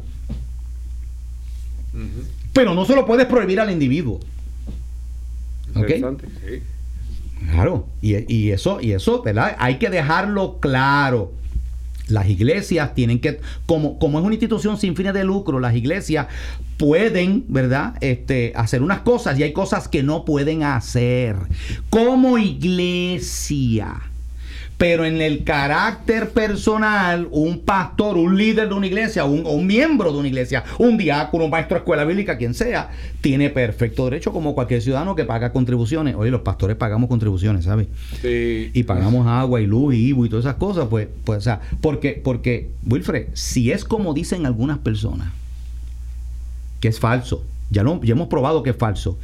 Pero 2.53 2.75
no 2.75 2.85
se 2.85 2.97
lo 2.97 3.07
puedes 3.07 3.27
prohibir 3.27 3.61
al 3.61 3.71
individuo. 3.71 4.19
Claro, 7.53 7.87
y, 8.03 8.33
y 8.35 8.51
eso, 8.51 8.81
y 8.81 8.93
eso, 8.93 9.23
¿verdad? 9.23 9.55
Hay 9.61 9.79
que 9.79 9.91
dejarlo 9.91 10.59
claro. 10.59 11.33
Las 12.09 12.29
iglesias 12.29 12.95
tienen 12.95 13.19
que, 13.19 13.41
como, 13.67 13.99
como 13.99 14.19
es 14.19 14.25
una 14.25 14.35
institución 14.35 14.77
sin 14.77 14.95
fines 14.95 15.15
de 15.15 15.25
lucro, 15.25 15.59
las 15.59 15.75
iglesias 15.75 16.27
pueden, 16.77 17.45
¿verdad? 17.49 17.95
Este, 18.01 18.53
hacer 18.57 18.83
unas 18.83 19.01
cosas 19.01 19.39
y 19.39 19.43
hay 19.43 19.53
cosas 19.53 19.89
que 19.89 20.03
no 20.03 20.25
pueden 20.25 20.63
hacer. 20.65 21.37
Como 21.91 22.37
iglesia. 22.39 24.03
Pero 24.77 25.05
en 25.05 25.21
el 25.23 25.45
carácter 25.45 26.31
personal, 26.31 27.29
un 27.31 27.61
pastor, 27.61 28.17
un 28.17 28.37
líder 28.37 28.69
de 28.69 28.75
una 28.75 28.87
iglesia, 28.87 29.25
un, 29.25 29.47
un 29.47 29.67
miembro 29.67 30.13
de 30.13 30.19
una 30.19 30.29
iglesia, 30.29 30.65
un 30.79 30.97
diácono, 30.97 31.45
un 31.45 31.51
maestro 31.51 31.77
de 31.77 31.79
escuela 31.79 32.05
bíblica, 32.05 32.37
quien 32.37 32.55
sea, 32.55 32.91
tiene 33.21 33.51
perfecto 33.51 34.05
derecho 34.05 34.33
como 34.33 34.55
cualquier 34.55 34.83
ciudadano 34.83 35.15
que 35.15 35.25
paga 35.25 35.53
contribuciones. 35.53 36.17
Oye, 36.17 36.31
los 36.31 36.41
pastores 36.41 36.77
pagamos 36.77 37.09
contribuciones, 37.09 37.65
¿sabes? 37.65 37.87
Sí. 38.21 38.71
y 38.75 38.83
pagamos 38.83 39.27
agua 39.27 39.61
y 39.61 39.67
luz 39.67 39.95
y 39.95 40.09
IVU 40.09 40.27
y 40.27 40.29
todas 40.29 40.45
esas 40.45 40.57
cosas, 40.57 40.89
pues, 40.91 41.09
pues, 41.25 41.39
o 41.39 41.43
sea, 41.43 41.61
porque, 41.81 42.21
porque, 42.23 42.71
Wilfred, 42.89 43.29
si 43.35 43.71
es 43.71 43.85
como 43.85 44.13
dicen 44.13 44.45
algunas 44.45 44.79
personas, 44.79 45.33
que 46.81 46.89
es 46.89 46.99
falso, 46.99 47.45
ya, 47.71 47.83
lo, 47.83 48.03
ya 48.03 48.13
hemos 48.13 48.29
probado 48.29 48.63
que 48.63 48.71
es 48.71 48.77
falso, 48.77 49.19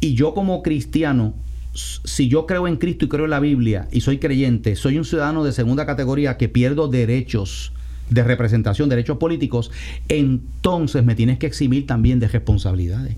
y 0.00 0.14
yo 0.14 0.34
como 0.34 0.62
cristiano, 0.62 1.34
si 1.74 2.28
yo 2.28 2.46
creo 2.46 2.68
en 2.68 2.76
Cristo 2.76 3.04
y 3.04 3.08
creo 3.08 3.24
en 3.24 3.30
la 3.30 3.40
Biblia 3.40 3.88
y 3.92 4.00
soy 4.02 4.18
creyente, 4.18 4.76
soy 4.76 4.98
un 4.98 5.04
ciudadano 5.04 5.42
de 5.44 5.52
segunda 5.52 5.86
categoría 5.86 6.36
que 6.36 6.48
pierdo 6.48 6.88
derechos 6.88 7.72
de 8.10 8.22
representación, 8.24 8.88
derechos 8.90 9.16
políticos, 9.18 9.70
entonces 10.08 11.02
me 11.04 11.14
tienes 11.14 11.38
que 11.38 11.46
eximir 11.46 11.86
también 11.86 12.20
de 12.20 12.28
responsabilidades. 12.28 13.16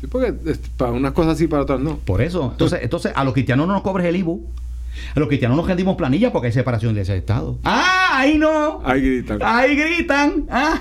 Sí, 0.00 0.06
porque 0.06 0.34
es- 0.50 0.60
para 0.76 0.92
unas 0.92 1.12
cosas 1.12 1.38
sí, 1.38 1.46
para 1.46 1.62
otras 1.62 1.80
no. 1.80 1.96
Por 1.98 2.20
eso. 2.20 2.50
Entonces, 2.52 2.80
entonces 2.82 3.12
a 3.14 3.24
los 3.24 3.32
cristianos 3.32 3.66
no 3.66 3.72
nos 3.72 3.82
cobres 3.82 4.06
el 4.06 4.16
IBU. 4.16 4.44
A 5.16 5.18
los 5.18 5.28
cristianos 5.28 5.56
nos 5.56 5.66
rendimos 5.66 5.96
planilla 5.96 6.30
porque 6.32 6.48
hay 6.48 6.52
separación 6.52 6.94
de 6.94 7.00
ese 7.00 7.16
Estado. 7.16 7.58
¡Ah! 7.64 8.18
¡Ahí 8.18 8.38
no! 8.38 8.80
Ahí 8.84 9.00
gritan. 9.00 9.38
Ahí 9.42 9.74
gritan. 9.76 10.44
¿ah? 10.50 10.80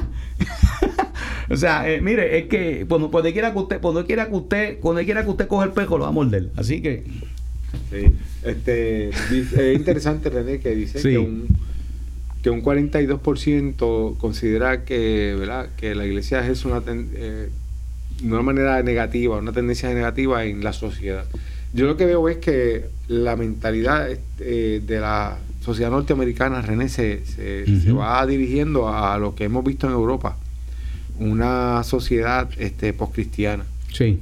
O 1.49 1.57
sea, 1.57 1.89
eh, 1.89 2.01
mire, 2.01 2.37
es 2.39 2.45
que 2.47 2.85
cuando, 2.87 3.11
cuando 3.11 3.31
quiera 3.31 3.53
que 3.53 3.59
usted, 3.59 3.81
cuando 3.81 4.05
quiera 4.05 4.27
que 4.27 4.35
usted, 4.35 4.79
cuando 4.79 5.03
quiera 5.03 5.23
que 5.23 5.29
usted 5.29 5.47
coge 5.47 5.67
el 5.67 5.73
pejo, 5.73 5.97
lo 5.97 6.03
va 6.03 6.09
a 6.09 6.13
morder. 6.13 6.49
Así 6.55 6.81
que. 6.81 7.03
Sí. 7.91 8.15
Este, 8.43 9.09
es 9.09 9.75
interesante, 9.75 10.29
René, 10.29 10.59
que 10.59 10.75
dice 10.75 10.99
Sí. 10.99 11.09
que 11.09 11.17
un 11.17 11.47
que 12.43 12.49
un 12.49 12.61
42% 12.61 14.17
considera 14.17 14.83
que, 14.83 15.33
¿verdad? 15.39 15.69
que 15.77 15.95
la 15.95 16.05
iglesia 16.05 16.45
es 16.45 16.65
una, 16.65 16.83
eh, 16.85 17.49
una 18.21 18.41
manera 18.41 18.83
negativa, 18.83 19.37
una 19.37 19.53
tendencia 19.53 19.91
negativa 19.93 20.43
en 20.43 20.61
la 20.61 20.73
sociedad. 20.73 21.25
Yo 21.73 21.87
lo 21.87 21.95
que 21.95 22.05
veo 22.05 22.27
es 22.27 22.37
que 22.37 22.89
la 23.07 23.37
mentalidad 23.37 24.09
eh, 24.39 24.81
de 24.85 24.99
la 24.99 25.37
sociedad 25.61 25.89
norteamericana, 25.89 26.61
René, 26.61 26.89
se, 26.89 27.25
se, 27.25 27.91
va 27.93 28.25
dirigiendo 28.27 28.89
a 28.89 29.17
lo 29.17 29.35
que 29.35 29.45
hemos 29.45 29.63
visto 29.63 29.87
en 29.87 29.93
Europa, 29.93 30.37
una 31.19 31.83
sociedad 31.83 32.49
este, 32.57 32.93
poscristiana. 32.93 33.65
Sí. 33.91 34.19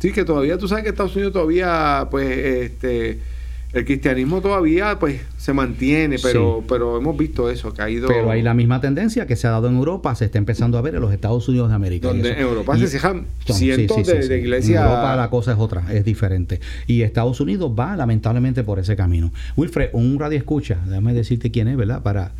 Sí, 0.00 0.12
que 0.12 0.24
todavía, 0.24 0.56
tú 0.56 0.66
sabes 0.66 0.84
que 0.84 0.90
Estados 0.90 1.14
Unidos 1.14 1.34
todavía, 1.34 2.08
pues, 2.10 2.38
este, 2.38 3.20
el 3.72 3.84
cristianismo 3.84 4.40
todavía, 4.40 4.98
pues, 4.98 5.20
se 5.38 5.52
mantiene, 5.52 6.16
pero, 6.20 6.58
Sí. 6.60 6.66
pero 6.68 6.98
hemos 6.98 7.16
visto 7.16 7.48
eso, 7.48 7.72
que 7.72 7.82
ha 7.82 7.88
ido... 7.88 8.08
Pero 8.08 8.28
hay 8.30 8.42
la 8.42 8.52
misma 8.52 8.80
tendencia 8.80 9.26
que 9.28 9.36
se 9.36 9.46
ha 9.46 9.50
dado 9.50 9.68
en 9.68 9.76
Europa, 9.76 10.12
se 10.16 10.24
está 10.24 10.38
empezando 10.38 10.76
a 10.76 10.80
ver 10.80 10.96
en 10.96 11.00
los 11.00 11.12
Estados 11.12 11.48
Unidos 11.48 11.68
de 11.68 11.74
América. 11.76 12.08
Donde 12.08 12.32
en 12.32 12.40
Europa 12.40 12.76
Y- 12.76 12.80
se 12.80 12.88
cejan 12.88 13.26
cientos 13.44 13.96
sí, 13.98 14.04
sí, 14.04 14.12
de, 14.12 14.26
de 14.28 14.38
iglesias... 14.40 14.82
En 14.82 14.88
Europa 14.88 15.14
la 15.14 15.30
cosa 15.30 15.52
es 15.52 15.58
otra, 15.58 15.84
es 15.92 16.04
diferente. 16.04 16.58
Y 16.88 17.02
Estados 17.02 17.40
Unidos 17.40 17.72
va 17.78 17.96
lamentablemente 17.96 18.64
por 18.64 18.80
ese 18.80 18.96
camino. 18.96 19.32
Wilfred, 19.56 19.90
un 19.92 20.18
radio 20.18 20.36
escucha, 20.38 20.78
déjame 20.86 21.14
decirte 21.14 21.52
quién 21.52 21.68
es, 21.68 21.76
¿verdad? 21.76 22.02
Para 22.02 22.32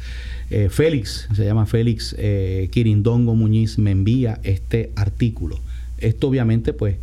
eh, 0.50 0.68
Félix, 0.68 1.28
se 1.32 1.44
llama 1.44 1.64
Félix 1.66 2.16
eh, 2.18 2.68
Quirindongo 2.72 3.36
Muñiz, 3.36 3.78
me 3.78 3.92
envía 3.92 4.40
este 4.42 4.90
artículo. 4.96 5.60
Esto 5.98 6.26
obviamente 6.26 6.72
pues 6.72 6.96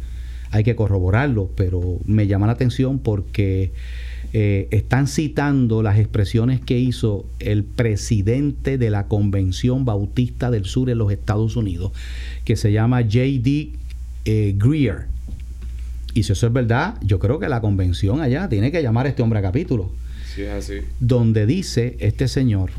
hay 0.51 0.65
que 0.65 0.75
corroborarlo, 0.75 1.49
pero 1.55 1.99
me 2.05 2.27
llama 2.27 2.47
la 2.47 2.53
atención 2.53 2.99
porque 2.99 3.71
eh, 4.33 4.67
están 4.71 5.07
citando 5.07 5.81
las 5.81 5.97
expresiones 5.99 6.59
que 6.59 6.77
hizo 6.77 7.25
el 7.39 7.63
presidente 7.63 8.77
de 8.77 8.89
la 8.89 9.07
Convención 9.07 9.85
Bautista 9.85 10.51
del 10.51 10.65
Sur 10.65 10.89
en 10.89 10.97
los 10.97 11.11
Estados 11.11 11.55
Unidos, 11.55 11.91
que 12.45 12.55
se 12.55 12.71
llama 12.71 13.01
J.D. 13.01 13.71
eh, 14.25 14.53
Greer. 14.57 15.05
Y 16.13 16.23
si 16.23 16.31
eso 16.33 16.47
es 16.47 16.53
verdad, 16.53 16.95
yo 17.01 17.19
creo 17.19 17.39
que 17.39 17.47
la 17.47 17.61
convención 17.61 18.21
allá 18.21 18.49
tiene 18.49 18.71
que 18.71 18.81
llamar 18.81 19.05
a 19.05 19.09
este 19.09 19.21
hombre 19.21 19.39
a 19.39 19.41
capítulo, 19.43 19.91
Sí, 20.35 20.43
así. 20.45 20.75
donde 20.99 21.45
dice 21.45 21.95
este 21.99 22.27
señor 22.27 22.71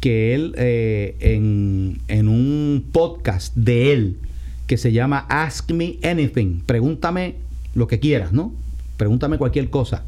que 0.00 0.34
él 0.34 0.54
eh, 0.56 1.16
en, 1.20 2.00
en 2.08 2.28
un 2.28 2.84
podcast 2.92 3.54
de 3.56 3.92
él 3.92 4.16
que 4.66 4.76
se 4.76 4.90
llama 4.92 5.26
Ask 5.28 5.70
Me 5.72 5.96
Anything, 6.02 6.60
pregúntame 6.66 7.34
lo 7.74 7.86
que 7.86 7.98
quieras, 8.00 8.32
¿no? 8.32 8.52
Pregúntame 8.96 9.38
cualquier 9.38 9.70
cosa. 9.70 10.04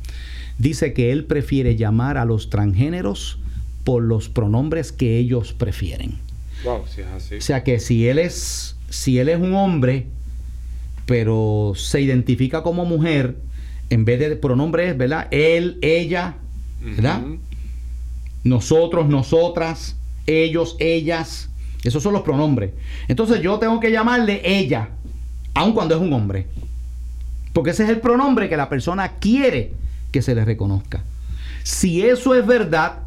Dice 0.58 0.92
que 0.92 1.10
él 1.12 1.24
prefiere 1.24 1.76
llamar 1.76 2.16
a 2.16 2.24
los 2.24 2.50
transgéneros 2.50 3.38
por 3.82 4.02
los 4.02 4.28
pronombres 4.28 4.92
que 4.92 5.18
ellos 5.18 5.52
prefieren. 5.52 6.18
Wow, 6.64 6.84
sí, 6.86 7.02
es 7.02 7.06
así. 7.08 7.34
O 7.36 7.40
sea 7.40 7.64
que 7.64 7.80
si 7.80 8.08
él 8.08 8.18
es, 8.18 8.76
si 8.88 9.18
él 9.18 9.28
es 9.28 9.38
un 9.38 9.54
hombre, 9.54 10.06
pero 11.06 11.72
se 11.76 12.00
identifica 12.00 12.62
como 12.62 12.84
mujer, 12.84 13.36
en 13.90 14.04
vez 14.04 14.18
de 14.20 14.36
pronombres, 14.36 14.96
¿verdad? 14.96 15.28
Él, 15.30 15.78
ella, 15.82 16.36
¿verdad? 16.80 17.22
Nosotros, 18.42 19.08
nosotras, 19.08 19.96
ellos, 20.26 20.76
ellas. 20.78 21.50
Esos 21.82 22.02
son 22.02 22.14
los 22.14 22.22
pronombres. 22.22 22.70
Entonces 23.08 23.42
yo 23.42 23.58
tengo 23.58 23.78
que 23.80 23.90
llamarle 23.90 24.40
ella, 24.44 24.88
aun 25.52 25.72
cuando 25.72 25.94
es 25.94 26.00
un 26.00 26.12
hombre. 26.12 26.46
Porque 27.52 27.70
ese 27.70 27.84
es 27.84 27.90
el 27.90 28.00
pronombre 28.00 28.48
que 28.48 28.56
la 28.56 28.68
persona 28.68 29.12
quiere 29.20 29.72
que 30.14 30.22
se 30.22 30.32
le 30.36 30.44
reconozca. 30.44 31.02
Si 31.64 32.02
eso 32.06 32.36
es 32.36 32.46
verdad, 32.46 33.00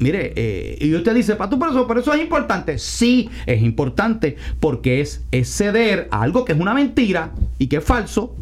mire, 0.00 0.34
eh, 0.36 0.76
y 0.82 0.94
usted 0.94 1.14
dice, 1.14 1.34
Pato, 1.34 1.58
pero 1.58 1.70
eso, 1.70 1.86
pero 1.88 2.00
eso 2.00 2.12
es 2.12 2.20
importante. 2.20 2.76
Sí, 2.78 3.30
es 3.46 3.62
importante 3.62 4.36
porque 4.60 5.00
es, 5.00 5.22
es 5.32 5.48
ceder 5.48 6.06
a 6.10 6.20
algo 6.20 6.44
que 6.44 6.52
es 6.52 6.60
una 6.60 6.74
mentira 6.74 7.30
y 7.58 7.68
que 7.68 7.76
es 7.78 7.84
falso. 7.84 8.36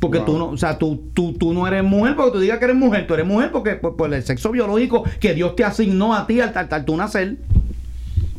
Porque 0.00 0.18
Wow. 0.18 0.26
tú 0.26 0.38
no, 0.38 0.46
o 0.48 0.56
sea, 0.56 0.78
tú, 0.78 1.02
tú, 1.12 1.34
tú 1.34 1.52
no 1.52 1.66
eres 1.68 1.84
mujer 1.84 2.16
porque 2.16 2.32
tú 2.32 2.40
digas 2.40 2.58
que 2.58 2.64
eres 2.64 2.76
mujer, 2.76 3.06
tú 3.06 3.12
eres 3.12 3.26
mujer 3.26 3.50
porque 3.52 3.72
por, 3.74 3.96
por 3.96 4.14
el 4.14 4.22
sexo 4.22 4.50
biológico 4.50 5.04
que 5.20 5.34
Dios 5.34 5.56
te 5.56 5.64
asignó 5.64 6.14
a 6.14 6.26
ti 6.26 6.40
al, 6.40 6.56
al, 6.56 6.68
al 6.70 6.84
tú 6.86 6.96
nacer. 6.96 7.36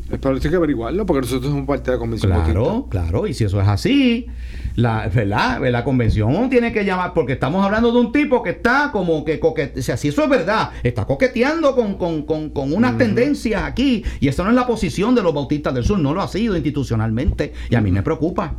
Pero 0.10 0.36
esto 0.36 0.47
hay 0.47 0.51
que 0.51 0.55
averiguarlo, 0.55 1.05
porque 1.05 1.22
nosotros 1.22 1.51
somos 1.51 1.68
parte 1.68 1.91
de 1.91 1.97
la 1.97 1.99
convención 1.99 2.32
Claro, 2.32 2.64
bautista. 2.64 2.89
claro, 2.89 3.28
y 3.28 3.34
si 3.34 3.43
eso 3.43 3.60
es 3.62 3.68
así, 3.68 4.28
la, 4.76 5.10
¿verdad? 5.14 5.60
la 5.70 5.84
convención 5.84 6.49
tiene 6.49 6.72
que 6.72 6.86
llamar, 6.86 7.14
porque 7.14 7.34
estamos 7.34 7.66
hablando 7.66 7.91
de 7.91 7.99
un 7.99 8.12
tipo 8.14 8.41
que 8.41 8.51
está 8.51 8.91
como 8.93 9.26
que 9.26 9.39
coqueteando, 9.39 9.80
o 9.82 9.84
sea, 9.84 9.97
si 9.97 10.08
eso 10.08 10.24
es 10.24 10.30
verdad, 10.30 10.72
está 10.84 11.03
coqueteando 11.05 11.76
con, 11.76 11.95
con, 11.95 12.22
con, 12.24 12.51
con 12.51 12.72
unas 12.72 12.97
tendencias 12.97 13.64
aquí, 13.64 14.03
y 14.22 14.30
esa 14.30 14.43
no 14.43 14.49
es 14.49 14.55
la 14.55 14.66
posición 14.66 15.14
de 15.14 15.24
los 15.24 15.34
bautistas 15.34 15.74
del 15.74 15.84
sur, 15.84 15.99
no 15.99 16.14
lo 16.14 16.22
ha 16.22 16.28
sido 16.30 16.55
institucionalmente, 16.55 17.53
y 17.70 17.76
a 17.76 17.82
mí 17.82 17.91
me 17.91 18.01
preocupa. 18.01 18.53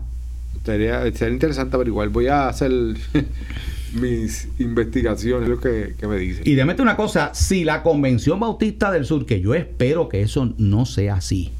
Sería, 0.65 1.01
sería 1.15 1.33
interesante 1.33 1.77
averiguar. 1.77 2.11
Voy 2.11 2.27
a 2.27 2.49
hacer 2.49 2.71
mis 3.95 4.49
investigaciones, 4.59 5.49
lo 5.49 5.61
que, 5.61 5.95
me 6.07 6.17
dicen. 6.17 6.43
Y 6.47 6.55
démete 6.55 6.83
una 6.83 6.97
cosa, 6.97 7.33
si 7.35 7.65
la 7.65 7.83
Convención 7.83 8.41
Bautista 8.41 8.91
del 8.91 9.05
Sur, 9.05 9.27
que 9.27 9.41
yo 9.41 9.55
espero 9.55 10.09
que 10.09 10.23
eso 10.23 10.53
no 10.59 10.87
sea 10.87 11.17
así, 11.17 11.53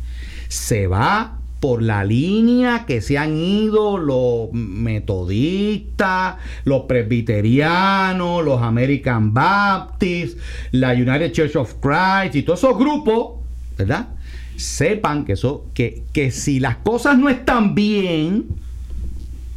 se 0.49 0.87
va 0.87 1.39
por 1.61 1.83
la 1.83 2.05
línea 2.05 2.85
que 2.87 3.01
se 3.01 3.19
han 3.19 3.37
ido 3.37 3.99
los 3.99 4.53
metodistas, 4.53 6.37
los 6.65 6.83
presbiterianos, 6.83 8.45
los 8.45 8.63
American 8.63 9.35
Baptists, 9.35 10.41
la 10.71 10.93
United 10.93 11.33
Church 11.33 11.57
of 11.57 11.75
Christ 11.81 12.37
y 12.37 12.43
todos 12.43 12.61
esos 12.61 12.79
grupos, 12.79 13.45
¿verdad? 13.77 14.09
Sepan 14.57 15.25
que 15.25 15.33
eso, 15.33 15.67
que, 15.75 16.05
que 16.13 16.31
si 16.31 16.61
las 16.61 16.77
cosas 16.77 17.19
no 17.19 17.29
están 17.29 17.75
bien, 17.75 18.47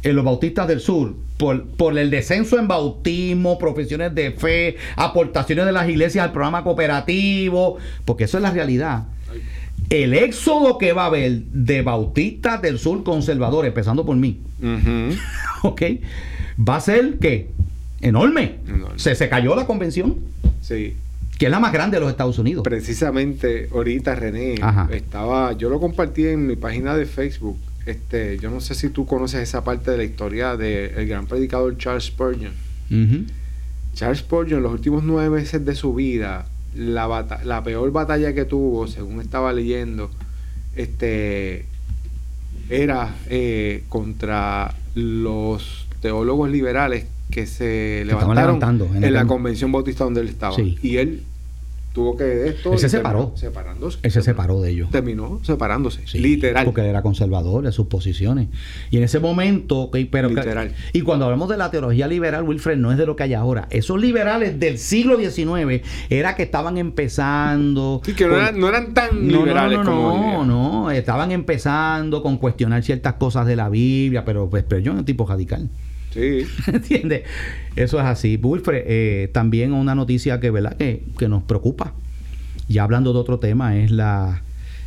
en 0.02 0.16
los 0.16 0.24
bautistas 0.24 0.66
del 0.68 0.80
sur 0.80 1.14
por, 1.36 1.64
por 1.66 1.96
el 1.98 2.10
descenso 2.10 2.58
en 2.58 2.68
bautismo, 2.68 3.58
profesiones 3.58 4.14
de 4.14 4.32
fe, 4.32 4.76
aportaciones 4.96 5.64
de 5.66 5.72
las 5.72 5.88
iglesias 5.88 6.24
al 6.24 6.32
programa 6.32 6.62
cooperativo, 6.64 7.78
porque 8.04 8.24
eso 8.24 8.36
es 8.38 8.42
la 8.42 8.50
realidad. 8.50 9.04
El 9.90 10.14
éxodo 10.14 10.78
que 10.78 10.92
va 10.92 11.02
a 11.04 11.06
haber 11.06 11.32
de 11.52 11.82
bautistas 11.82 12.62
del 12.62 12.78
sur 12.78 13.02
conservadores, 13.04 13.68
empezando 13.68 14.06
por 14.06 14.16
mí, 14.16 14.40
Ujú. 14.62 15.16
¿ok? 15.68 15.82
Va 16.68 16.76
a 16.76 16.80
ser 16.80 17.18
que 17.18 17.48
enorme. 18.00 18.56
Enorme. 18.66 18.98
Se, 18.98 19.14
se 19.14 19.28
cayó 19.28 19.54
la 19.54 19.66
convención, 19.66 20.16
Sí. 20.60 20.94
que 21.38 21.46
es 21.46 21.50
la 21.50 21.60
más 21.60 21.72
grande 21.72 21.96
de 21.96 22.00
los 22.00 22.10
Estados 22.10 22.38
Unidos. 22.38 22.62
Precisamente 22.64 23.68
ahorita 23.72 24.14
René 24.14 24.54
Ajá. 24.62 24.88
estaba, 24.92 25.52
yo 25.52 25.68
lo 25.68 25.78
compartí 25.80 26.26
en 26.26 26.46
mi 26.46 26.56
página 26.56 26.96
de 26.96 27.04
Facebook. 27.06 27.56
Este, 27.86 28.38
yo 28.38 28.50
no 28.50 28.60
sé 28.60 28.74
si 28.74 28.90
tú 28.90 29.06
conoces 29.06 29.40
esa 29.40 29.64
parte 29.64 29.90
de 29.90 29.96
la 29.96 30.04
historia 30.04 30.56
del 30.56 31.06
gran 31.06 31.26
predicador 31.26 31.76
Charles 31.78 32.04
Spurgeon. 32.04 32.52
Charles 33.94 34.18
Spurgeon, 34.18 34.58
en 34.58 34.62
los 34.62 34.72
últimos 34.72 35.02
nueve 35.02 35.40
meses 35.40 35.64
de 35.64 35.74
su 35.74 35.94
vida, 35.94 36.46
la, 36.74 37.40
la 37.44 37.62
peor 37.62 37.90
batalla 37.92 38.32
que 38.32 38.44
tuvo, 38.44 38.86
según 38.86 39.20
estaba 39.20 39.52
leyendo, 39.52 40.10
este, 40.76 41.66
era 42.70 43.14
eh, 43.28 43.84
contra 43.88 44.74
los 44.94 45.86
teólogos 46.00 46.50
liberales 46.50 47.06
que 47.30 47.46
se 47.46 48.04
levantaron 48.06 48.60
en 48.96 49.04
en, 49.04 49.12
la 49.14 49.26
convención 49.26 49.72
bautista 49.72 50.04
donde 50.04 50.20
él 50.20 50.28
estaba. 50.28 50.54
Sí. 50.54 50.78
Y 50.82 50.98
él 50.98 51.24
tuvo 51.92 52.16
que 52.16 52.48
esto 52.48 52.72
Él 52.72 52.78
se 52.78 52.86
y 52.86 52.90
separó. 52.90 53.32
separándose. 53.36 53.98
Él 54.02 54.10
se 54.10 54.22
separó 54.22 54.60
de 54.60 54.70
ellos. 54.70 54.90
Terminó 54.90 55.40
separándose, 55.42 56.06
Sí, 56.06 56.18
literal. 56.18 56.64
Porque 56.64 56.80
él 56.80 56.86
era 56.88 57.02
conservador 57.02 57.64
de 57.64 57.72
sus 57.72 57.86
posiciones. 57.86 58.48
Y 58.90 58.96
en 58.96 59.02
ese 59.02 59.20
momento, 59.20 59.78
ok, 59.82 59.98
pero 60.10 60.28
Literal. 60.28 60.74
y 60.92 61.02
cuando 61.02 61.24
hablamos 61.26 61.48
de 61.48 61.56
la 61.56 61.70
teología 61.70 62.06
liberal, 62.08 62.44
Wilfred, 62.44 62.76
no 62.78 62.92
es 62.92 62.98
de 62.98 63.06
lo 63.06 63.14
que 63.16 63.24
hay 63.24 63.34
ahora. 63.34 63.66
Esos 63.70 64.00
liberales 64.00 64.58
del 64.58 64.78
siglo 64.78 65.18
XIX 65.18 65.82
era 66.10 66.34
que 66.34 66.42
estaban 66.44 66.78
empezando. 66.78 68.00
Sí, 68.04 68.14
que 68.14 68.24
no 68.26 68.30
con- 68.34 68.40
eran, 68.42 68.58
no 68.60 68.68
eran 68.68 68.94
tan 68.94 69.26
no, 69.28 69.38
liberales 69.40 69.78
no, 69.78 69.84
no, 69.84 69.90
como 69.90 70.44
no, 70.44 70.82
no, 70.84 70.90
estaban 70.90 71.32
empezando 71.32 72.22
con 72.22 72.38
cuestionar 72.38 72.82
ciertas 72.82 73.14
cosas 73.14 73.46
de 73.46 73.56
la 73.56 73.68
Biblia, 73.68 74.24
pero 74.24 74.48
pues 74.48 74.64
pero 74.66 74.80
yo 74.80 74.92
no 74.92 75.00
un 75.00 75.04
tipo 75.04 75.26
radical. 75.26 75.68
Sí. 76.12 76.46
¿Entiendes? 76.66 77.22
Eso 77.76 77.98
es 77.98 78.04
así. 78.04 78.38
Wilfred, 78.42 78.84
eh, 78.86 79.30
también 79.32 79.72
una 79.72 79.94
noticia 79.94 80.40
que, 80.40 80.50
¿verdad? 80.50 80.76
Que, 80.76 81.02
que 81.18 81.28
nos 81.28 81.42
preocupa. 81.42 81.94
Ya 82.68 82.84
hablando 82.84 83.12
de 83.12 83.18
otro 83.18 83.38
tema, 83.38 83.76
es 83.76 83.90
la 83.90 84.42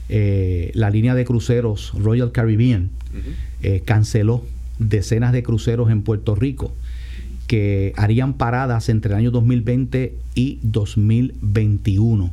eh, 0.07 0.71
la 0.75 0.91
línea 0.91 1.15
de 1.15 1.25
cruceros 1.25 1.91
Royal 1.97 2.31
Caribbean 2.31 2.91
eh, 3.63 3.81
canceló 3.83 4.43
decenas 4.77 5.33
de 5.33 5.41
cruceros 5.41 5.89
en 5.89 6.03
Puerto 6.03 6.35
Rico 6.35 6.73
que 7.47 7.93
harían 7.95 8.33
paradas 8.33 8.89
entre 8.89 9.13
el 9.13 9.17
año 9.17 9.31
2020 9.31 10.15
y 10.35 10.59
2021. 10.61 12.31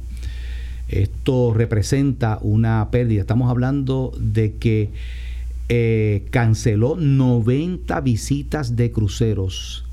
Esto 0.89 1.55
representa 1.55 2.39
una 2.43 2.89
pérdida. 2.91 3.23
Estamos 3.23 3.51
hablando 3.51 4.13
de 4.19 4.55
que 4.55 4.91
eh, 5.75 6.27
canceló 6.29 6.97
90 6.97 7.99
visitas 8.03 8.77
de 8.77 8.93
cruceros, 8.93 9.87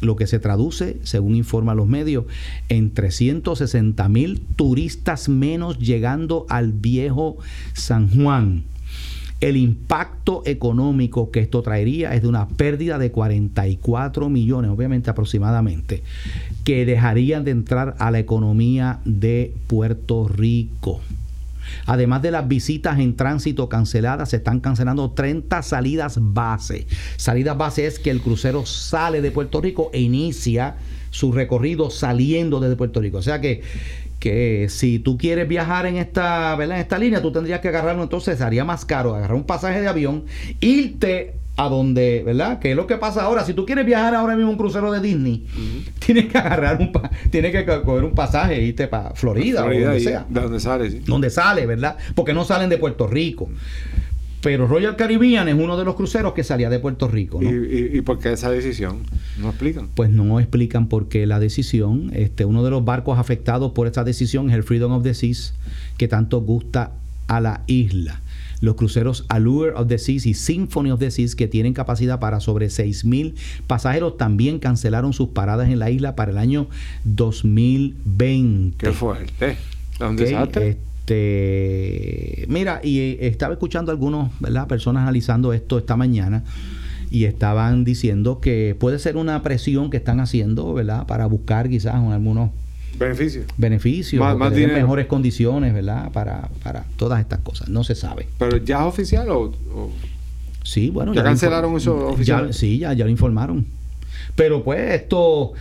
lo 0.00 0.16
que 0.16 0.26
se 0.26 0.38
traduce, 0.38 0.96
según 1.02 1.34
informan 1.36 1.76
los 1.76 1.86
medios, 1.86 2.24
en 2.70 2.94
360 2.94 4.08
mil 4.08 4.40
turistas 4.56 5.28
menos 5.28 5.78
llegando 5.78 6.46
al 6.48 6.72
viejo 6.72 7.36
San 7.74 8.08
Juan. 8.08 8.64
El 9.42 9.58
impacto 9.58 10.40
económico 10.46 11.30
que 11.30 11.40
esto 11.40 11.60
traería 11.60 12.14
es 12.14 12.22
de 12.22 12.28
una 12.28 12.48
pérdida 12.48 12.96
de 12.96 13.10
44 13.10 14.30
millones, 14.30 14.70
obviamente 14.70 15.10
aproximadamente, 15.10 16.04
que 16.64 16.86
dejarían 16.86 17.44
de 17.44 17.50
entrar 17.50 17.96
a 17.98 18.10
la 18.10 18.18
economía 18.18 19.00
de 19.04 19.52
Puerto 19.66 20.26
Rico. 20.26 21.02
Además 21.86 22.22
de 22.22 22.30
las 22.30 22.48
visitas 22.48 22.98
en 22.98 23.16
tránsito 23.16 23.68
canceladas, 23.68 24.30
se 24.30 24.36
están 24.36 24.60
cancelando 24.60 25.10
30 25.10 25.62
salidas 25.62 26.18
base. 26.20 26.86
Salidas 27.16 27.56
base 27.56 27.86
es 27.86 27.98
que 27.98 28.10
el 28.10 28.20
crucero 28.20 28.66
sale 28.66 29.20
de 29.20 29.30
Puerto 29.30 29.60
Rico 29.60 29.90
e 29.92 30.00
inicia 30.00 30.76
su 31.10 31.32
recorrido 31.32 31.90
saliendo 31.90 32.60
desde 32.60 32.76
Puerto 32.76 33.00
Rico. 33.00 33.18
O 33.18 33.22
sea 33.22 33.40
que 33.40 33.62
que 34.18 34.68
si 34.70 34.98
tú 34.98 35.18
quieres 35.18 35.46
viajar 35.46 35.86
en 35.86 35.96
esta, 35.96 36.54
en 36.54 36.72
esta 36.72 36.98
línea, 36.98 37.20
tú 37.20 37.32
tendrías 37.32 37.60
que 37.60 37.68
agarrarlo, 37.68 38.02
entonces 38.02 38.40
haría 38.40 38.64
más 38.64 38.84
caro 38.84 39.14
agarrar 39.14 39.36
un 39.36 39.44
pasaje 39.44 39.80
de 39.80 39.88
avión, 39.88 40.24
irte 40.60 41.34
a 41.56 41.68
donde, 41.68 42.22
¿verdad? 42.24 42.58
Que 42.58 42.70
es 42.70 42.76
lo 42.76 42.86
que 42.86 42.96
pasa 42.96 43.22
ahora. 43.22 43.44
Si 43.44 43.54
tú 43.54 43.64
quieres 43.64 43.86
viajar 43.86 44.14
ahora 44.14 44.36
mismo 44.36 44.50
un 44.50 44.58
crucero 44.58 44.92
de 44.92 45.00
Disney, 45.00 45.46
tienes 45.98 46.26
que 46.26 46.38
agarrar 46.38 46.78
un 46.80 46.92
tienes 47.30 47.52
que 47.52 47.64
coger 47.64 48.04
un 48.04 48.14
pasaje 48.14 48.56
e 48.56 48.62
irte 48.62 48.88
para 48.88 49.14
Florida, 49.14 49.64
o 49.64 49.70
donde 49.70 50.00
sea. 50.00 50.26
De 50.28 50.40
donde 50.40 50.60
sale, 50.60 50.90
sí. 50.90 51.02
Donde 51.06 51.30
sale, 51.30 51.66
¿verdad? 51.66 51.96
Porque 52.14 52.34
no 52.34 52.44
salen 52.44 52.68
de 52.68 52.78
Puerto 52.78 53.06
Rico. 53.06 53.48
Pero 54.42 54.68
Royal 54.68 54.94
Caribbean 54.94 55.48
es 55.48 55.54
uno 55.54 55.76
de 55.76 55.84
los 55.84 55.96
cruceros 55.96 56.32
que 56.32 56.44
salía 56.44 56.70
de 56.70 56.78
Puerto 56.78 57.08
Rico. 57.08 57.40
¿no? 57.42 57.50
¿Y, 57.50 57.90
y, 57.94 58.00
por 58.02 58.20
qué 58.20 58.32
esa 58.32 58.48
decisión? 58.50 59.00
¿No 59.38 59.48
explican? 59.48 59.88
Pues 59.92 60.10
no 60.10 60.38
explican 60.38 60.88
por 60.88 61.08
qué 61.08 61.26
la 61.26 61.40
decisión. 61.40 62.12
Este, 62.14 62.44
uno 62.44 62.62
de 62.62 62.70
los 62.70 62.84
barcos 62.84 63.18
afectados 63.18 63.72
por 63.72 63.88
esta 63.88 64.04
decisión 64.04 64.50
es 64.50 64.54
el 64.54 64.62
Freedom 64.62 64.92
of 64.92 65.02
the 65.02 65.14
Seas, 65.14 65.54
que 65.96 66.06
tanto 66.06 66.42
gusta 66.42 66.92
a 67.26 67.40
la 67.40 67.62
isla. 67.66 68.20
Los 68.60 68.76
cruceros 68.76 69.24
Allure 69.28 69.72
of 69.72 69.88
the 69.88 69.98
Seas 69.98 70.26
y 70.26 70.34
Symphony 70.34 70.90
of 70.90 71.00
the 71.00 71.10
Seas, 71.10 71.34
que 71.34 71.48
tienen 71.48 71.74
capacidad 71.74 72.20
para 72.20 72.40
sobre 72.40 72.66
6.000 72.66 73.34
pasajeros, 73.66 74.16
también 74.16 74.58
cancelaron 74.58 75.12
sus 75.12 75.28
paradas 75.28 75.68
en 75.68 75.78
la 75.78 75.90
isla 75.90 76.16
para 76.16 76.30
el 76.32 76.38
año 76.38 76.68
2020. 77.04 78.76
Qué 78.78 78.92
fuerte. 78.92 79.56
¿Dónde 79.98 80.36
okay, 80.36 80.78
este, 81.06 82.46
mira, 82.48 82.80
y 82.82 82.98
eh, 82.98 83.18
estaba 83.28 83.54
escuchando 83.54 83.92
algunos, 83.92 84.30
¿verdad? 84.40 84.66
Personas 84.66 85.02
analizando 85.02 85.52
esto 85.52 85.78
esta 85.78 85.96
mañana 85.96 86.42
y 87.10 87.26
estaban 87.26 87.84
diciendo 87.84 88.40
que 88.40 88.76
puede 88.78 88.98
ser 88.98 89.16
una 89.16 89.40
presión 89.42 89.90
que 89.90 89.98
están 89.98 90.18
haciendo, 90.18 90.74
¿verdad? 90.74 91.06
Para 91.06 91.26
buscar 91.26 91.68
quizás 91.68 91.94
algunos 91.94 92.50
beneficios, 92.98 93.46
beneficios, 93.56 94.20
más, 94.20 94.36
más 94.36 94.52
mejores 94.52 95.06
condiciones, 95.06 95.74
¿verdad? 95.74 96.10
Para, 96.12 96.48
para 96.62 96.84
todas 96.96 97.20
estas 97.20 97.40
cosas. 97.40 97.68
No 97.68 97.84
se 97.84 97.94
sabe. 97.94 98.28
¿Pero 98.38 98.56
ya 98.58 98.80
es 98.80 98.86
oficial 98.86 99.28
o...? 99.30 99.52
Sí, 100.62 100.90
bueno. 100.90 101.14
¿Ya, 101.14 101.22
cancelaron 101.22 101.76
eso 101.76 102.08
oficial? 102.08 102.52
sí, 102.52 102.78
ya, 102.78 102.92
ya 102.92 103.04
lo 103.04 103.10
informaron. 103.10 103.66
Pero 104.34 104.62
pues 104.64 104.92
esto, 104.92 105.52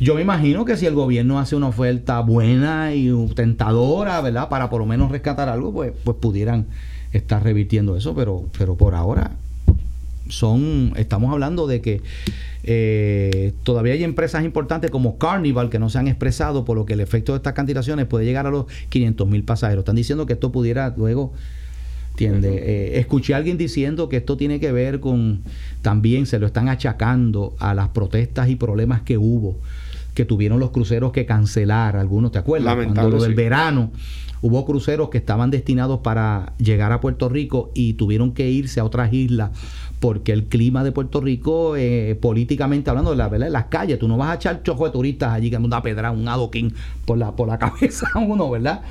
yo 0.00 0.14
me 0.14 0.22
imagino 0.22 0.64
que 0.64 0.76
si 0.76 0.86
el 0.86 0.94
gobierno 0.94 1.38
hace 1.38 1.54
una 1.54 1.68
oferta 1.68 2.20
buena 2.20 2.94
y 2.94 3.12
tentadora, 3.34 4.20
¿verdad? 4.20 4.48
Para 4.48 4.70
por 4.70 4.80
lo 4.80 4.86
menos 4.86 5.10
rescatar 5.10 5.48
algo, 5.48 5.72
pues, 5.72 5.92
pues 6.02 6.16
pudieran 6.16 6.66
estar 7.12 7.44
revirtiendo 7.44 7.96
eso, 7.96 8.14
pero, 8.14 8.48
pero 8.58 8.76
por 8.76 8.94
ahora 8.94 9.32
son, 10.28 10.92
estamos 10.96 11.32
hablando 11.32 11.66
de 11.66 11.80
que 11.80 12.02
eh, 12.62 13.52
todavía 13.62 13.92
hay 13.92 14.04
empresas 14.04 14.44
importantes 14.44 14.90
como 14.90 15.18
Carnival 15.18 15.68
que 15.68 15.78
no 15.78 15.90
se 15.90 15.98
han 15.98 16.08
expresado, 16.08 16.64
por 16.64 16.76
lo 16.76 16.86
que 16.86 16.94
el 16.94 17.00
efecto 17.00 17.32
de 17.32 17.36
estas 17.36 17.52
cantidades 17.52 18.06
puede 18.06 18.24
llegar 18.24 18.46
a 18.46 18.50
los 18.50 18.66
500 18.88 19.28
mil 19.28 19.44
pasajeros. 19.44 19.82
Están 19.82 19.96
diciendo 19.96 20.26
que 20.26 20.32
esto 20.34 20.50
pudiera 20.50 20.94
luego. 20.96 21.32
Eh, 22.16 22.92
escuché 22.94 23.34
a 23.34 23.38
alguien 23.38 23.58
diciendo 23.58 24.08
que 24.08 24.18
esto 24.18 24.36
tiene 24.36 24.60
que 24.60 24.70
ver 24.70 25.00
con, 25.00 25.42
también 25.82 26.26
se 26.26 26.38
lo 26.38 26.46
están 26.46 26.68
achacando 26.68 27.56
a 27.58 27.74
las 27.74 27.88
protestas 27.88 28.48
y 28.48 28.54
problemas 28.54 29.02
que 29.02 29.18
hubo, 29.18 29.58
que 30.14 30.24
tuvieron 30.24 30.60
los 30.60 30.70
cruceros 30.70 31.10
que 31.10 31.26
cancelar, 31.26 31.96
algunos, 31.96 32.30
¿te 32.30 32.38
acuerdas? 32.38 32.76
Cuando 32.76 33.10
lo 33.10 33.20
del 33.20 33.34
verano, 33.34 33.90
hubo 34.42 34.64
cruceros 34.64 35.08
que 35.08 35.18
estaban 35.18 35.50
destinados 35.50 36.00
para 36.00 36.52
llegar 36.58 36.92
a 36.92 37.00
Puerto 37.00 37.28
Rico 37.28 37.72
y 37.74 37.94
tuvieron 37.94 38.32
que 38.32 38.48
irse 38.48 38.78
a 38.78 38.84
otras 38.84 39.12
islas 39.12 39.50
porque 40.04 40.32
el 40.32 40.44
clima 40.44 40.84
de 40.84 40.92
Puerto 40.92 41.22
Rico, 41.22 41.76
eh, 41.78 42.14
políticamente 42.20 42.90
hablando, 42.90 43.14
la, 43.14 43.30
¿verdad? 43.30 43.48
las 43.48 43.64
calles, 43.68 43.98
tú 43.98 44.06
no 44.06 44.18
vas 44.18 44.32
a 44.32 44.34
echar 44.34 44.62
chojo 44.62 44.84
de 44.84 44.90
turistas 44.90 45.32
allí 45.32 45.48
que 45.48 45.56
una 45.56 45.82
pedra, 45.82 46.10
un 46.10 46.28
adoquín 46.28 46.74
por 47.06 47.16
la, 47.16 47.34
por 47.34 47.48
la 47.48 47.58
cabeza 47.70 48.10
uno, 48.16 48.50
¿verdad? 48.50 48.82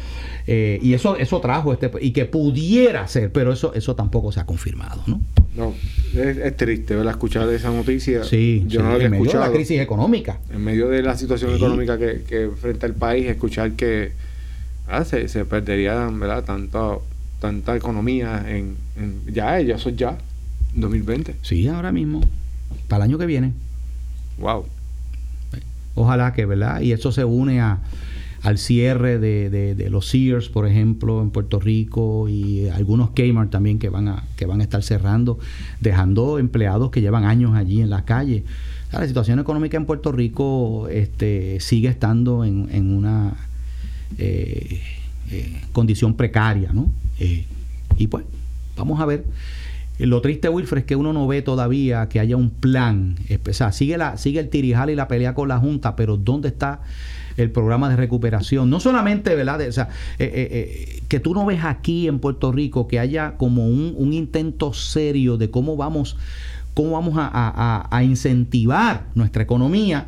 Eh, 0.47 0.79
y 0.81 0.95
eso, 0.95 1.15
eso 1.15 1.39
trajo 1.39 1.71
este, 1.71 1.91
y 2.01 2.13
que 2.13 2.25
pudiera 2.25 3.07
ser, 3.07 3.31
pero 3.31 3.53
eso, 3.53 3.75
eso 3.75 3.95
tampoco 3.95 4.31
se 4.31 4.39
ha 4.39 4.47
confirmado, 4.47 5.03
¿no? 5.05 5.21
No, 5.55 5.75
es, 6.19 6.57
triste 6.57 6.95
¿verdad? 6.95 7.11
escuchar 7.11 7.47
esa 7.49 7.69
noticia. 7.69 8.23
Sí, 8.23 8.63
yo 8.65 8.81
no 8.81 8.89
lo 8.89 8.95
había 8.95 9.05
en 9.05 9.11
medio 9.11 9.25
escuchado. 9.25 9.43
de 9.43 9.49
la 9.51 9.55
crisis 9.55 9.79
económica. 9.81 10.39
En 10.51 10.63
medio 10.63 10.87
de 10.87 11.03
la 11.03 11.15
situación 11.15 11.55
económica 11.55 11.99
que, 11.99 12.23
que 12.27 12.45
enfrenta 12.45 12.87
el 12.87 12.95
país, 12.95 13.27
escuchar 13.27 13.73
que 13.73 14.13
ah, 14.87 15.05
se, 15.05 15.27
se 15.27 15.45
perdería 15.45 16.09
¿verdad? 16.11 16.43
Tanta, 16.43 16.97
tanta 17.39 17.75
economía 17.75 18.43
en, 18.47 18.77
en 18.97 19.21
ya, 19.31 19.61
ya 19.61 19.75
eso 19.75 19.91
ya, 19.91 20.17
2020. 20.75 21.35
Sí, 21.41 21.67
ahora 21.67 21.91
mismo, 21.91 22.21
para 22.87 23.05
el 23.05 23.11
año 23.11 23.17
que 23.17 23.25
viene. 23.25 23.53
Wow. 24.39 24.65
Ojalá 25.95 26.33
que, 26.33 26.45
¿verdad? 26.45 26.81
Y 26.81 26.91
eso 26.91 27.11
se 27.11 27.23
une 27.23 27.61
a 27.61 27.79
al 28.43 28.57
cierre 28.57 29.19
de, 29.19 29.49
de, 29.49 29.89
los 29.89 30.09
Sears, 30.09 30.49
por 30.49 30.67
ejemplo, 30.67 31.21
en 31.21 31.29
Puerto 31.29 31.61
Rico 31.61 32.27
y 32.27 32.67
algunos 32.67 33.11
Kmart 33.11 33.49
también 33.49 33.79
que 33.79 33.87
van 33.87 34.09
a, 34.09 34.23
que 34.35 34.45
van 34.45 34.59
a 34.59 34.63
estar 34.63 34.83
cerrando, 34.83 35.39
dejando 35.79 36.37
empleados 36.37 36.91
que 36.91 36.99
llevan 36.99 37.23
años 37.23 37.55
allí 37.55 37.81
en 37.81 37.89
la 37.89 38.03
calle. 38.03 38.43
La 38.91 39.07
situación 39.07 39.39
económica 39.39 39.77
en 39.77 39.85
Puerto 39.85 40.11
Rico 40.11 40.89
este, 40.89 41.61
sigue 41.61 41.87
estando 41.87 42.43
en, 42.43 42.67
en 42.73 42.93
una 42.93 43.33
eh, 44.17 44.81
eh, 45.31 45.61
condición 45.71 46.15
precaria, 46.15 46.73
¿no? 46.73 46.91
Eh, 47.19 47.45
y 47.97 48.07
pues, 48.07 48.25
vamos 48.75 48.99
a 48.99 49.05
ver. 49.05 49.23
Lo 49.99 50.21
triste, 50.21 50.49
Wilfred, 50.49 50.79
es 50.79 50.85
que 50.85 50.95
uno 50.95 51.13
no 51.13 51.27
ve 51.27 51.41
todavía 51.41 52.09
que 52.09 52.19
haya 52.19 52.35
un 52.35 52.49
plan. 52.49 53.15
O 53.47 53.53
sea, 53.53 53.71
sigue, 53.71 53.97
la, 53.97 54.17
sigue 54.17 54.39
el 54.39 54.49
tirijal 54.49 54.89
y 54.89 54.95
la 54.95 55.07
pelea 55.07 55.33
con 55.33 55.47
la 55.47 55.59
Junta, 55.59 55.95
pero 55.95 56.17
¿dónde 56.17 56.47
está 56.47 56.81
el 57.37 57.51
programa 57.51 57.89
de 57.89 57.95
recuperación. 57.95 58.69
No 58.69 58.79
solamente, 58.79 59.35
¿verdad? 59.35 59.61
o 59.67 59.71
sea, 59.71 59.89
eh, 60.19 60.31
eh, 60.33 60.47
eh, 60.51 61.03
que 61.07 61.19
tú 61.19 61.33
no 61.33 61.45
ves 61.45 61.63
aquí 61.63 62.07
en 62.07 62.19
Puerto 62.19 62.51
Rico 62.51 62.87
que 62.87 62.99
haya 62.99 63.37
como 63.37 63.67
un, 63.67 64.13
intento 64.13 64.73
serio 64.73 65.37
de 65.37 65.49
cómo 65.49 65.75
vamos, 65.75 66.17
cómo 66.73 66.91
vamos 66.91 67.15
a, 67.17 68.01
incentivar 68.03 69.05
nuestra 69.15 69.43
economía 69.43 70.07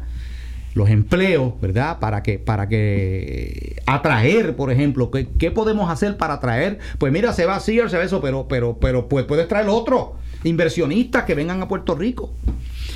los 0.76 0.90
empleos, 0.90 1.54
¿verdad? 1.62 2.00
Para 2.00 2.22
que, 2.22 2.38
para 2.38 2.68
que 2.68 3.82
atraer, 3.88 4.58
por 4.58 4.72
ejemplo, 4.72 5.10
¿qué, 5.10 5.28
¿qué, 5.40 5.50
podemos 5.50 5.90
hacer 5.90 6.18
para 6.18 6.36
atraer? 6.36 6.80
Pues 7.00 7.14
mira, 7.14 7.32
se 7.32 7.46
va 7.46 7.56
a 7.56 7.60
se 7.62 7.82
va 7.82 8.04
eso, 8.04 8.22
pero, 8.22 8.48
pero, 8.50 8.78
pero 8.78 9.08
pues 9.08 9.26
puedes 9.26 9.48
traer 9.48 9.70
otro, 9.70 10.18
inversionistas 10.44 11.24
que 11.24 11.34
vengan 11.34 11.62
a 11.62 11.70
Puerto 11.70 11.96
Rico. 11.96 12.34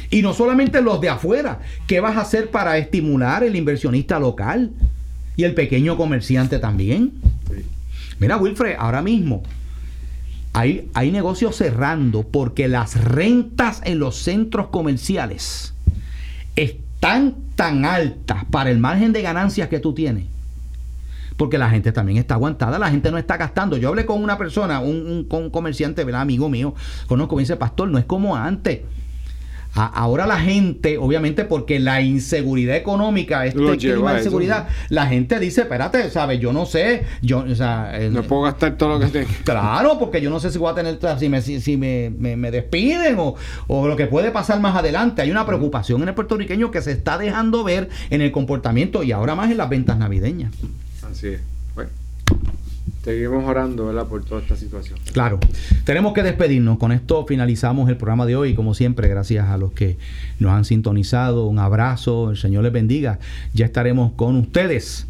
Y 0.10 0.22
no 0.22 0.34
solamente 0.34 0.82
los 0.82 1.00
de 1.00 1.08
afuera. 1.08 1.60
¿Qué 1.88 2.02
vas 2.02 2.18
a 2.18 2.22
hacer 2.22 2.52
para 2.52 2.78
estimular 2.78 3.44
el 3.46 3.56
inversionista 3.56 4.20
local? 4.20 4.72
Y 5.38 5.46
el 5.46 5.54
pequeño 5.54 5.96
comerciante 5.96 6.60
también. 6.60 7.14
Mira, 8.20 8.36
Wilfred, 8.36 8.76
ahora 8.78 9.02
mismo 9.02 9.44
hay, 10.52 10.90
hay 10.94 11.12
negocios 11.12 11.56
cerrando 11.56 12.24
porque 12.24 12.68
las 12.68 13.02
rentas 13.02 13.82
en 13.86 14.00
los 14.00 14.18
centros 14.18 14.68
comerciales 14.68 15.74
están 16.58 16.89
tan 17.00 17.86
altas 17.86 18.46
para 18.52 18.72
el 18.72 18.80
margen 18.80 19.14
de 19.14 19.22
ganancias 19.22 19.70
que 19.70 19.80
tú 19.80 19.94
tienes. 19.94 20.26
Porque 21.38 21.58
la 21.58 21.70
gente 21.70 21.92
también 21.92 22.18
está 22.18 22.34
aguantada, 22.34 22.78
la 22.80 22.90
gente 22.90 23.12
no 23.12 23.18
está 23.18 23.38
gastando. 23.38 23.78
Yo 23.78 23.90
hablé 23.90 24.06
con 24.06 24.22
una 24.22 24.38
persona, 24.38 24.82
un, 24.82 25.26
un, 25.30 25.50
comerciante, 25.50 26.04
¿verdad? 26.04 26.22
amigo 26.22 26.50
mío, 26.50 26.76
conozco, 27.08 27.36
me 27.36 27.44
dice, 27.44 27.56
pastor, 27.56 27.88
no 27.88 27.98
es 27.98 28.06
como 28.06 28.36
antes 28.36 28.82
A- 29.76 29.86
ahora 29.86 30.26
la 30.26 30.40
gente, 30.40 30.98
obviamente, 30.98 31.46
porque 31.46 31.80
la 31.80 32.02
inseguridad 32.02 32.76
económica, 32.76 33.46
este 33.46 33.60
Lo 33.60 33.78
clima 33.78 34.14
de 34.14 34.20
eso, 34.20 34.28
inseguridad, 34.28 34.68
la 34.90 35.06
gente 35.06 35.40
dice, 35.40 35.62
espérate, 35.62 36.10
¿sabes? 36.10 36.40
Yo 36.40 36.52
no 36.52 36.66
sé, 36.66 37.04
yo, 37.22 37.40
o 37.50 37.56
sea, 37.56 37.92
eh, 38.00 38.10
No 38.10 38.24
puedo 38.24 38.42
gastar 38.44 38.76
todo 38.78 38.98
lo 38.98 39.00
que 39.00 39.08
tengo. 39.12 39.30
Claro, 39.46 39.98
porque 40.00 40.22
yo 40.22 40.30
no 40.32 40.40
sé 40.40 40.50
si 40.52 40.58
voy 40.58 40.72
a 40.72 40.76
tener, 40.76 40.98
si 41.20 41.30
me, 41.30 41.42
si, 41.42 41.62
si 41.62 41.78
me, 41.78 42.10
me- 42.18 42.36
me 42.36 42.50
despiden 42.52 43.18
o, 43.20 43.36
o 43.68 43.88
lo 43.88 43.96
que 43.96 44.08
puede 44.08 44.32
pasar 44.32 44.60
más 44.60 44.76
adelante. 44.76 45.22
Hay 45.22 45.30
una 45.32 45.46
preocupación 45.46 46.02
en 46.02 46.10
el 46.10 46.14
puertorriqueño 46.16 46.72
que 46.72 46.82
se 46.82 46.92
está 46.92 47.18
dejando 47.20 47.64
ver 47.64 47.90
en 48.10 48.22
el 48.22 48.32
comportamiento 48.32 49.04
y 49.04 49.12
ahora 49.12 49.36
más 49.36 49.52
en 49.52 49.58
las 49.58 49.70
ventas 49.70 49.98
navideñas. 50.00 50.52
Así 51.10 51.28
es. 51.28 51.42
Seguimos 53.10 53.44
orando, 53.44 53.88
¿verdad? 53.88 54.06
Por 54.06 54.24
toda 54.24 54.40
esta 54.40 54.56
situación. 54.56 55.00
Claro, 55.14 55.40
tenemos 55.84 56.14
que 56.14 56.22
despedirnos. 56.22 56.78
Con 56.78 56.92
esto 56.92 57.26
finalizamos 57.26 57.90
el 57.90 57.98
programa 57.98 58.28
de 58.28 58.36
hoy. 58.36 58.54
Como 58.54 58.76
siempre, 58.76 59.08
gracias 59.08 59.48
a 59.48 59.58
los 59.58 59.72
que 59.72 59.98
nos 60.38 60.52
han 60.52 60.64
sintonizado. 60.64 61.48
Un 61.48 61.58
abrazo, 61.58 62.30
el 62.30 62.38
Señor 62.38 62.66
les 62.66 62.72
bendiga. 62.72 63.18
Ya 63.52 63.66
estaremos 63.66 64.12
con 64.12 64.36
ustedes 64.36 65.08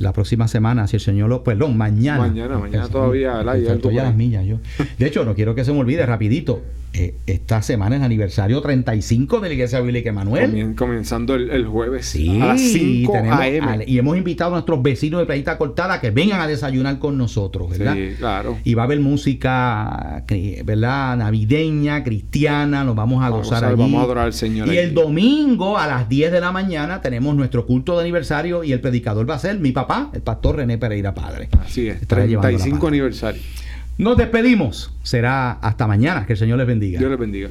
la 0.00 0.12
próxima 0.12 0.48
semana, 0.48 0.88
si 0.88 0.96
el 0.96 1.00
Señor 1.00 1.28
lo. 1.28 1.44
Perdón, 1.44 1.78
mañana. 1.78 2.26
Mañana, 2.26 2.58
mañana 2.58 2.88
todavía, 2.88 3.34
¿verdad? 3.34 3.56
Ya 3.56 4.04
las 4.04 4.16
millas 4.16 4.44
yo. 4.44 4.58
De 4.98 5.06
hecho, 5.06 5.24
no 5.24 5.36
quiero 5.36 5.54
que 5.54 5.64
se 5.64 5.72
me 5.72 5.78
olvide, 5.78 6.04
rapidito. 6.06 6.60
Eh, 6.94 7.14
esta 7.26 7.60
semana 7.62 7.96
es 7.96 8.02
aniversario 8.02 8.60
35 8.60 9.40
de 9.40 9.48
la 9.48 9.54
Iglesia 9.54 9.80
Bíblica 9.80 10.08
Emanuel. 10.08 10.74
Comenzando 10.74 11.34
el, 11.34 11.50
el 11.50 11.66
jueves 11.66 12.06
Sí, 12.06 12.40
a 12.40 12.46
las 12.46 12.60
5 12.60 13.12
tenemos 13.12 13.38
a.m. 13.40 13.84
y 13.86 13.98
hemos 13.98 14.16
invitado 14.16 14.50
a 14.50 14.54
nuestros 14.54 14.82
vecinos 14.82 15.20
de 15.20 15.26
Playita 15.26 15.58
Cortada 15.58 16.00
que 16.00 16.10
vengan 16.10 16.40
a 16.40 16.46
desayunar 16.46 16.98
con 16.98 17.18
nosotros, 17.18 17.70
¿verdad? 17.70 17.94
Sí, 17.94 18.14
claro. 18.18 18.58
Y 18.64 18.74
va 18.74 18.82
a 18.82 18.84
haber 18.86 19.00
música, 19.00 20.24
¿verdad? 20.64 21.16
Navideña, 21.16 22.02
cristiana, 22.04 22.84
nos 22.84 22.96
vamos 22.96 23.22
a 23.22 23.30
Vamos 23.30 23.46
gozar 23.48 23.64
a- 23.64 23.68
allí. 23.68 23.76
vamos 23.80 24.00
a 24.00 24.04
adorar 24.04 24.24
al 24.26 24.32
Señor 24.32 24.66
Y 24.68 24.70
allí. 24.70 24.78
el 24.78 24.94
domingo 24.94 25.78
a 25.78 25.86
las 25.86 26.08
10 26.08 26.32
de 26.32 26.40
la 26.40 26.52
mañana 26.52 27.00
tenemos 27.00 27.34
nuestro 27.36 27.66
culto 27.66 27.96
de 27.96 28.02
aniversario 28.02 28.64
y 28.64 28.72
el 28.72 28.80
predicador 28.80 29.28
va 29.28 29.34
a 29.34 29.38
ser 29.38 29.58
mi 29.58 29.72
papá, 29.72 30.10
el 30.14 30.22
pastor 30.22 30.56
René 30.56 30.78
Pereira 30.78 31.14
Padre. 31.14 31.48
Así 31.64 31.88
es, 31.88 32.00
Estará 32.02 32.24
llevando 32.26 32.48
la 32.48 32.56
35 32.56 32.78
palabra. 32.78 32.88
aniversario. 32.88 33.42
Nos 33.98 34.16
despedimos. 34.16 34.92
Será 35.02 35.52
hasta 35.54 35.88
mañana. 35.88 36.24
Que 36.24 36.34
el 36.34 36.38
Señor 36.38 36.58
les 36.58 36.68
bendiga. 36.68 37.00
Dios 37.00 37.10
les 37.10 37.18
bendiga. 37.18 37.50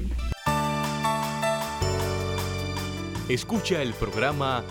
Escucha 3.28 3.82
el 3.82 3.94
programa 3.94 4.64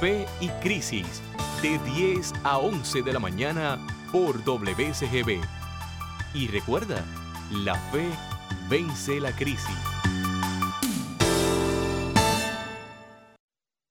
Fe 0.00 0.24
y 0.40 0.48
Crisis 0.62 1.22
de 1.60 1.78
10 1.94 2.32
a 2.44 2.56
11 2.56 3.02
de 3.02 3.12
la 3.12 3.18
mañana 3.18 3.78
por 4.10 4.42
WCGB. 4.42 5.42
Y 6.32 6.46
recuerda, 6.48 7.04
la 7.52 7.74
fe 7.74 8.08
vence 8.70 9.20
la 9.20 9.32
crisis. 9.32 9.76